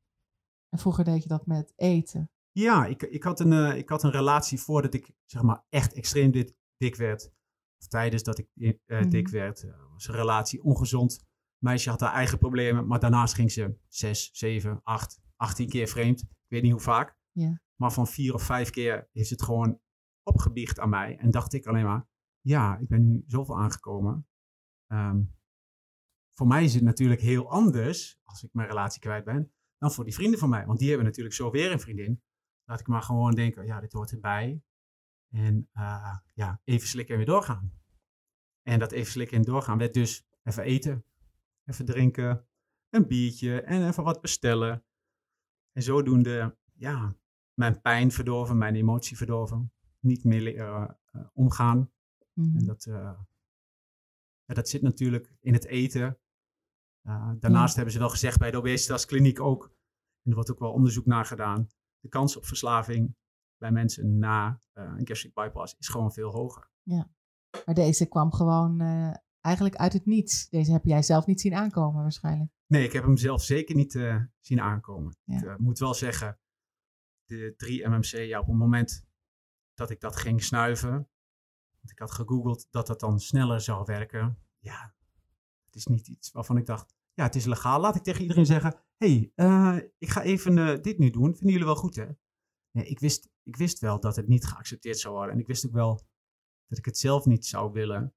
en 0.69 0.79
vroeger 0.79 1.05
deed 1.05 1.23
je 1.23 1.29
dat 1.29 1.47
met 1.47 1.73
eten? 1.77 2.31
Ja, 2.51 2.87
ik, 2.87 3.03
ik, 3.03 3.23
had 3.23 3.41
een, 3.41 3.53
uh, 3.53 3.77
ik 3.77 3.89
had 3.89 4.03
een 4.03 4.11
relatie 4.11 4.61
voordat 4.61 4.95
ik 4.95 5.15
zeg 5.25 5.43
maar 5.43 5.65
echt 5.69 5.93
extreem 5.93 6.31
dik, 6.31 6.55
dik 6.77 6.97
werd. 6.97 7.33
Of 7.79 7.87
tijdens 7.87 8.23
dat 8.23 8.39
ik 8.39 8.49
uh, 8.55 8.73
mm-hmm. 8.87 9.11
dik 9.11 9.29
werd. 9.29 9.67
was 9.93 10.09
een 10.09 10.15
relatie 10.15 10.63
ongezond. 10.63 11.25
Meisje 11.59 11.91
had 11.91 12.01
haar 12.01 12.13
eigen 12.13 12.39
problemen, 12.39 12.87
maar 12.87 13.01
daarnaast 13.01 13.35
ging 13.35 13.53
ze 13.53 13.77
6, 13.89 14.31
7, 14.33 14.81
8, 14.83 15.21
18 15.37 15.69
keer 15.69 15.89
vreemd. 15.89 16.21
Ik 16.21 16.49
weet 16.49 16.63
niet 16.63 16.73
hoe 16.73 16.81
vaak. 16.81 17.17
Ja. 17.33 17.61
Maar 17.77 17.93
van 17.93 18.07
vier 18.07 18.35
of 18.35 18.43
vijf 18.43 18.71
keer 18.71 19.09
is 19.13 19.31
het 19.31 19.43
gewoon 19.43 19.81
opgebiecht 20.23 20.79
aan 20.79 20.89
mij. 20.89 21.17
En 21.17 21.31
dacht 21.31 21.53
ik 21.53 21.67
alleen 21.67 21.85
maar, 21.85 22.07
ja, 22.41 22.79
ik 22.79 22.89
ben 22.89 23.09
nu 23.09 23.25
zoveel 23.27 23.59
aangekomen. 23.59 24.27
Um, 24.93 25.35
voor 26.33 26.47
mij 26.47 26.65
is 26.65 26.75
het 26.75 26.83
natuurlijk 26.83 27.21
heel 27.21 27.51
anders 27.51 28.21
als 28.23 28.43
ik 28.43 28.53
mijn 28.53 28.69
relatie 28.69 29.01
kwijt 29.01 29.25
ben, 29.25 29.53
dan 29.79 29.93
voor 29.93 30.05
die 30.05 30.15
vrienden 30.15 30.39
van 30.39 30.49
mij. 30.49 30.67
Want 30.67 30.79
die 30.79 30.89
hebben 30.89 31.07
natuurlijk 31.07 31.35
zo 31.35 31.51
weer 31.51 31.73
een 31.73 31.81
vriendin. 31.81 32.23
Laat 32.65 32.81
ik 32.81 32.87
maar 32.87 33.03
gewoon 33.03 33.35
denken, 33.35 33.67
ja, 33.67 33.81
dit 33.81 33.93
hoort 33.93 34.13
erbij. 34.13 34.63
En 35.35 35.69
uh, 35.75 36.17
ja, 36.35 36.61
even 36.65 36.89
slikken 36.89 37.15
en 37.15 37.21
weer 37.21 37.35
doorgaan. 37.35 37.73
En 38.63 38.79
dat 38.79 38.93
even 38.93 39.13
slikken 39.13 39.37
en 39.37 39.43
doorgaan 39.43 39.79
werd 39.79 39.95
dus 39.95 40.27
even 40.43 40.63
eten, 40.63 41.05
even 41.65 41.85
drinken, 41.85 42.49
een 42.89 43.07
biertje 43.07 43.63
en 43.63 43.89
even 43.89 44.05
wat 44.05 44.21
bestellen. 44.21 44.85
En 45.73 45.83
zodoende, 45.83 46.59
ja, 46.73 47.17
mijn 47.55 47.81
pijn 47.81 48.11
verdorven, 48.11 48.59
mijn 48.59 48.75
emotie 48.75 49.17
verdorven. 49.17 49.73
Niet 49.99 50.25
meer 50.25 50.55
uh, 50.55 50.89
uh, 51.13 51.23
omgaan. 51.33 51.91
Mm-hmm. 52.33 52.57
En 52.57 52.67
dat, 52.67 52.87
uh, 52.87 52.95
ja, 54.45 54.55
dat 54.55 54.69
zit 54.69 54.83
natuurlijk 54.83 55.35
in 55.41 55.53
het 55.53 55.67
eten. 55.67 56.19
daarnaast 57.39 57.71
ja. 57.71 57.75
hebben 57.75 57.93
ze 57.93 57.99
wel 57.99 58.09
gezegd 58.09 58.39
bij 58.39 58.51
de 58.51 58.57
obesitaskliniek 58.57 59.41
ook, 59.41 59.65
en 60.23 60.31
er 60.31 60.35
wordt 60.35 60.51
ook 60.51 60.59
wel 60.59 60.73
onderzoek 60.73 61.07
naar 61.07 61.25
gedaan, 61.25 61.69
de 62.01 62.09
kans 62.09 62.37
op 62.37 62.47
verslaving 62.47 63.17
bij 63.57 63.73
mensen 63.73 64.19
na 64.19 64.61
een 64.73 65.07
gastric 65.07 65.35
bypass 65.35 65.77
is 65.79 65.89
gewoon 65.89 66.13
veel 66.13 66.31
hoger. 66.31 66.71
Ja, 66.83 67.11
maar 67.65 67.75
deze 67.75 68.07
kwam 68.07 68.33
gewoon 68.33 68.81
eigenlijk 69.41 69.77
uit 69.77 69.93
het 69.93 70.07
niets. 70.07 70.49
Deze 70.49 70.73
heb 70.73 70.85
jij 70.85 71.03
zelf 71.03 71.27
niet 71.27 71.41
zien 71.41 71.55
aankomen 71.55 72.03
waarschijnlijk. 72.03 72.51
Nee, 72.67 72.85
ik 72.85 72.93
heb 72.93 73.05
hem 73.05 73.17
zelf 73.17 73.43
zeker 73.43 73.75
niet 73.75 73.95
uh, 73.95 74.17
zien 74.41 74.61
aankomen. 74.61 75.17
Ja. 75.25 75.37
Ik 75.37 75.45
uh, 75.45 75.57
moet 75.57 75.79
wel 75.79 75.95
zeggen, 75.95 76.39
de 77.37 77.55
3 77.57 77.89
MMC, 77.89 78.05
ja, 78.05 78.41
op 78.41 78.47
het 78.47 78.57
moment 78.57 79.07
dat 79.75 79.91
ik 79.91 80.01
dat 80.01 80.17
ging 80.17 80.43
snuiven, 80.43 80.91
want 80.91 81.91
ik 81.91 81.99
had 81.99 82.11
gegoogeld 82.11 82.67
dat 82.71 82.87
dat 82.87 83.01
dan 83.01 83.21
sneller 83.21 83.61
zou 83.61 83.85
werken. 83.85 84.39
Ja, 84.59 84.95
het 85.65 85.75
is 85.75 85.87
niet 85.87 86.09
iets 86.09 86.33
waarvan 86.33 86.57
ik 86.57 86.67
dacht, 86.67 86.95
ja, 87.15 87.25
het 87.25 87.35
is 87.35 87.45
legaal. 87.45 87.81
Laat 87.81 87.97
ik 87.97 88.03
tegen 88.03 88.23
iedereen 88.23 88.47
zeggen, 88.47 88.75
hey, 88.97 89.33
uh, 89.37 89.77
ik 89.99 90.09
ga 90.09 90.23
even 90.23 90.83
dit 90.83 90.99
nu 90.99 91.11
doen. 91.11 91.35
Vinden 91.35 91.51
jullie 91.51 91.65
wel 91.65 91.77
goed, 91.77 91.97
hè? 91.97 92.07
Nee, 92.71 92.85
ik 92.85 93.01
wist, 93.01 93.29
ik 93.43 93.57
wist 93.57 93.79
wel 93.79 94.01
dat 94.01 94.17
het 94.17 94.29
niet 94.29 94.47
geaccepteerd 94.47 94.99
zou 94.99 95.15
worden. 95.15 95.35
En 95.35 95.41
ik 95.41 95.47
wist 95.47 95.67
ook 95.67 95.73
wel 95.73 96.01
dat 96.67 96.79
ik 96.79 96.85
het 96.85 96.99
zelf 96.99 97.25
niet 97.25 97.47
zou 97.47 97.73
willen 97.73 98.15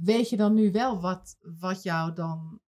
weet 0.00 0.28
je 0.28 0.36
dan 0.36 0.54
nu 0.54 0.72
wel 0.72 1.00
wat, 1.00 1.36
wat 1.40 1.82
jou 1.82 2.12
dan, 2.12 2.60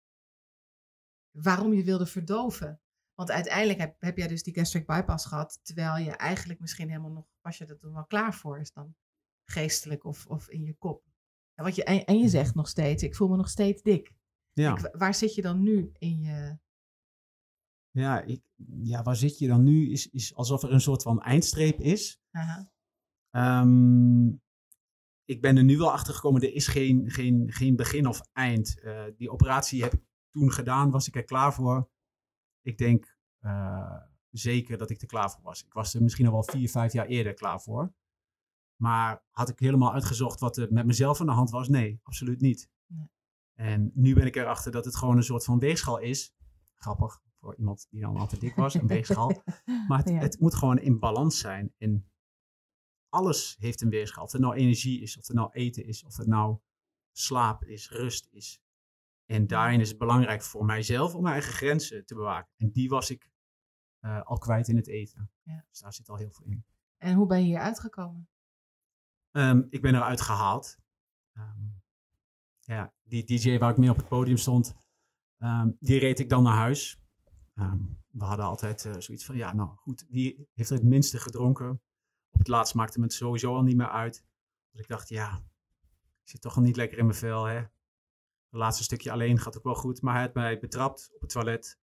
waarom 1.30 1.72
je 1.72 1.84
wilde 1.84 2.06
verdoven? 2.06 2.80
Want 3.14 3.30
uiteindelijk 3.30 3.78
heb, 3.78 3.96
heb 3.98 4.16
jij 4.16 4.26
dus 4.28 4.42
die 4.42 4.54
gastric 4.54 4.86
bypass 4.86 5.26
gehad, 5.26 5.60
terwijl 5.62 6.04
je 6.04 6.10
eigenlijk 6.10 6.60
misschien 6.60 6.88
helemaal 6.88 7.10
nog, 7.10 7.26
was 7.40 7.58
je 7.58 7.66
er 7.66 7.78
toen 7.78 7.92
wel 7.92 8.06
klaar 8.06 8.34
voor 8.34 8.58
is 8.58 8.72
dan 8.72 8.94
geestelijk 9.50 10.04
of, 10.04 10.26
of 10.26 10.48
in 10.48 10.62
je 10.62 10.74
kop. 10.74 11.04
En, 11.54 11.64
wat 11.64 11.74
je, 11.74 11.84
en, 11.84 12.04
en 12.04 12.18
je 12.18 12.28
zegt 12.28 12.54
nog 12.54 12.68
steeds, 12.68 13.02
ik 13.02 13.14
voel 13.16 13.28
me 13.28 13.36
nog 13.36 13.48
steeds 13.48 13.82
dik. 13.82 14.14
Ja, 14.52 14.76
Ik- 14.78 14.94
waar 14.96 15.14
zit 15.14 15.34
je 15.34 15.42
dan 15.42 15.62
nu 15.62 15.90
in 15.98 16.20
je... 16.20 16.58
ja, 17.90 18.20
ik, 18.22 18.42
ja 18.82 19.02
waar 19.02 19.16
zit 19.16 19.38
je 19.38 19.46
dan 19.46 19.62
nu? 19.62 19.90
Is, 19.90 20.10
is 20.10 20.34
alsof 20.34 20.62
er 20.62 20.72
een 20.72 20.80
soort 20.80 21.02
van 21.02 21.22
eindstreep 21.22 21.78
is. 21.80 22.20
Aha. 22.30 22.70
Ehm, 23.30 24.26
ik 25.24 25.40
ben 25.40 25.56
er 25.56 25.64
nu 25.64 25.76
wel 25.76 25.92
achter 25.92 26.14
gekomen, 26.14 26.42
er 26.42 26.52
is 26.54 26.66
geen, 26.66 27.10
geen, 27.10 27.52
geen 27.52 27.76
begin 27.76 28.06
of 28.06 28.20
eind. 28.32 28.80
Eh, 28.80 29.04
die 29.16 29.30
operatie 29.30 29.82
heb 29.82 29.92
ik 29.92 30.02
toen 30.30 30.50
gedaan, 30.52 30.90
was 30.90 31.08
ik 31.08 31.16
er 31.16 31.24
klaar 31.24 31.54
voor. 31.54 31.90
Ik 32.64 32.78
denk 32.78 33.16
eh, 33.38 33.96
zeker 34.30 34.78
dat 34.78 34.90
ik 34.90 35.00
er 35.00 35.06
klaar 35.06 35.30
voor 35.30 35.42
was. 35.42 35.64
Ik 35.64 35.72
was 35.72 35.94
er 35.94 36.02
misschien 36.02 36.26
al 36.26 36.32
wel 36.32 36.42
vier, 36.44 36.70
vijf 36.70 36.92
jaar 36.92 37.06
eerder 37.06 37.34
klaar 37.34 37.60
voor. 37.60 37.94
Maar 38.76 39.24
had 39.30 39.48
ik 39.48 39.58
helemaal 39.58 39.92
uitgezocht 39.92 40.40
wat 40.40 40.56
er 40.56 40.72
met 40.72 40.86
mezelf 40.86 41.20
aan 41.20 41.26
de 41.26 41.32
hand 41.32 41.50
was? 41.50 41.68
Nee, 41.68 42.00
absoluut 42.02 42.40
niet. 42.40 42.70
Nee. 42.86 43.08
En 43.54 43.90
nu 43.94 44.14
ben 44.14 44.26
ik 44.26 44.36
erachter 44.36 44.72
dat 44.72 44.84
het 44.84 44.96
gewoon 44.96 45.16
een 45.16 45.22
soort 45.22 45.44
van 45.44 45.58
weegschaal 45.58 45.98
is. 45.98 46.34
Grappig, 46.74 47.20
voor 47.40 47.56
iemand 47.56 47.86
die 47.90 48.00
dan 48.00 48.16
altijd 48.16 48.40
dik 48.40 48.54
was, 48.54 48.74
een 48.74 48.86
weegschaal. 48.86 49.42
Maar 49.88 49.98
het, 49.98 50.08
Ja. 50.08 50.18
het 50.18 50.40
moet 50.40 50.54
gewoon 50.54 50.78
in 50.78 50.98
balans 50.98 51.38
zijn. 51.38 51.74
En 51.78 52.10
alles 53.08 53.56
heeft 53.58 53.80
een 53.80 53.88
weerschaal. 53.90 54.24
Of 54.24 54.32
het 54.32 54.40
nou 54.40 54.54
energie 54.54 55.00
is, 55.00 55.18
of 55.18 55.26
het 55.26 55.36
nou 55.36 55.50
eten 55.52 55.84
is, 55.86 56.04
of 56.04 56.16
het 56.16 56.26
nou 56.26 56.58
slaap 57.12 57.64
is, 57.64 57.90
rust 57.90 58.28
is. 58.30 58.62
En 59.26 59.46
daarin 59.46 59.80
is 59.80 59.88
het 59.88 59.98
belangrijk 59.98 60.42
voor 60.42 60.64
mijzelf 60.64 61.14
om 61.14 61.22
mijn 61.22 61.34
eigen 61.34 61.52
grenzen 61.52 62.06
te 62.06 62.14
bewaken. 62.14 62.52
En 62.56 62.70
die 62.70 62.88
was 62.88 63.10
ik 63.10 63.30
eh, 64.00 64.22
al 64.22 64.38
kwijt 64.38 64.68
in 64.68 64.76
het 64.76 64.88
eten. 64.88 65.30
Ja. 65.42 65.64
Dus 65.68 65.78
daar 65.78 65.92
zit 65.92 66.08
al 66.08 66.16
heel 66.16 66.30
veel 66.30 66.46
in. 66.46 66.64
En 66.96 67.14
hoe 67.14 67.26
ben 67.26 67.38
je 67.38 67.44
hier 67.44 67.58
uitgekomen? 67.58 68.28
Ehm, 69.30 69.62
ik 69.68 69.82
ben 69.82 69.94
eruit 69.94 70.20
gehaald. 70.20 70.78
Ehm, 71.32 71.62
ja, 72.60 72.92
die 73.02 73.24
DJ 73.24 73.58
waar 73.58 73.70
ik 73.70 73.76
mee 73.76 73.90
op 73.90 73.96
het 73.96 74.08
podium 74.08 74.36
stond, 74.36 74.74
ehm, 75.38 75.70
die 75.78 75.98
reed 75.98 76.18
ik 76.18 76.28
dan 76.28 76.42
naar 76.42 76.56
huis. 76.56 76.98
We 78.10 78.24
hadden 78.24 78.44
altijd 78.44 78.84
eh, 78.84 78.92
zoiets 78.98 79.24
van, 79.24 79.36
ja, 79.36 79.54
nou 79.54 79.68
goed, 79.68 80.06
wie 80.08 80.48
heeft 80.54 80.70
er 80.70 80.76
het 80.76 80.84
minste 80.84 81.18
gedronken? 81.18 81.70
Op 82.30 82.38
het 82.38 82.48
laatst 82.48 82.74
maakte 82.74 82.98
me 82.98 83.04
het 83.04 83.14
sowieso 83.14 83.54
al 83.54 83.62
niet 83.62 83.76
meer 83.76 83.90
uit. 83.90 84.24
Dus 84.70 84.80
ik 84.80 84.88
dacht, 84.88 85.08
ja, 85.08 85.42
ik 86.22 86.28
zit 86.30 86.40
toch 86.40 86.56
al 86.56 86.62
niet 86.62 86.76
lekker 86.76 86.98
in 86.98 87.06
mijn 87.06 87.18
vel, 87.18 87.44
hè. 87.44 87.64
Het 88.54 88.62
laatste 88.62 88.82
stukje 88.84 89.10
alleen 89.12 89.38
gaat 89.38 89.56
ook 89.56 89.64
wel 89.64 89.74
goed, 89.74 90.02
maar 90.02 90.14
hij 90.14 90.22
had 90.22 90.34
mij 90.34 90.58
betrapt 90.58 91.10
op 91.14 91.20
het 91.20 91.30
toilet. 91.30 91.78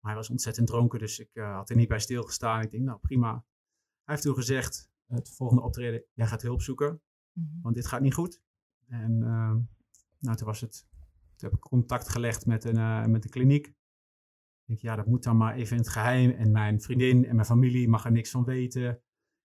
Maar 0.00 0.10
hij 0.12 0.20
was 0.20 0.30
ontzettend 0.30 0.66
dronken, 0.66 0.98
dus 0.98 1.18
ik 1.18 1.30
eh, 1.32 1.54
had 1.54 1.70
er 1.70 1.76
niet 1.76 1.88
bij 1.88 1.98
stilgestaan. 1.98 2.62
Ik 2.62 2.70
denk, 2.70 2.84
nou 2.84 2.98
prima. 2.98 3.32
Hij 3.32 4.14
heeft 4.14 4.22
toen 4.22 4.34
gezegd, 4.34 4.90
het 5.06 5.30
volgende 5.34 5.62
optreden, 5.62 6.04
jij 6.12 6.26
gaat 6.26 6.42
hulp 6.42 6.62
zoeken 6.62 7.02
Mhm. 7.32 7.60
want 7.62 7.74
dit 7.74 7.86
gaat 7.86 8.00
niet 8.00 8.14
goed. 8.14 8.42
En 8.86 9.22
ehm, 9.22 9.58
nou, 10.18 10.36
toen 10.36 10.46
was 10.46 10.60
het, 10.60 10.86
toen 11.36 11.48
heb 11.48 11.52
ik 11.52 11.60
contact 11.60 12.08
gelegd 12.08 12.46
met 12.46 12.64
een, 12.64 12.76
eh, 12.76 13.04
met 13.04 13.24
een 13.24 13.30
kliniek. 13.30 13.66
Ik 13.66 13.74
denk, 14.66 14.80
ja, 14.80 14.96
dat 14.96 15.06
moet 15.06 15.22
dan 15.22 15.36
maar 15.36 15.54
even 15.54 15.76
in 15.76 15.82
het 15.82 15.92
geheim. 15.92 16.30
En 16.30 16.50
mijn 16.50 16.80
vriendin 16.80 17.24
en 17.26 17.34
mijn 17.34 17.46
familie 17.46 17.88
mag 17.88 18.04
er 18.04 18.12
niks 18.12 18.30
van 18.30 18.44
weten. 18.44 19.02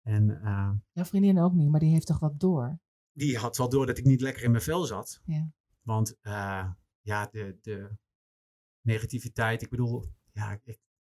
En 0.03 0.43
eh, 0.43 0.71
Jouw 0.93 1.05
vriendin 1.05 1.38
ook 1.38 1.53
niet, 1.53 1.71
maar 1.71 1.81
die 1.81 1.93
heeft 1.93 2.07
toch 2.07 2.19
wat 2.19 2.41
door? 2.41 2.79
die 3.12 3.38
had 3.38 3.57
wel 3.57 3.69
door 3.69 3.87
dat 3.87 3.99
ik 3.99 4.05
niet 4.05 4.21
lekker 4.21 4.43
in 4.43 4.51
mijn 4.51 4.62
vel 4.62 4.85
zat. 4.85 5.21
Ja. 5.25 5.53
Want 5.83 6.18
eh, 6.21 6.73
ja, 7.01 7.27
de, 7.27 7.59
de 7.61 7.97
negativiteit, 8.81 9.62
ik 9.62 9.71
bedoel, 9.71 10.05
ja, 10.33 10.53
ik, 10.53 10.64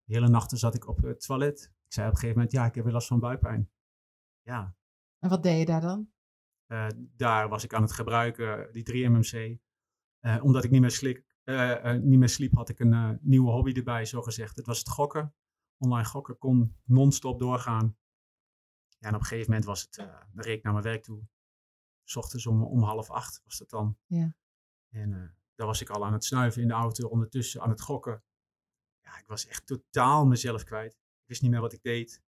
de 0.04 0.14
hele 0.14 0.28
nachten 0.28 0.58
zat 0.58 0.74
ik 0.74 0.88
op 0.88 1.02
het 1.02 1.20
toilet. 1.20 1.62
Ik 1.62 1.92
zei 1.92 2.06
op 2.06 2.12
een 2.12 2.18
gegeven 2.18 2.36
moment, 2.36 2.52
ja, 2.52 2.66
ik 2.66 2.74
heb 2.74 2.84
weer 2.84 2.92
last 2.92 3.08
van 3.08 3.20
buikpijn. 3.20 3.70
Ja, 4.42 4.76
En 5.18 5.28
wat 5.28 5.42
deed 5.42 5.58
je 5.58 5.66
daar 5.66 5.80
dan? 5.80 6.12
Eh, 6.66 6.88
daar 7.16 7.48
was 7.48 7.64
ik 7.64 7.74
aan 7.74 7.82
het 7.82 7.92
gebruiken, 7.92 8.72
die 8.72 8.82
3-MMC. 8.82 9.60
Eh, 10.20 10.44
omdat 10.44 10.64
ik 10.64 10.70
niet 10.70 10.80
meer, 10.80 10.90
slik, 10.90 11.24
niet 12.00 12.18
meer 12.18 12.28
sliep, 12.28 12.54
had 12.54 12.68
ik 12.68 12.78
een 12.78 13.18
nieuwe 13.22 13.50
hobby 13.50 13.72
erbij, 13.72 14.04
zo 14.04 14.22
gezegd. 14.22 14.56
Het 14.56 14.66
was 14.66 14.78
het 14.78 14.88
gokken. 14.88 15.34
Online 15.78 16.08
gokken 16.08 16.38
kon 16.38 16.76
non-stop 16.84 17.38
doorgaan. 17.38 17.96
Ja, 18.98 19.08
en 19.08 19.14
op 19.14 19.20
een 19.20 19.26
gegeven 19.26 19.50
moment 19.50 19.68
was 19.68 19.82
het, 19.82 19.94
dan 20.32 20.44
reed 20.44 20.56
ik 20.56 20.62
naar 20.62 20.72
mijn 20.72 20.84
werk 20.84 21.02
toe. 21.02 21.22
S 22.04 22.16
ochtends 22.16 22.46
om, 22.46 22.62
om 22.62 22.82
half 22.82 23.10
acht 23.10 23.40
was 23.44 23.58
dat 23.58 23.70
dan. 23.70 23.98
Ja. 24.06 24.34
En 24.92 25.10
uh, 25.10 25.28
daar 25.54 25.66
was 25.66 25.80
ik 25.80 25.90
al 25.90 26.04
aan 26.04 26.12
het 26.12 26.24
snuiven 26.24 26.62
in 26.62 26.68
de 26.68 26.74
auto, 26.74 27.08
ondertussen 27.08 27.60
aan 27.62 27.70
het 27.70 27.80
gokken. 27.80 28.22
Ja, 29.02 29.18
ik 29.18 29.26
was 29.26 29.46
echt 29.46 29.66
totaal 29.66 30.26
mezelf 30.26 30.64
kwijt. 30.64 30.92
Ik 30.92 31.28
wist 31.28 31.42
niet 31.42 31.50
meer 31.50 31.60
wat 31.60 31.72
ik 31.72 31.82
deed. 31.82 32.22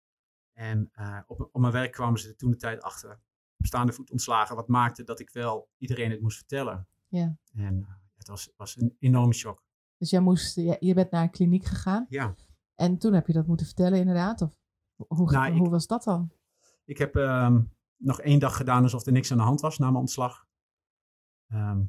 En 0.53 0.91
uh, 0.99 1.19
op, 1.27 1.49
op 1.51 1.61
mijn 1.61 1.73
werk 1.73 1.91
kwamen 1.91 2.19
ze 2.19 2.27
er 2.27 2.35
toen 2.35 2.51
de 2.51 2.57
tijd 2.57 2.81
achter 2.81 3.11
op 3.57 3.65
staande 3.65 3.93
voet 3.93 4.11
ontslagen. 4.11 4.55
Wat 4.55 4.67
maakte 4.67 5.03
dat 5.03 5.19
ik 5.19 5.29
wel 5.29 5.69
iedereen 5.77 6.11
het 6.11 6.21
moest 6.21 6.37
vertellen. 6.37 6.87
Ja. 7.07 7.37
En 7.53 7.79
uh, 7.79 7.87
het 8.15 8.27
was, 8.27 8.49
was 8.55 8.75
een 8.75 8.95
enorme 8.99 9.33
shock. 9.33 9.63
Dus 9.97 10.09
jij 10.09 10.19
moest, 10.19 10.55
je, 10.55 10.77
je 10.79 10.93
bent 10.93 11.11
naar 11.11 11.23
een 11.23 11.29
kliniek 11.31 11.65
gegaan. 11.65 12.05
Ja. 12.09 12.35
En 12.75 12.97
toen 12.97 13.13
heb 13.13 13.27
je 13.27 13.33
dat 13.33 13.47
moeten 13.47 13.65
vertellen 13.65 13.99
inderdaad? 13.99 14.41
Of 14.41 14.51
hoe, 15.07 15.31
Nou, 15.31 15.53
hoe 15.53 15.65
ik- 15.65 15.71
was 15.71 15.87
dat 15.87 16.03
dan? 16.03 16.31
Ik 16.85 16.97
heb 16.97 17.15
ehm, 17.15 17.61
nog 17.97 18.21
één 18.21 18.39
dag 18.39 18.55
gedaan 18.57 18.83
alsof 18.83 19.05
er 19.05 19.11
niks 19.11 19.31
aan 19.31 19.37
de 19.37 19.43
hand 19.43 19.61
was 19.61 19.77
na 19.77 19.85
mijn 19.85 19.97
ontslag. 19.97 20.47
Ehm, 21.47 21.83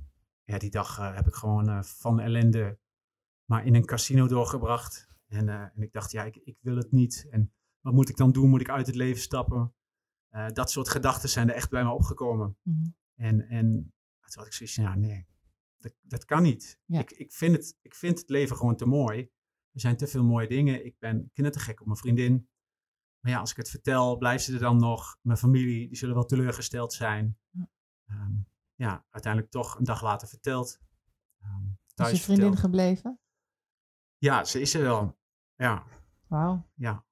ja, 0.45 0.59
die 0.59 0.71
dag 0.71 0.99
eh, 0.99 1.15
heb 1.15 1.27
ik 1.27 1.35
gewoon 1.35 1.69
eh, 1.69 1.83
van 1.83 2.21
ellende 2.21 2.79
maar 3.45 3.67
in 3.67 3.75
een 3.75 3.85
casino 3.85 4.27
doorgebracht. 4.27 5.09
En, 5.27 5.49
eh, 5.49 5.61
en 5.61 5.83
ik 5.83 5.93
dacht, 5.93 6.11
ja, 6.11 6.25
ik, 6.25 6.37
ik 6.37 6.57
wil 6.61 6.77
het 6.77 6.93
niet. 6.93 7.27
En 7.31 7.53
wat 7.81 7.93
moet 7.93 8.09
ik 8.09 8.17
dan 8.17 8.33
doen? 8.33 8.49
Moet 8.49 8.61
ik 8.61 8.71
uit 8.71 8.87
het 8.87 8.95
leven 8.95 9.23
stappen? 9.23 9.75
Dat 10.53 10.71
soort 10.71 10.89
gedachten 10.89 11.29
zijn 11.29 11.49
er 11.49 11.55
echt 11.55 11.71
bij 11.71 11.85
me 11.85 11.91
opgekomen. 11.91 12.57
Mhm. 12.63 12.91
En, 13.15 13.49
en 13.49 13.93
toen 14.33 14.43
had 14.43 14.47
ik 14.47 14.53
zoiets 14.53 14.75
van, 14.75 14.85
ja, 14.85 14.95
nee, 14.95 15.27
dat, 15.79 15.95
dat 16.01 16.25
kan 16.25 16.43
niet. 16.43 16.81
Ja. 16.85 17.01
Ik, 17.01 17.11
ik, 17.11 17.33
vind 17.33 17.57
het, 17.57 17.79
ik 17.83 17.95
vind 17.95 18.19
het 18.19 18.29
leven 18.29 18.57
gewoon 18.57 18.77
te 18.77 18.87
mooi. 18.87 19.21
Er 19.73 19.81
zijn 19.81 19.97
te 19.97 20.07
veel 20.07 20.25
mooie 20.25 20.49
dingen. 20.49 20.85
Ik 20.85 20.99
ben 20.99 21.31
kindertegek 21.33 21.81
op 21.81 21.87
mijn 21.87 21.99
vriendin. 21.99 22.49
Maar 23.21 23.33
ja, 23.33 23.39
als 23.39 23.51
ik 23.51 23.57
het 23.57 23.71
vertel, 23.71 24.17
blijft 24.17 24.45
ze 24.45 24.53
er 24.53 24.59
dan 24.59 24.77
nog. 24.77 25.19
Mijn 25.23 25.39
familie, 25.39 25.89
die 25.89 25.97
zullen 25.97 26.15
wel 26.15 26.25
teleurgesteld 26.25 26.93
zijn. 26.93 27.39
Ja. 27.51 27.69
Ehm, 28.05 28.35
ja, 28.83 29.07
uiteindelijk 29.11 29.53
toch 29.53 29.79
een 29.79 29.85
dag 29.85 30.03
later 30.03 30.29
verteld. 30.29 30.81
Ehm, 31.39 31.65
Is 32.07 32.11
je 32.11 32.17
vriendin 32.17 32.27
verteld. 32.27 32.59
gebleven? 32.59 33.21
Ja, 34.19 34.45
ze 34.45 34.61
is 34.61 34.75
er 34.75 34.83
wel. 34.83 35.19
Ja, 35.55 35.87
Wauw, 36.27 36.71
ja. 36.75 37.05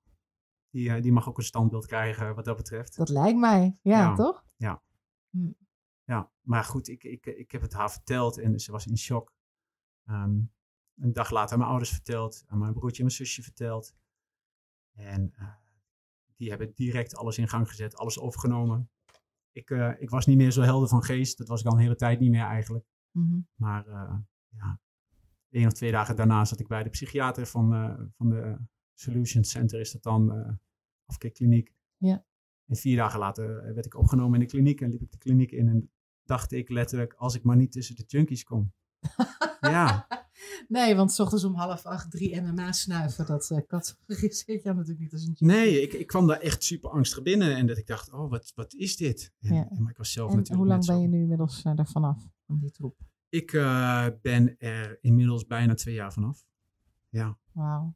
Die, 0.70 0.90
eh, 0.94 1.02
die 1.02 1.12
mag 1.12 1.28
ook 1.28 1.38
een 1.38 1.44
standbeeld 1.44 1.86
krijgen 1.86 2.34
wat 2.34 2.44
dat 2.44 2.56
betreft. 2.56 2.96
dat 2.96 3.08
lijkt 3.08 3.38
mij. 3.38 3.78
Ja, 3.82 3.98
Ja. 3.98 4.14
toch? 4.14 4.44
Ja, 6.04 6.32
maar 6.40 6.64
goed, 6.64 6.88
ik, 6.88 7.04
ik, 7.04 7.26
ik 7.26 7.50
heb 7.50 7.60
het 7.62 7.72
haar 7.72 7.90
verteld 7.92 8.38
en 8.38 8.60
ze 8.60 8.72
was 8.72 8.86
in 8.86 8.98
shock. 8.98 9.32
Ehm, 10.04 10.40
een 10.96 11.12
dag 11.12 11.30
later 11.30 11.52
aan 11.52 11.58
mijn 11.58 11.70
ouders 11.70 11.90
verteld, 11.90 12.44
aan 12.46 12.58
mijn 12.58 12.72
broertje 12.72 12.98
en 12.98 13.04
mijn 13.04 13.16
zusje 13.16 13.42
verteld. 13.42 13.94
En 14.92 15.32
eh, 15.34 15.54
die 16.36 16.48
hebben 16.48 16.74
direct 16.74 17.16
alles 17.16 17.38
in 17.38 17.48
gang 17.48 17.68
gezet, 17.68 17.96
alles 17.96 18.18
overgenomen. 18.18 18.90
Ik, 19.52 19.70
eh, 19.70 19.92
ik 19.98 20.10
was 20.10 20.26
niet 20.26 20.36
meer 20.36 20.50
zo 20.50 20.62
helder 20.62 20.88
van 20.88 21.02
geest, 21.02 21.38
dat 21.38 21.48
was 21.48 21.60
ik 21.60 21.66
al 21.66 21.72
een 21.72 21.78
hele 21.78 21.96
tijd 21.96 22.20
niet 22.20 22.30
meer 22.30 22.44
eigenlijk. 22.44 22.84
Mhm. 23.10 23.40
Maar 23.54 23.86
eh, 23.86 24.18
ja, 24.48 24.80
één 25.48 25.66
of 25.66 25.72
twee 25.72 25.92
dagen 25.92 26.16
daarna 26.16 26.44
zat 26.44 26.60
ik 26.60 26.68
bij 26.68 26.82
de 26.82 26.90
psychiater 26.90 27.46
van, 27.46 27.74
eh, 27.74 28.00
van 28.16 28.28
de 28.28 28.56
Solution 28.94 29.44
Center, 29.44 29.80
is 29.80 29.92
dat 29.92 30.02
dan, 30.02 30.58
afkeerkliniek. 31.04 31.74
Ja. 31.96 32.24
En 32.66 32.76
vier 32.76 32.96
dagen 32.96 33.18
later 33.18 33.74
werd 33.74 33.86
ik 33.86 33.94
opgenomen 33.94 34.34
in 34.34 34.46
de 34.46 34.52
kliniek 34.52 34.80
en 34.80 34.90
liep 34.90 35.02
ik 35.02 35.10
de 35.10 35.18
kliniek 35.18 35.50
in 35.50 35.68
en 35.68 35.90
dacht 36.22 36.52
ik 36.52 36.68
letterlijk, 36.68 37.14
als 37.14 37.34
ik 37.34 37.42
maar 37.42 37.56
niet 37.56 37.72
tussen 37.72 37.96
de 37.96 38.04
junkies 38.06 38.44
kom. 38.44 38.72
ja, 39.60 40.06
Nee, 40.68 40.94
want 40.96 41.12
's 41.12 41.18
ochtends 41.18 41.44
om 41.44 41.54
half 41.54 41.84
acht 41.86 42.10
drie 42.10 42.40
MMA 42.40 42.72
snuiven, 42.72 43.26
dat 43.26 43.50
uh, 43.52 43.58
categoriseert 43.66 44.62
jou 44.64 44.76
natuurlijk 44.76 45.00
niet 45.00 45.12
als 45.12 45.24
een 45.24 45.36
nee, 45.38 45.82
ik, 45.82 45.92
ik 45.92 46.06
kwam 46.06 46.26
daar 46.26 46.40
echt 46.40 46.64
super 46.64 46.90
angstig 46.90 47.22
binnen 47.22 47.56
en 47.56 47.66
dat 47.66 47.78
ik 47.78 47.86
dacht, 47.86 48.12
oh, 48.12 48.30
wat, 48.30 48.52
wat 48.54 48.74
is 48.74 48.96
dit? 48.96 49.32
En, 49.40 49.54
Ja. 49.54 49.68
en 49.70 49.82
maar 49.82 49.90
ik 49.90 49.96
was 49.96 50.12
zelf 50.12 50.30
En 50.30 50.36
natuurlijk 50.36 50.62
hoe 50.62 50.72
lang 50.72 50.86
ben 50.86 51.00
je 51.00 51.08
nu 51.08 51.20
inmiddels 51.22 51.64
uh, 51.64 51.76
daarvan 51.76 52.04
af, 52.04 52.28
van 52.46 52.58
die 52.58 52.70
troep? 52.70 52.98
Ik 53.28 53.52
uh, 53.52 54.06
ben 54.22 54.58
er 54.58 54.98
inmiddels 55.00 55.46
bijna 55.46 55.74
twee 55.74 55.94
jaar 55.94 56.12
vanaf. 56.12 56.44
Ja. 57.08 57.38
Wauw. 57.52 57.94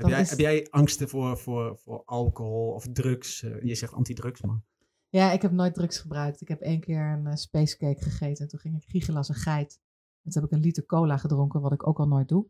Heb 0.00 0.08
Dan 0.08 0.18
jij, 0.18 0.20
is- 0.20 0.30
heb 0.30 0.38
jij 0.38 0.66
angsten 0.70 1.08
voor, 1.08 1.38
voor, 1.38 1.78
voor 1.78 2.02
alcohol 2.04 2.72
of 2.72 2.86
drugs? 2.92 3.42
Uh, 3.42 3.62
je 3.62 3.74
zegt 3.74 3.92
antidrugs, 3.92 4.40
maar... 4.42 4.60
Ja, 5.08 5.32
ik 5.32 5.42
heb 5.42 5.52
nooit 5.52 5.74
drugs 5.74 5.98
gebruikt. 5.98 6.40
Ik 6.40 6.48
heb 6.48 6.60
één 6.60 6.80
keer 6.80 7.00
een 7.12 7.26
uh, 7.26 7.34
spacecake 7.34 8.02
gegeten. 8.02 8.48
Toen 8.48 8.58
ging 8.58 8.76
ik 8.76 8.84
giechelen 8.88 9.16
als 9.18 9.28
een 9.28 9.34
geit. 9.34 9.80
En 10.22 10.30
toen 10.30 10.42
heb 10.42 10.50
ik 10.50 10.56
een 10.56 10.64
liter 10.64 10.86
cola 10.86 11.16
gedronken, 11.16 11.60
wat 11.60 11.72
ik 11.72 11.86
ook 11.86 11.98
al 11.98 12.06
nooit 12.06 12.28
doe. 12.28 12.46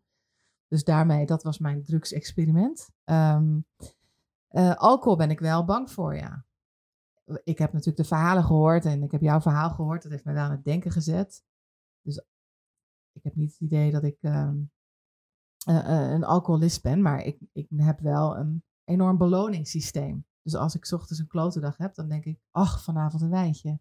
Dus 0.69 0.85
daarmee, 0.85 1.27
dat 1.27 1.43
was 1.43 1.59
mijn 1.59 1.83
drugsexperiment. 1.83 2.91
Um, 3.05 3.67
alcohol 4.75 5.17
ben 5.17 5.31
ik 5.31 5.41
wel 5.41 5.65
bang 5.65 5.91
voor, 5.91 6.17
ja. 6.17 6.45
Ik 7.45 7.59
heb 7.59 7.73
natuurlijk 7.73 8.03
de 8.03 8.05
verhalen 8.05 8.45
gehoord 8.45 8.85
en 8.85 9.03
ik 9.03 9.11
heb 9.11 9.21
jouw 9.21 9.41
verhaal 9.41 9.71
gehoord. 9.71 10.03
Dat 10.03 10.13
heeft 10.13 10.25
mij 10.25 10.37
aan 10.37 10.51
het 10.51 10.65
denken 10.65 10.91
gezet. 10.91 11.45
Dus 12.03 12.25
ik 13.13 13.23
heb 13.23 13.35
niet 13.35 13.51
het 13.51 13.61
idee 13.61 13.91
dat 13.91 14.05
ik 14.05 14.17
um, 14.21 14.71
uh, 15.69 16.11
een 16.11 16.25
alcoholist 16.25 16.83
ben, 16.83 17.03
maar 17.03 17.23
ik, 17.23 17.39
ik 17.53 17.69
heb 17.77 18.01
wel 18.01 18.37
een 18.37 18.65
enorm 18.85 19.19
beloningssysteem. 19.19 20.27
Dus 20.43 20.55
als 20.55 20.75
ik 20.75 20.93
ochtends 20.93 21.19
een 21.19 21.27
klote 21.27 21.61
dag 21.61 21.77
heb, 21.77 21.95
dan 21.95 22.09
denk 22.09 22.25
ik, 22.25 22.41
ach, 22.51 22.83
vanavond 22.83 23.23
een 23.23 23.31
wijntje. 23.31 23.81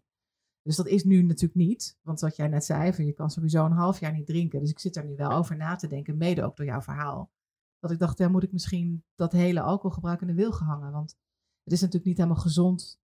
Dus 0.70 0.78
dat 0.78 0.88
is 0.88 1.04
nu 1.04 1.22
natuurlijk 1.22 1.54
niet, 1.54 1.98
want 2.02 2.20
wat 2.20 2.36
jij 2.36 2.48
net 2.48 2.64
zei, 2.64 2.92
van 2.92 3.06
je 3.06 3.12
kan 3.12 3.30
sowieso 3.30 3.64
een 3.64 3.72
half 3.72 4.00
jaar 4.00 4.12
niet 4.12 4.26
drinken. 4.26 4.60
Dus 4.60 4.70
ik 4.70 4.78
zit 4.78 4.96
er 4.96 5.04
nu 5.04 5.16
wel 5.16 5.30
over 5.30 5.56
na 5.56 5.76
te 5.76 5.86
denken, 5.86 6.16
mede 6.16 6.42
ook 6.42 6.56
door 6.56 6.66
jouw 6.66 6.80
verhaal. 6.80 7.30
Dat 7.78 7.90
ik 7.90 7.98
dacht, 7.98 8.18
ja, 8.18 8.28
moet 8.28 8.42
ik 8.42 8.52
misschien 8.52 9.04
dat 9.14 9.32
hele 9.32 9.60
alcoholgebruik 9.60 10.20
in 10.20 10.26
de 10.26 10.34
wil 10.34 10.52
gehangen? 10.52 10.92
Want 10.92 11.16
het 11.62 11.72
is 11.72 11.80
natuurlijk 11.80 12.06
niet 12.06 12.16
helemaal 12.16 12.42
gezond 12.42 13.00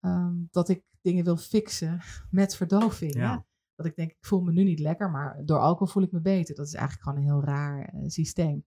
ehm, 0.00 0.34
dat 0.50 0.68
ik 0.68 0.84
dingen 1.00 1.24
wil 1.24 1.36
fixen 1.36 2.00
met 2.30 2.56
verdoving. 2.56 3.14
Ja. 3.14 3.46
Dat 3.74 3.86
ik 3.86 3.96
denk, 3.96 4.10
ik 4.10 4.24
voel 4.24 4.40
me 4.40 4.52
nu 4.52 4.64
niet 4.64 4.80
lekker, 4.80 5.10
maar 5.10 5.44
door 5.44 5.58
alcohol 5.58 5.92
voel 5.92 6.02
ik 6.02 6.12
me 6.12 6.20
beter. 6.20 6.54
Dat 6.54 6.66
is 6.66 6.74
eigenlijk 6.74 7.02
gewoon 7.08 7.18
een 7.18 7.30
heel 7.30 7.44
raar 7.44 7.94
uh, 7.94 8.08
systeem. 8.08 8.64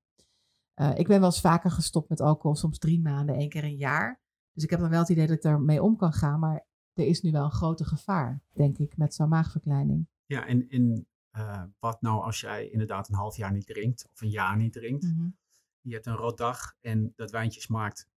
Uh, 0.75 0.97
ik 0.97 1.07
ben 1.07 1.19
wel 1.19 1.29
eens 1.29 1.41
vaker 1.41 1.71
gestopt 1.71 2.09
met 2.09 2.21
alcohol, 2.21 2.55
soms 2.55 2.77
drie 2.77 3.01
maanden, 3.01 3.35
één 3.35 3.49
keer 3.49 3.63
een 3.63 3.75
jaar. 3.77 4.21
Dus 4.53 4.63
ik 4.63 4.69
heb 4.69 4.79
dan 4.79 4.89
wel 4.89 4.99
het 4.99 5.09
idee 5.09 5.27
dat 5.27 5.37
ik 5.37 5.43
ermee 5.43 5.83
om 5.83 5.95
kan 5.95 6.13
gaan. 6.13 6.39
Maar 6.39 6.66
er 6.97 7.05
is 7.05 7.21
nu 7.21 7.31
wel 7.31 7.43
een 7.43 7.51
grote 7.51 7.85
gevaar, 7.85 8.41
denk 8.53 8.77
ik, 8.77 8.97
met 8.97 9.13
zo'n 9.13 9.29
maagverkleining. 9.29 10.07
Ja, 10.25 10.45
en, 10.45 10.69
en 10.69 11.07
uh, 11.31 11.63
wat 11.79 12.01
nou 12.01 12.23
als 12.23 12.39
jij 12.39 12.69
inderdaad 12.69 13.09
een 13.09 13.15
half 13.15 13.37
jaar 13.37 13.51
niet 13.51 13.65
drinkt 13.65 14.07
of 14.11 14.21
een 14.21 14.29
jaar 14.29 14.57
niet 14.57 14.73
drinkt? 14.73 15.03
Mm 15.03 15.17
-hmm. 15.17 15.37
Je 15.81 15.93
hebt 15.93 16.05
een 16.05 16.15
rotdag 16.15 16.75
en 16.81 17.13
dat 17.15 17.31
wijntje 17.31 17.61
smaakt 17.61 18.09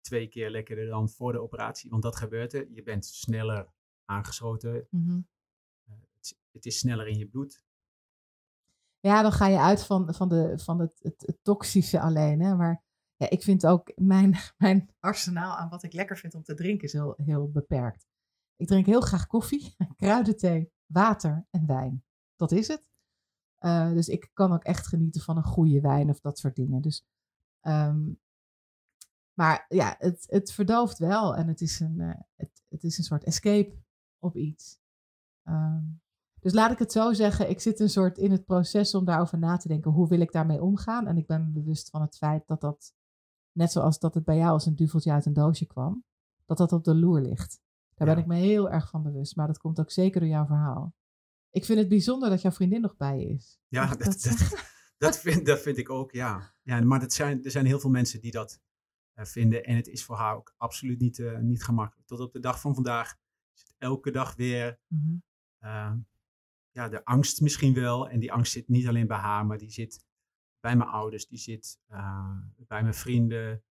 twee 0.00 0.28
keer 0.28 0.50
lekkerder 0.50 0.86
dan 0.86 1.08
voor 1.08 1.32
de 1.32 1.40
operatie. 1.40 1.90
Want 1.90 2.02
dat 2.02 2.16
gebeurt 2.16 2.52
er. 2.52 2.70
Je 2.70 2.82
bent 2.82 3.06
sneller 3.06 3.72
aangesloten. 4.04 4.86
Mm 4.90 5.06
-hmm. 5.06 5.28
uh, 5.88 5.94
het, 6.14 6.38
het, 6.52 6.66
is 6.66 6.78
sneller 6.78 7.06
in 7.06 7.18
je 7.18 7.26
bloed. 7.26 7.64
Ja, 9.00 9.22
dan 9.22 9.32
ga 9.32 9.46
je 9.46 9.58
uit 9.58 9.84
van, 9.84 10.14
van, 10.14 10.28
de, 10.28 10.58
van 10.58 10.80
het, 10.80 11.00
het, 11.02 11.22
het 11.26 11.38
toxische 11.42 12.00
alleen. 12.00 12.40
Hè? 12.40 12.56
Maar 12.56 12.82
ja, 13.16 13.30
ik 13.30 13.42
vind 13.42 13.66
ook 13.66 13.92
mijn, 13.96 14.36
mijn 14.58 14.90
arsenaal 15.00 15.56
aan 15.56 15.68
wat 15.68 15.82
ik 15.82 15.92
lekker 15.92 16.18
vind 16.18 16.34
om 16.34 16.42
te 16.42 16.54
drinken 16.54 16.84
is 16.84 16.92
heel, 16.92 17.14
heel 17.16 17.50
beperkt. 17.50 18.06
Ik 18.56 18.66
drink 18.66 18.86
heel 18.86 19.00
graag 19.00 19.26
koffie, 19.26 19.76
kruidenthee, 19.96 20.72
water 20.86 21.46
en 21.50 21.66
wijn. 21.66 22.04
Dat 22.36 22.52
is 22.52 22.68
het. 22.68 22.90
Uh, 23.60 23.92
dus 23.92 24.08
ik 24.08 24.30
kan 24.32 24.52
ook 24.52 24.64
echt 24.64 24.86
genieten 24.86 25.20
van 25.20 25.36
een 25.36 25.42
goede 25.42 25.80
wijn 25.80 26.10
of 26.10 26.20
dat 26.20 26.38
soort 26.38 26.56
dingen. 26.56 26.82
Dus, 26.82 27.04
um, 27.62 28.20
maar 29.32 29.64
ja, 29.68 29.94
het, 29.98 30.26
het 30.28 30.52
verdooft 30.52 30.98
wel 30.98 31.36
en 31.36 31.48
het 31.48 31.60
is 31.60 31.80
een, 31.80 31.98
uh, 31.98 32.14
het, 32.36 32.62
het 32.68 32.84
is 32.84 32.98
een 32.98 33.04
soort 33.04 33.24
escape 33.24 33.82
op 34.18 34.36
iets. 34.36 34.80
Um, 35.44 36.02
dus 36.42 36.52
laat 36.52 36.70
ik 36.70 36.78
het 36.78 36.92
zo 36.92 37.12
zeggen, 37.12 37.50
ik 37.50 37.60
zit 37.60 37.80
een 37.80 37.88
soort 37.88 38.18
in 38.18 38.30
het 38.30 38.44
proces 38.44 38.94
om 38.94 39.04
daarover 39.04 39.38
na 39.38 39.56
te 39.56 39.68
denken. 39.68 39.90
Hoe 39.90 40.08
wil 40.08 40.20
ik 40.20 40.32
daarmee 40.32 40.62
omgaan? 40.62 41.06
En 41.06 41.16
ik 41.16 41.26
ben 41.26 41.44
me 41.44 41.50
bewust 41.50 41.90
van 41.90 42.00
het 42.00 42.16
feit 42.16 42.46
dat 42.46 42.60
dat, 42.60 42.94
net 43.52 43.72
zoals 43.72 43.98
dat 43.98 44.14
het 44.14 44.24
bij 44.24 44.36
jou 44.36 44.50
als 44.50 44.66
een 44.66 44.74
duveltje 44.74 45.12
uit 45.12 45.26
een 45.26 45.32
doosje 45.32 45.66
kwam, 45.66 46.04
dat 46.44 46.56
dat 46.56 46.72
op 46.72 46.84
de 46.84 46.94
loer 46.94 47.20
ligt. 47.20 47.60
Daar 48.06 48.16
ja. 48.16 48.22
ben 48.22 48.32
ik 48.32 48.40
me 48.40 48.46
heel 48.46 48.70
erg 48.70 48.88
van 48.88 49.02
bewust. 49.02 49.36
Maar 49.36 49.46
dat 49.46 49.58
komt 49.58 49.80
ook 49.80 49.90
zeker 49.90 50.20
door 50.20 50.28
jouw 50.30 50.46
verhaal. 50.46 50.94
Ik 51.50 51.64
vind 51.64 51.78
het 51.78 51.88
bijzonder 51.88 52.30
dat 52.30 52.42
jouw 52.42 52.50
vriendin 52.50 52.80
nog 52.80 52.96
bij 52.96 53.18
je 53.18 53.28
is. 53.28 53.58
Ja, 53.68 53.86
dat, 53.86 53.98
dat, 53.98 54.22
dat, 54.22 54.70
dat, 55.04 55.18
vind, 55.18 55.46
dat 55.46 55.60
vind 55.60 55.78
ik 55.78 55.90
ook, 55.90 56.12
ja. 56.12 56.54
ja 56.62 56.80
maar 56.80 57.00
dat 57.00 57.12
zijn, 57.12 57.44
er 57.44 57.50
zijn 57.50 57.66
heel 57.66 57.80
veel 57.80 57.90
mensen 57.90 58.20
die 58.20 58.30
dat 58.30 58.60
uh, 59.14 59.24
vinden. 59.24 59.64
En 59.64 59.76
het 59.76 59.86
is 59.86 60.04
voor 60.04 60.16
haar 60.16 60.36
ook 60.36 60.54
absoluut 60.56 61.00
niet, 61.00 61.18
uh, 61.18 61.38
niet 61.38 61.64
gemakkelijk. 61.64 62.08
Tot 62.08 62.20
op 62.20 62.32
de 62.32 62.40
dag 62.40 62.60
van 62.60 62.74
vandaag 62.74 63.16
is 63.54 63.60
het 63.62 63.74
elke 63.78 64.10
dag 64.10 64.34
weer... 64.34 64.80
Mm 64.86 65.02
-hmm. 65.04 65.22
uh, 65.68 65.92
ja, 66.70 66.88
de 66.88 67.04
angst 67.04 67.40
misschien 67.40 67.74
wel. 67.74 68.08
En 68.08 68.20
die 68.20 68.32
angst 68.32 68.52
zit 68.52 68.68
niet 68.68 68.86
alleen 68.86 69.06
bij 69.06 69.18
haar, 69.18 69.46
maar 69.46 69.58
die 69.58 69.70
zit 69.70 70.06
bij 70.60 70.76
mijn 70.76 70.90
ouders, 70.90 71.26
die 71.26 71.38
zit 71.38 71.80
bij 72.56 72.82
mijn 72.82 72.94
vrienden. 72.94 73.64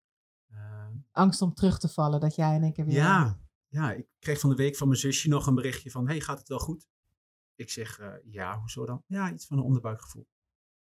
Angst 1.12 1.42
om 1.42 1.54
terug 1.54 1.80
te 1.80 1.88
vallen, 1.88 2.20
dat 2.20 2.36
jij 2.36 2.56
in 2.56 2.64
één 2.64 2.74
keer 2.74 2.86
weer... 2.86 2.96
Ja, 2.96 3.40
ja, 3.72 3.94
ik 3.94 4.08
kreeg 4.20 4.40
van 4.40 4.50
de 4.50 4.56
week 4.56 4.76
van 4.76 4.88
mijn 4.88 5.00
zusje 5.00 5.30
nog 5.30 5.48
een 5.48 5.56
berichtje 5.56 5.92
van, 5.92 6.08
hey, 6.08 6.22
gaat 6.22 6.40
het 6.40 6.48
wel 6.48 6.60
goed? 6.60 6.88
Ik 7.56 7.70
zeg, 7.70 8.00
uh, 8.00 8.14
ja, 8.24 8.60
hoezo 8.60 8.86
dan? 8.86 9.04
Ja, 9.08 9.32
iets 9.32 9.46
van 9.46 9.58
een 9.58 9.64
onderbuikgevoel. 9.64 10.28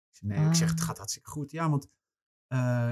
Ik 0.09 0.15
zeg, 0.15 0.29
nee, 0.29 0.37
ah. 0.37 0.47
ik 0.47 0.55
zeg, 0.55 0.69
het 0.69 0.79
ah. 0.79 0.85
gaat 0.85 0.97
hartstikke 0.97 1.29
goed. 1.29 1.51
Ja, 1.51 1.69
want 1.69 1.89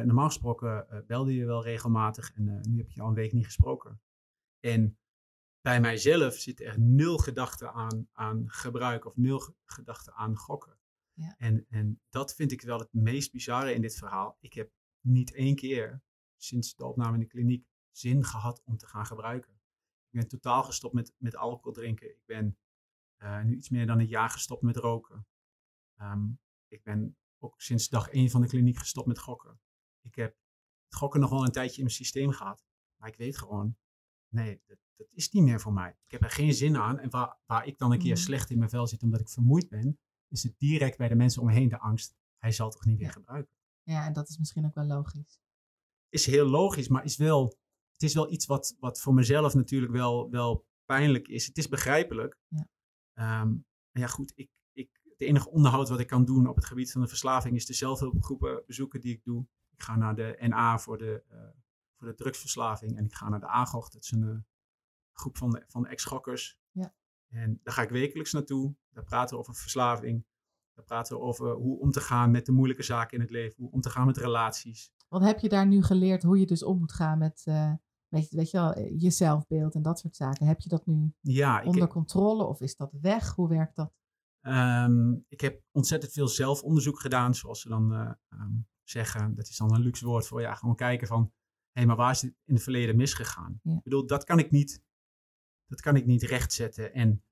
normaal 0.05 0.27
gesproken 0.27 1.03
belde 1.07 1.35
je 1.35 1.45
wel 1.45 1.63
regelmatig 1.63 2.33
en 2.33 2.61
nu 2.69 2.77
heb 2.77 2.89
je 2.89 3.01
al 3.01 3.07
een 3.07 3.13
week 3.13 3.33
niet 3.33 3.45
gesproken. 3.45 4.01
En 4.59 4.97
bij 5.61 5.81
mijzelf 5.81 6.33
zit 6.33 6.61
er 6.61 6.79
nul 6.79 7.17
gedachte 7.17 7.71
aan, 7.71 8.07
aan 8.11 8.49
gebruik 8.49 9.05
of 9.05 9.15
nul 9.15 9.55
gedachte 9.65 10.13
aan 10.13 10.35
gokken. 10.35 10.77
Ja. 11.13 11.35
En, 11.37 11.65
en 11.69 12.01
dat 12.09 12.35
vind 12.35 12.51
ik 12.51 12.61
wel 12.61 12.79
het 12.79 12.93
meest 12.93 13.31
bizarre 13.31 13.73
in 13.73 13.81
dit 13.81 13.95
verhaal. 13.95 14.37
Ik 14.39 14.53
heb 14.53 14.71
niet 15.01 15.33
één 15.33 15.55
keer 15.55 16.01
sinds 16.37 16.75
de 16.75 16.85
opname 16.85 17.13
in 17.13 17.19
de 17.19 17.25
kliniek 17.25 17.67
zin 17.91 18.23
gehad 18.23 18.61
om 18.65 18.77
te 18.77 18.87
gaan 18.87 19.05
gebruiken. 19.05 19.61
Ik 20.13 20.19
ben 20.19 20.27
totaal 20.27 20.63
gestopt 20.63 20.93
met, 20.93 21.13
met 21.17 21.35
alcohol 21.35 21.71
drinken. 21.71 22.09
Ik 22.09 22.25
ben 22.25 22.57
uh, 23.17 23.43
nu 23.43 23.55
iets 23.55 23.69
meer 23.69 23.85
dan 23.85 23.99
een 23.99 24.07
jaar 24.07 24.29
gestopt 24.29 24.61
met 24.61 24.77
roken. 24.77 25.27
Um, 26.01 26.39
ik 26.67 26.83
ben 26.83 27.17
ook 27.39 27.61
sinds 27.61 27.89
dag 27.89 28.09
één 28.09 28.29
van 28.29 28.41
de 28.41 28.47
kliniek 28.47 28.77
gestopt 28.77 29.07
met 29.07 29.19
gokken. 29.19 29.59
Ik 30.01 30.15
heb 30.15 30.37
het 30.85 30.95
gokken 30.95 31.19
nog 31.19 31.29
wel 31.29 31.43
een 31.45 31.51
tijdje 31.51 31.77
in 31.77 31.83
mijn 31.83 31.95
systeem 31.95 32.31
gehad. 32.31 32.65
Maar 32.95 33.09
ik 33.09 33.15
weet 33.15 33.37
gewoon, 33.37 33.77
nee, 34.27 34.61
dat, 34.65 34.77
dat 34.95 35.07
is 35.11 35.31
niet 35.31 35.43
meer 35.43 35.61
voor 35.61 35.73
mij. 35.73 35.89
Ik 35.89 36.11
heb 36.11 36.23
er 36.23 36.29
geen 36.29 36.53
zin 36.53 36.77
aan. 36.77 36.99
En 36.99 37.09
waar, 37.09 37.37
waar 37.45 37.65
ik 37.67 37.77
dan 37.77 37.91
een 37.91 37.99
keer 37.99 38.13
mhm. 38.13 38.21
slecht 38.21 38.49
in 38.49 38.57
mijn 38.57 38.69
vel 38.69 38.87
zit 38.87 39.03
omdat 39.03 39.19
ik 39.19 39.29
vermoeid 39.29 39.69
ben, 39.69 39.99
is 40.27 40.43
het 40.43 40.55
direct 40.57 40.97
bij 40.97 41.07
de 41.07 41.15
mensen 41.15 41.41
om 41.41 41.47
me 41.47 41.53
heen 41.53 41.69
de 41.69 41.79
angst. 41.79 42.15
Hij 42.37 42.51
zal 42.51 42.69
toch 42.69 42.85
niet 42.85 42.97
weer 42.97 43.11
gebruiken. 43.11 43.57
Ja, 43.83 44.05
en 44.05 44.13
dat 44.13 44.29
is 44.29 44.37
misschien 44.37 44.65
ook 44.65 44.75
wel 44.75 44.85
logisch. 44.85 45.41
Is 46.09 46.25
heel 46.25 46.45
logisch, 46.45 46.87
maar 46.87 47.03
is 47.03 47.17
wel, 47.17 47.57
het 47.93 48.03
is 48.03 48.13
wel 48.13 48.31
iets 48.31 48.45
wat, 48.45 48.75
wat 48.79 49.01
voor 49.01 49.13
mezelf 49.13 49.53
natuurlijk 49.53 49.91
wel, 49.91 50.29
wel 50.29 50.65
pijnlijk 50.85 51.27
is. 51.27 51.47
Het 51.47 51.57
is 51.57 51.67
begrijpelijk. 51.67 52.39
Ja, 52.47 53.41
um, 53.41 53.65
ja 53.91 54.07
goed, 54.07 54.31
ik, 54.35 54.49
ik, 54.73 54.89
het 55.03 55.21
enige 55.21 55.49
onderhoud 55.49 55.89
wat 55.89 55.99
ik 55.99 56.07
kan 56.07 56.25
doen 56.25 56.47
op 56.47 56.55
het 56.55 56.65
gebied 56.65 56.91
van 56.91 57.01
de 57.01 57.07
verslaving 57.07 57.55
is 57.55 57.65
de 57.65 57.73
zelfhulpgroepen 57.73 58.63
bezoeken 58.65 59.01
die 59.01 59.13
ik 59.13 59.23
doe. 59.23 59.45
Ik 59.69 59.83
ga 59.83 59.95
naar 59.95 60.15
de 60.15 60.37
NA 60.39 60.79
voor 60.79 60.97
de, 60.97 61.23
uh, 61.31 61.37
voor 61.97 62.07
de 62.07 62.13
drugsverslaving 62.13 62.97
en 62.97 63.05
ik 63.05 63.13
ga 63.13 63.29
naar 63.29 63.39
de 63.39 63.47
AGOG, 63.47 63.89
dat 63.89 64.03
is 64.03 64.11
een 64.11 64.23
uh, 64.23 64.37
groep 65.11 65.37
van, 65.37 65.49
de, 65.49 65.63
van 65.67 65.87
ex-gokkers. 65.87 66.59
Ja. 66.71 66.95
En 67.29 67.59
daar 67.63 67.73
ga 67.73 67.81
ik 67.81 67.89
wekelijks 67.89 68.31
naartoe. 68.31 68.75
Daar 68.89 69.03
praten 69.03 69.35
we 69.35 69.41
over 69.41 69.55
verslaving. 69.55 70.25
Daar 70.73 70.85
praten 70.85 71.15
we 71.17 71.21
over 71.21 71.51
hoe 71.51 71.79
om 71.79 71.91
te 71.91 71.99
gaan 71.99 72.31
met 72.31 72.45
de 72.45 72.51
moeilijke 72.51 72.83
zaken 72.83 73.17
in 73.17 73.23
het 73.23 73.31
leven. 73.31 73.63
Hoe 73.63 73.71
om 73.71 73.81
te 73.81 73.89
gaan 73.89 74.05
met 74.05 74.17
relaties. 74.17 74.91
Wat 75.07 75.21
heb 75.21 75.39
je 75.39 75.49
daar 75.49 75.67
nu 75.67 75.83
geleerd 75.83 76.23
hoe 76.23 76.39
je 76.39 76.45
dus 76.45 76.63
om 76.63 76.79
moet 76.79 76.93
gaan 76.93 77.17
met, 77.17 77.43
uh, 77.47 77.73
met 78.07 78.29
weet 78.29 78.51
je 78.51 78.57
wel, 78.57 78.79
je 78.79 79.09
zelfbeeld 79.09 79.75
en 79.75 79.81
dat 79.81 79.99
soort 79.99 80.15
zaken? 80.15 80.47
Heb 80.47 80.59
je 80.59 80.69
dat 80.69 80.85
nu 80.85 81.13
ja, 81.19 81.63
onder 81.63 81.81
heb, 81.81 81.89
controle 81.89 82.43
of 82.43 82.61
is 82.61 82.75
dat 82.75 82.93
weg? 83.01 83.35
Hoe 83.35 83.49
werkt 83.49 83.75
dat? 83.75 83.93
Um, 84.41 85.25
ik 85.27 85.41
heb 85.41 85.61
ontzettend 85.71 86.11
veel 86.11 86.27
zelfonderzoek 86.27 86.99
gedaan, 86.99 87.35
zoals 87.35 87.61
ze 87.61 87.69
dan 87.69 87.93
uh, 87.93 88.11
um, 88.29 88.67
zeggen. 88.83 89.35
Dat 89.35 89.47
is 89.47 89.57
dan 89.57 89.73
een 89.73 89.81
luxe 89.81 90.05
woord 90.05 90.27
voor 90.27 90.41
ja, 90.41 90.55
gewoon 90.55 90.75
kijken 90.75 91.07
van, 91.07 91.21
hé, 91.21 91.29
hey, 91.71 91.85
maar 91.85 91.95
waar 91.95 92.11
is 92.11 92.21
het 92.21 92.35
in 92.45 92.53
het 92.53 92.63
verleden 92.63 92.95
misgegaan? 92.95 93.59
Ja. 93.63 93.75
Ik 93.75 93.83
bedoel, 93.83 94.05
dat 94.05 94.23
kan 94.23 94.39
ik 94.39 94.51
niet 94.51 94.81
dat 95.73 95.81
kan 95.81 95.95
ik 95.95 96.05
niet 96.05 96.23
rechtzetten. 96.23 96.93
En 96.93 97.23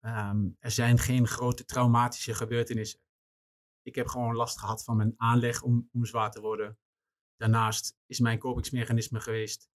um, 0.00 0.56
er 0.58 0.70
zijn 0.70 0.98
geen 0.98 1.26
grote 1.26 1.64
traumatische 1.64 2.34
gebeurtenissen. 2.34 3.00
Ik 3.82 3.94
heb 3.94 4.06
gewoon 4.06 4.34
last 4.34 4.58
gehad 4.58 4.84
van 4.84 4.96
mijn 4.96 5.14
aanleg 5.16 5.62
om, 5.62 5.88
om 5.92 6.04
zwaar 6.04 6.30
te 6.30 6.40
worden. 6.40 6.78
Daarnaast 7.36 7.96
is 8.06 8.20
mijn 8.20 8.38
kopingsmechanisme 8.38 9.20
geweest 9.20 9.70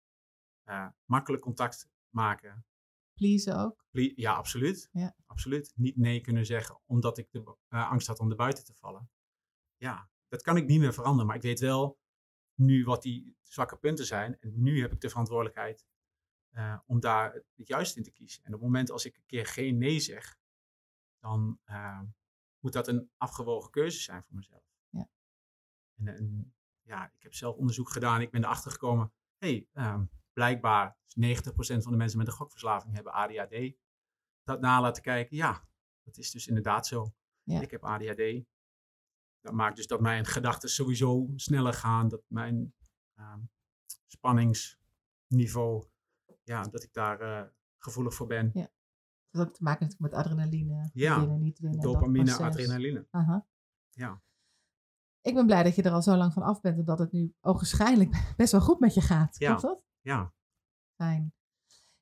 uh, 0.68 0.88
makkelijk 1.04 1.42
contact 1.42 1.88
maken. 2.14 2.66
Please 3.14 3.54
ook? 3.54 3.84
Ple 3.90 4.12
ja, 4.16 4.34
absoluut. 4.34 4.88
Ja. 4.92 5.16
absoluut. 5.26 5.72
Niet 5.74 5.96
nee 5.96 6.20
kunnen 6.20 6.46
zeggen 6.46 6.80
omdat 6.86 7.18
ik 7.18 7.30
de 7.30 7.56
uh, 7.68 7.90
angst 7.90 8.06
had 8.06 8.18
om 8.18 8.30
er 8.30 8.36
buiten 8.36 8.64
te 8.64 8.74
vallen. 8.74 9.10
Ja, 9.76 10.10
dat 10.28 10.42
kan 10.42 10.56
ik 10.56 10.66
niet 10.66 10.80
meer 10.80 10.94
veranderen. 10.94 11.26
Maar 11.26 11.36
ik 11.36 11.42
weet 11.42 11.60
wel 11.60 12.00
nu 12.54 12.84
wat 12.84 13.02
die 13.02 13.36
zwakke 13.40 13.76
punten 13.76 14.06
zijn. 14.06 14.40
En 14.40 14.62
nu 14.62 14.80
heb 14.80 14.92
ik 14.92 15.00
de 15.00 15.08
verantwoordelijkheid 15.08 15.86
uh, 16.52 16.78
om 16.86 17.00
daar 17.00 17.32
het 17.32 17.66
juiste 17.68 17.98
in 17.98 18.04
te 18.04 18.10
kiezen. 18.10 18.44
En 18.44 18.54
op 18.54 18.60
het 18.60 18.68
moment 18.68 18.90
als 18.90 19.04
ik 19.04 19.16
een 19.16 19.26
keer 19.26 19.46
geen 19.46 19.78
nee 19.78 20.00
zeg, 20.00 20.38
dan 21.18 21.60
uh, 21.66 22.00
moet 22.58 22.72
dat 22.72 22.88
een 22.88 23.10
afgewogen 23.16 23.70
keuze 23.70 24.00
zijn 24.00 24.22
voor 24.22 24.34
mezelf. 24.34 24.64
Ja. 24.88 25.08
En, 25.96 26.08
en, 26.08 26.54
ja, 26.82 27.12
ik 27.12 27.22
heb 27.22 27.34
zelf 27.34 27.56
onderzoek 27.56 27.90
gedaan. 27.90 28.20
Ik 28.20 28.30
ben 28.30 28.44
erachter 28.44 28.70
gekomen, 28.70 29.12
hey, 29.38 29.68
um, 29.72 30.10
blijkbaar 30.32 30.96
90% 30.96 30.96
van 31.54 31.92
de 31.92 31.96
mensen 31.96 32.18
met 32.18 32.26
een 32.26 32.32
gokverslaving 32.32 32.94
hebben 32.94 33.12
ADHD. 33.12 33.74
Dat 34.42 34.60
na 34.60 34.80
laten 34.80 35.02
kijken, 35.02 35.36
ja, 35.36 35.68
dat 36.02 36.16
is 36.16 36.30
dus 36.30 36.46
inderdaad 36.46 36.86
zo. 36.86 37.14
Ja. 37.42 37.60
Ik 37.60 37.70
heb 37.70 37.84
ADHD. 37.84 38.44
Dat 39.40 39.52
maakt 39.52 39.76
dus 39.76 39.86
dat 39.86 40.00
mijn 40.00 40.24
gedachten 40.24 40.68
sowieso 40.68 41.32
sneller 41.36 41.72
gaan, 41.72 42.08
dat 42.08 42.22
mijn 42.26 42.74
um, 43.18 43.50
spanningsniveau 44.06 45.90
ja, 46.52 46.62
dat 46.62 46.82
ik 46.82 46.92
daar 46.92 47.22
uh, 47.22 47.42
gevoelig 47.78 48.14
voor 48.14 48.26
ben. 48.26 48.50
Ja. 48.54 48.60
Dat 48.60 49.40
heeft 49.40 49.46
ook 49.46 49.54
te 49.54 49.62
maken 49.62 49.94
met 49.98 50.12
adrenaline. 50.12 50.90
Ja, 50.92 51.20
winnen, 51.20 51.40
niet 51.40 51.58
winnen, 51.58 51.80
dopamine, 51.80 52.36
adrenaline. 52.36 53.06
Aha. 53.10 53.46
Ja. 53.90 54.22
ik 55.20 55.34
ben 55.34 55.46
blij 55.46 55.62
dat 55.62 55.74
je 55.74 55.82
er 55.82 55.92
al 55.92 56.02
zo 56.02 56.16
lang 56.16 56.32
van 56.32 56.42
af 56.42 56.60
bent 56.60 56.78
en 56.78 56.84
dat 56.84 56.98
het 56.98 57.12
nu 57.12 57.34
ogenschijnlijk 57.40 58.10
best 58.36 58.52
wel 58.52 58.60
goed 58.60 58.80
met 58.80 58.94
je 58.94 59.00
gaat. 59.00 59.38
Ja. 59.38 59.48
Klopt 59.48 59.62
dat? 59.62 59.84
Ja, 60.00 60.32
Fijn. 60.94 61.34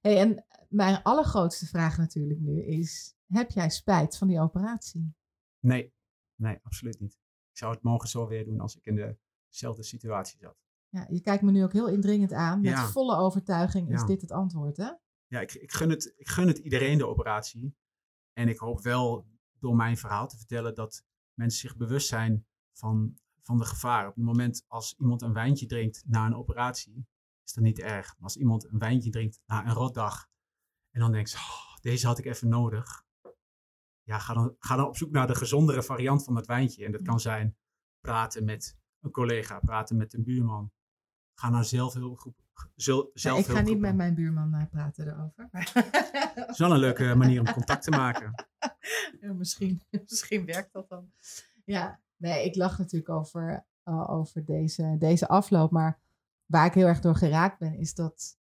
Hey, 0.01 0.19
en 0.19 0.45
mijn 0.69 1.03
allergrootste 1.03 1.67
vraag 1.67 1.99
natuurlijk 1.99 2.41
nu 2.41 2.63
is, 2.63 3.15
heb 3.27 3.51
jij 3.51 3.71
spijt 3.71 4.17
van 4.17 4.29
die 4.29 4.41
operatie? 4.41 5.15
nee, 5.59 5.95
nee, 6.35 6.59
absoluut 6.63 7.01
niet. 7.01 7.19
Ik 7.51 7.59
zou 7.59 7.75
het 7.75 7.83
morgen 7.83 8.09
zo 8.09 8.27
weer 8.27 8.45
doen 8.45 8.61
als 8.61 8.77
ik 8.77 8.87
in 8.87 9.17
dezelfde 9.49 9.83
situatie 9.83 10.39
zat. 10.39 10.57
Ja, 10.91 11.07
je 11.09 11.21
kijkt 11.21 11.43
me 11.43 11.51
nu 11.51 11.63
ook 11.63 11.73
heel 11.73 11.89
indringend 11.89 12.33
aan. 12.33 12.61
Met 12.61 12.71
Ja. 12.71 12.87
volle 12.89 13.17
overtuiging 13.17 13.91
is 13.93 14.01
Ja. 14.01 14.07
dit 14.07 14.21
het 14.21 14.33
antwoord, 14.33 14.77
hè? 14.77 14.91
Ja, 15.27 15.41
ik, 15.41 15.53
ik, 15.55 15.73
gun 15.73 15.91
het, 15.91 16.13
ik 16.17 16.29
gun 16.29 16.47
het 16.49 16.59
iedereen 16.59 16.99
de 16.99 17.07
operatie. 17.07 17.75
En 18.33 18.49
ik 18.49 18.59
hoop 18.59 18.81
wel 18.83 19.27
door 19.59 19.77
mijn 19.77 19.97
verhaal 19.97 20.29
te 20.29 20.37
vertellen 20.37 20.75
dat 20.75 21.05
mensen 21.35 21.61
zich 21.61 21.77
bewust 21.77 22.09
zijn 22.09 22.47
van, 22.73 23.19
van 23.43 23.59
de 23.59 23.65
gevaar. 23.65 24.09
Op 24.09 24.15
het 24.15 24.25
moment 24.25 24.65
als 24.67 24.95
iemand 24.99 25.23
een 25.23 25.33
wijntje 25.33 25.67
drinkt 25.67 26.03
na 26.07 26.27
een 26.27 26.35
operatie, 26.37 27.07
is 27.45 27.53
dat 27.53 27.65
niet 27.65 27.79
erg. 27.79 28.07
Maar 28.15 28.23
als 28.25 28.37
iemand 28.37 28.65
een 28.73 28.79
wijntje 28.79 29.11
drinkt 29.11 29.41
na 29.47 29.67
een 29.67 29.73
rotdag 29.75 30.29
en 30.91 31.01
dan 31.01 31.13
denkt, 31.13 31.35
oh, 31.35 31.77
deze 31.81 32.07
had 32.07 32.19
ik 32.19 32.25
even 32.25 32.49
nodig. 32.49 33.05
Ja, 34.03 34.19
ga 34.19 34.35
dan, 34.35 34.57
ga 34.59 34.77
dan 34.77 34.87
op 34.87 34.97
zoek 34.97 35.11
naar 35.11 35.27
de 35.27 35.35
gezondere 35.35 35.83
variant 35.83 36.25
van 36.25 36.35
dat 36.35 36.47
wijntje. 36.47 36.85
En 36.85 36.93
dat 36.93 37.03
kan 37.03 37.21
zijn 37.21 37.57
praten 38.01 38.45
met 38.45 38.77
een 39.01 39.11
collega, 39.11 39.61
praten 39.61 39.97
met 39.97 40.13
een 40.15 40.23
buurman. 40.25 40.73
Ga 41.41 41.51
naar 41.51 41.65
zelfhulpgroep. 41.65 42.37
Zul, 42.75 43.11
Ja, 43.15 43.37
ik 43.37 43.47
ga 43.47 43.61
niet 43.61 43.79
met 43.79 43.95
mijn 43.95 44.15
buurman 44.15 44.55
eh, 44.55 44.67
praten 44.71 45.07
erover. 45.07 45.49
Het 46.35 46.49
is 46.49 46.59
wel 46.59 46.73
een 46.73 46.79
leuke 46.79 47.15
manier 47.15 47.41
om 47.41 47.53
contact 47.53 47.83
te 47.83 47.91
maken. 47.91 48.33
Ja, 49.21 49.33
misschien, 49.33 49.83
misschien 50.09 50.47
werkt 50.47 50.73
dat 50.73 50.89
dan. 50.89 51.13
Ja, 51.65 52.01
nee, 52.17 52.45
ik 52.45 52.57
lach 52.57 52.79
natuurlijk 52.79 53.09
over, 53.11 53.67
eh, 53.83 54.11
over 54.11 54.45
deze, 54.45 54.97
deze 54.99 55.29
afloop. 55.29 55.71
Maar 55.71 56.01
waar 56.47 56.67
ik 56.67 56.75
heel 56.75 56.87
erg 56.87 57.01
door 57.01 57.17
geraakt 57.17 57.59
ben, 57.59 57.75
is 57.75 57.95
dat 57.95 58.39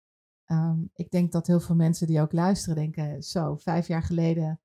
ehm, 0.44 0.78
ik 0.92 1.11
denk 1.11 1.32
dat 1.32 1.47
heel 1.47 1.61
veel 1.61 1.74
mensen 1.74 2.07
die 2.07 2.20
ook 2.20 2.32
luisteren 2.32 2.76
denken: 2.76 3.22
Zo, 3.22 3.57
vijf 3.57 3.86
jaar 3.86 4.03
geleden 4.03 4.61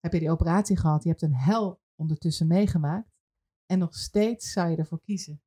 heb 0.00 0.12
je 0.12 0.18
die 0.18 0.30
operatie 0.30 0.76
gehad. 0.76 1.02
Je 1.02 1.08
hebt 1.08 1.22
een 1.22 1.34
hel 1.34 1.80
ondertussen 1.94 2.46
meegemaakt. 2.46 3.10
En 3.66 3.78
nog 3.78 3.94
steeds 3.94 4.52
zou 4.52 4.70
je 4.70 4.76
ervoor 4.76 5.00
kiezen. 5.00 5.40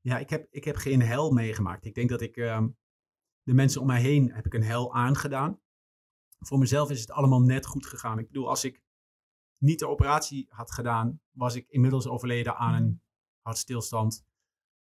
Ja, 0.00 0.18
ik 0.18 0.30
heb, 0.30 0.46
ik 0.50 0.64
heb 0.64 0.76
geen 0.76 1.02
hel 1.02 1.30
meegemaakt. 1.30 1.84
Ik 1.84 1.94
denk 1.94 2.08
dat 2.08 2.20
ik 2.20 2.36
ehm, 2.36 2.68
de 3.42 3.54
mensen 3.54 3.80
om 3.80 3.86
mij 3.86 4.00
heen 4.00 4.32
heb 4.32 4.46
ik 4.46 4.54
een 4.54 4.62
hel 4.62 4.94
aangedaan. 4.94 5.60
Voor 6.38 6.58
mezelf 6.58 6.90
is 6.90 7.00
het 7.00 7.10
allemaal 7.10 7.40
net 7.42 7.66
goed 7.66 7.86
gegaan. 7.86 8.18
Ik 8.18 8.26
bedoel, 8.26 8.48
als 8.48 8.64
ik 8.64 8.82
niet 9.58 9.78
de 9.78 9.88
operatie 9.88 10.46
had 10.48 10.72
gedaan, 10.72 11.20
was 11.30 11.54
ik 11.54 11.68
inmiddels 11.68 12.06
overleden 12.06 12.56
aan 12.56 12.74
een 12.74 13.02
hartstilstand. 13.40 14.24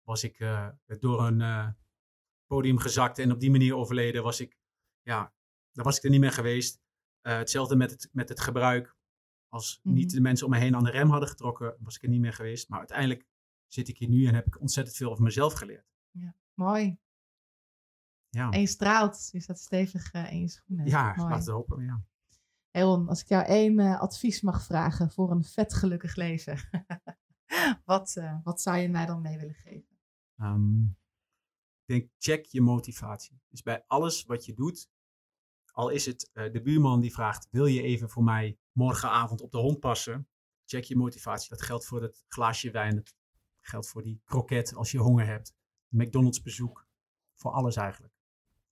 Was 0.03 0.23
ik 0.23 0.39
eh, 0.39 0.69
door 0.99 1.23
een 1.25 1.41
eh, 1.41 1.69
podium 2.47 2.77
gezakt 2.77 3.19
en 3.19 3.31
op 3.31 3.39
die 3.39 3.51
manier 3.51 3.75
overleden. 3.75 4.23
Was 4.23 4.39
ik, 4.39 4.57
ja, 5.01 5.33
dan 5.71 5.83
was 5.83 5.97
ik 5.97 6.03
er 6.03 6.09
niet 6.09 6.19
meer 6.19 6.31
geweest. 6.31 6.81
Eh, 7.21 7.37
hetzelfde 7.37 7.75
met 7.75 7.91
het, 7.91 8.09
met 8.11 8.29
het 8.29 8.39
gebruik. 8.39 8.95
Als 9.49 9.79
niet 9.83 10.05
Mhm. 10.05 10.15
de 10.15 10.21
mensen 10.21 10.45
om 10.45 10.51
me 10.51 10.59
heen 10.59 10.75
aan 10.75 10.83
de 10.83 10.89
rem 10.91 11.09
hadden 11.09 11.29
getrokken, 11.29 11.77
was 11.79 11.95
ik 11.95 12.03
er 12.03 12.09
niet 12.09 12.19
meer 12.21 12.33
geweest. 12.33 12.69
Maar 12.69 12.79
uiteindelijk 12.79 13.25
zit 13.67 13.87
ik 13.87 13.97
hier 13.97 14.09
nu 14.09 14.25
en 14.25 14.35
heb 14.35 14.45
ik 14.45 14.61
ontzettend 14.61 14.97
veel 14.97 15.11
over 15.11 15.23
mezelf 15.23 15.53
geleerd. 15.53 15.93
Mooi. 16.53 16.99
Ja, 18.29 18.49
En 18.51 18.59
je 18.59 18.67
straalt. 18.67 19.29
Je 19.31 19.39
staat 19.39 19.59
stevig 19.59 20.11
eh, 20.11 20.31
in 20.31 20.39
je 20.39 20.47
schoenen. 20.47 20.87
ja 20.87 21.13
Mooi. 21.15 21.29
laten 21.29 21.45
we 21.45 21.51
hopen. 21.51 21.83
Ja. 21.83 22.03
Hey 22.71 22.81
Ron, 22.81 23.07
als 23.07 23.21
ik 23.21 23.27
jou 23.27 23.45
één 23.45 23.79
eh, 23.79 23.99
advies 23.99 24.41
mag 24.41 24.63
vragen 24.63 25.11
voor 25.11 25.31
een 25.31 25.43
vet 25.43 25.73
gelukkig 25.73 26.15
leven. 26.15 26.57
wat, 27.85 28.15
eh, 28.15 28.37
wat 28.43 28.61
zou 28.61 28.77
je 28.77 28.89
mij 28.89 29.05
dan 29.05 29.21
mee 29.21 29.37
willen 29.37 29.55
geven? 29.55 29.97
Ehm, 30.35 30.83
ik 30.83 31.85
denk, 31.85 32.09
check 32.17 32.45
je 32.45 32.61
motivatie. 32.61 33.41
Dus 33.47 33.61
bij 33.61 33.83
alles 33.87 34.25
wat 34.25 34.45
je 34.45 34.53
doet, 34.53 34.89
al 35.71 35.89
is 35.89 36.05
het 36.05 36.29
de 36.33 36.61
buurman 36.63 37.01
die 37.01 37.13
vraagt, 37.13 37.47
wil 37.51 37.65
je 37.65 37.81
even 37.81 38.09
voor 38.09 38.23
mij 38.23 38.57
morgenavond 38.71 39.41
op 39.41 39.51
de 39.51 39.57
hond 39.57 39.79
passen? 39.79 40.27
Check 40.65 40.83
je 40.83 40.95
motivatie. 40.95 41.49
Dat 41.49 41.61
geldt 41.61 41.85
voor 41.85 42.01
het 42.01 42.23
glaasje 42.27 42.71
wijn, 42.71 43.03
geldt 43.67 43.87
voor 43.87 44.03
die 44.03 44.21
kroket 44.25 44.75
als 44.75 44.91
je 44.91 44.97
honger 44.99 45.25
hebt. 45.25 45.53
McDonald's 45.87 46.41
bezoek, 46.41 46.87
voor 47.33 47.51
alles 47.51 47.75
eigenlijk. 47.75 48.13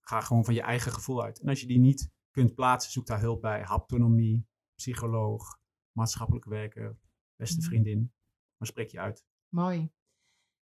Ga 0.01 0.21
gewoon 0.21 0.45
van 0.45 0.53
je 0.53 0.61
eigen 0.61 0.91
gevoel 0.91 1.23
uit. 1.23 1.39
En 1.39 1.49
als 1.49 1.61
je 1.61 1.67
die 1.67 1.79
niet 1.79 2.11
kunt 2.31 2.53
plaatsen, 2.55 2.91
zoek 2.91 3.05
daar 3.05 3.19
hulp 3.19 3.41
bij. 3.41 3.61
Haptonomie, 3.61 4.47
psycholoog, 4.75 5.59
maatschappelijk 5.91 6.45
werker, 6.45 6.97
beste 7.35 7.57
Mhm. 7.59 7.67
vriendin. 7.67 8.13
Maar 8.57 8.67
spreek 8.67 8.89
je 8.91 8.99
uit. 8.99 9.25
Mooi. 9.49 9.91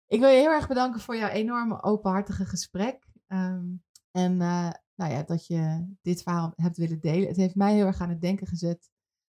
Ik 0.07 0.19
wil 0.19 0.29
je 0.29 0.39
heel 0.39 0.51
erg 0.51 0.67
bedanken 0.67 1.01
voor 1.01 1.15
jouw 1.15 1.29
enorme 1.29 1.83
openhartige 1.83 2.45
gesprek. 2.45 3.07
Ehm, 3.27 3.65
en 4.11 4.41
eh, 4.41 4.71
nou 4.95 5.11
ja, 5.11 5.23
dat 5.23 5.47
je 5.47 5.87
dit 6.01 6.21
verhaal 6.21 6.53
hebt 6.55 6.77
willen 6.77 6.99
delen. 6.99 7.27
Het 7.27 7.37
heeft 7.37 7.55
mij 7.55 7.73
heel 7.73 7.85
erg 7.85 8.01
aan 8.01 8.09
het 8.09 8.21
denken 8.21 8.47
gezet 8.47 8.89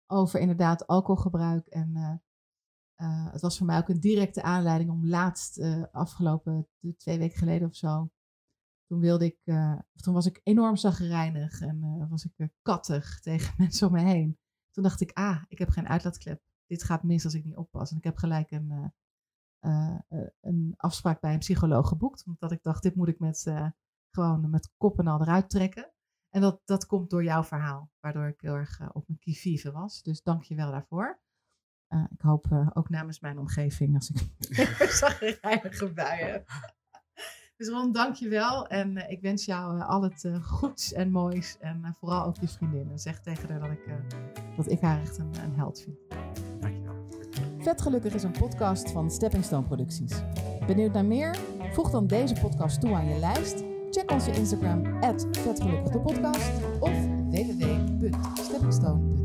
over 0.06 0.40
inderdaad 0.40 0.86
alcoholgebruik. 0.86 1.66
En 1.66 1.90
eh, 1.96 2.14
eh, 2.96 3.32
het 3.32 3.40
was 3.40 3.58
voor 3.58 3.66
mij 3.66 3.78
ook 3.78 3.88
een 3.88 4.00
directe 4.00 4.42
aanleiding 4.42 4.90
om 4.90 5.06
laatst, 5.06 5.58
eh, 5.58 5.82
afgelopen 5.92 6.68
twee 6.96 7.18
weken 7.18 7.38
geleden 7.38 7.68
of 7.68 7.74
zo, 7.74 8.10
toen 8.86 9.00
wilde 9.00 9.24
ik, 9.24 9.38
of 9.94 10.00
toen 10.00 10.14
was 10.14 10.26
ik 10.26 10.40
enorm 10.42 10.76
zagrijnig 10.76 11.60
en 11.60 12.06
was 12.08 12.24
ik 12.24 12.48
kattig 12.62 13.18
tegen 13.20 13.54
mensen 13.56 13.86
om 13.86 13.92
me 13.92 14.00
heen. 14.00 14.38
Toen 14.70 14.82
dacht 14.82 15.00
ik, 15.00 15.10
ah, 15.12 15.42
ik 15.48 15.58
heb 15.58 15.68
geen 15.68 15.88
uitlaatklep. 15.88 16.42
Dit 16.66 16.84
gaat 16.84 17.02
mis 17.02 17.24
als 17.24 17.34
ik 17.34 17.44
niet 17.44 17.56
oppas. 17.56 17.90
En 17.90 17.96
ik 17.96 18.04
heb 18.04 18.16
gelijk 18.16 18.50
een, 18.50 18.92
een 20.40 20.74
afspraak 20.76 21.20
bij 21.20 21.32
een 21.32 21.38
psycholoog 21.38 21.88
geboekt. 21.88 22.26
Omdat 22.26 22.52
ik 22.52 22.62
dacht, 22.62 22.82
dit 22.82 22.94
moet 22.94 23.08
ik 23.08 23.18
met, 23.18 23.52
gewoon 24.10 24.50
met 24.50 24.72
kop 24.76 24.98
en 24.98 25.06
al 25.06 25.20
eruit 25.20 25.50
trekken. 25.50 25.92
En 26.28 26.40
dat, 26.40 26.60
dat 26.64 26.86
komt 26.86 27.10
door 27.10 27.24
jouw 27.24 27.44
verhaal, 27.44 27.90
waardoor 28.00 28.26
ik 28.26 28.40
heel 28.40 28.54
erg 28.54 28.94
op 28.94 29.08
mijn 29.08 29.18
kivive 29.18 29.72
was. 29.72 30.02
Dus 30.02 30.22
dank 30.22 30.42
je 30.42 30.54
wel 30.54 30.70
daarvoor. 30.70 31.20
Eh, 31.88 32.04
ik 32.10 32.20
hoop 32.20 32.46
eh, 32.50 32.68
ook 32.74 32.88
namens 32.88 33.20
mijn 33.20 33.38
omgeving, 33.38 33.94
als 33.94 34.10
ik 34.10 34.28
zagrijnige 35.02 35.92
buien 35.92 36.32
heb. 36.32 36.48
Dus 37.56 37.68
Ron, 37.68 37.92
dank 37.92 38.14
je 38.14 38.28
wel. 38.28 38.66
En 38.66 38.96
eh, 38.96 39.10
ik 39.10 39.20
wens 39.20 39.44
jou 39.44 39.80
al 39.80 40.02
het 40.02 40.24
eh, 40.24 40.42
goeds 40.42 40.92
en 40.92 41.10
moois. 41.10 41.56
En 41.60 41.80
eh, 41.84 41.90
vooral 41.98 42.24
ook 42.24 42.36
je 42.40 42.48
vriendinnen. 42.48 42.98
Zeg 42.98 43.20
tegen 43.20 43.50
haar 43.50 43.60
dat 43.60 43.70
ik, 43.70 43.86
eh, 43.86 43.94
dat 44.56 44.70
ik 44.70 44.80
haar 44.80 45.00
echt 45.00 45.18
een, 45.18 45.30
een 45.44 45.54
held 45.54 45.80
vind. 45.80 45.96
Dankjewel. 46.60 46.94
Vet 47.58 47.82
Gelukkig 47.82 48.14
is 48.14 48.22
een 48.22 48.32
podcast 48.38 48.90
van 48.90 49.10
Stepping 49.10 49.44
Stone 49.44 49.66
Producties. 49.66 50.12
Benieuwd 50.66 50.92
naar 50.92 51.04
meer? 51.04 51.36
Voeg 51.72 51.90
dan 51.90 52.06
deze 52.06 52.34
podcast 52.40 52.80
toe 52.80 52.94
aan 52.94 53.08
je 53.08 53.18
lijst. 53.18 53.64
Check 53.90 54.10
onze 54.10 54.30
Instagram, 54.30 54.84
@vetgelukkigdepodcast 55.30 56.50
of 56.80 57.06
www.steppingstone.nl 57.30 59.15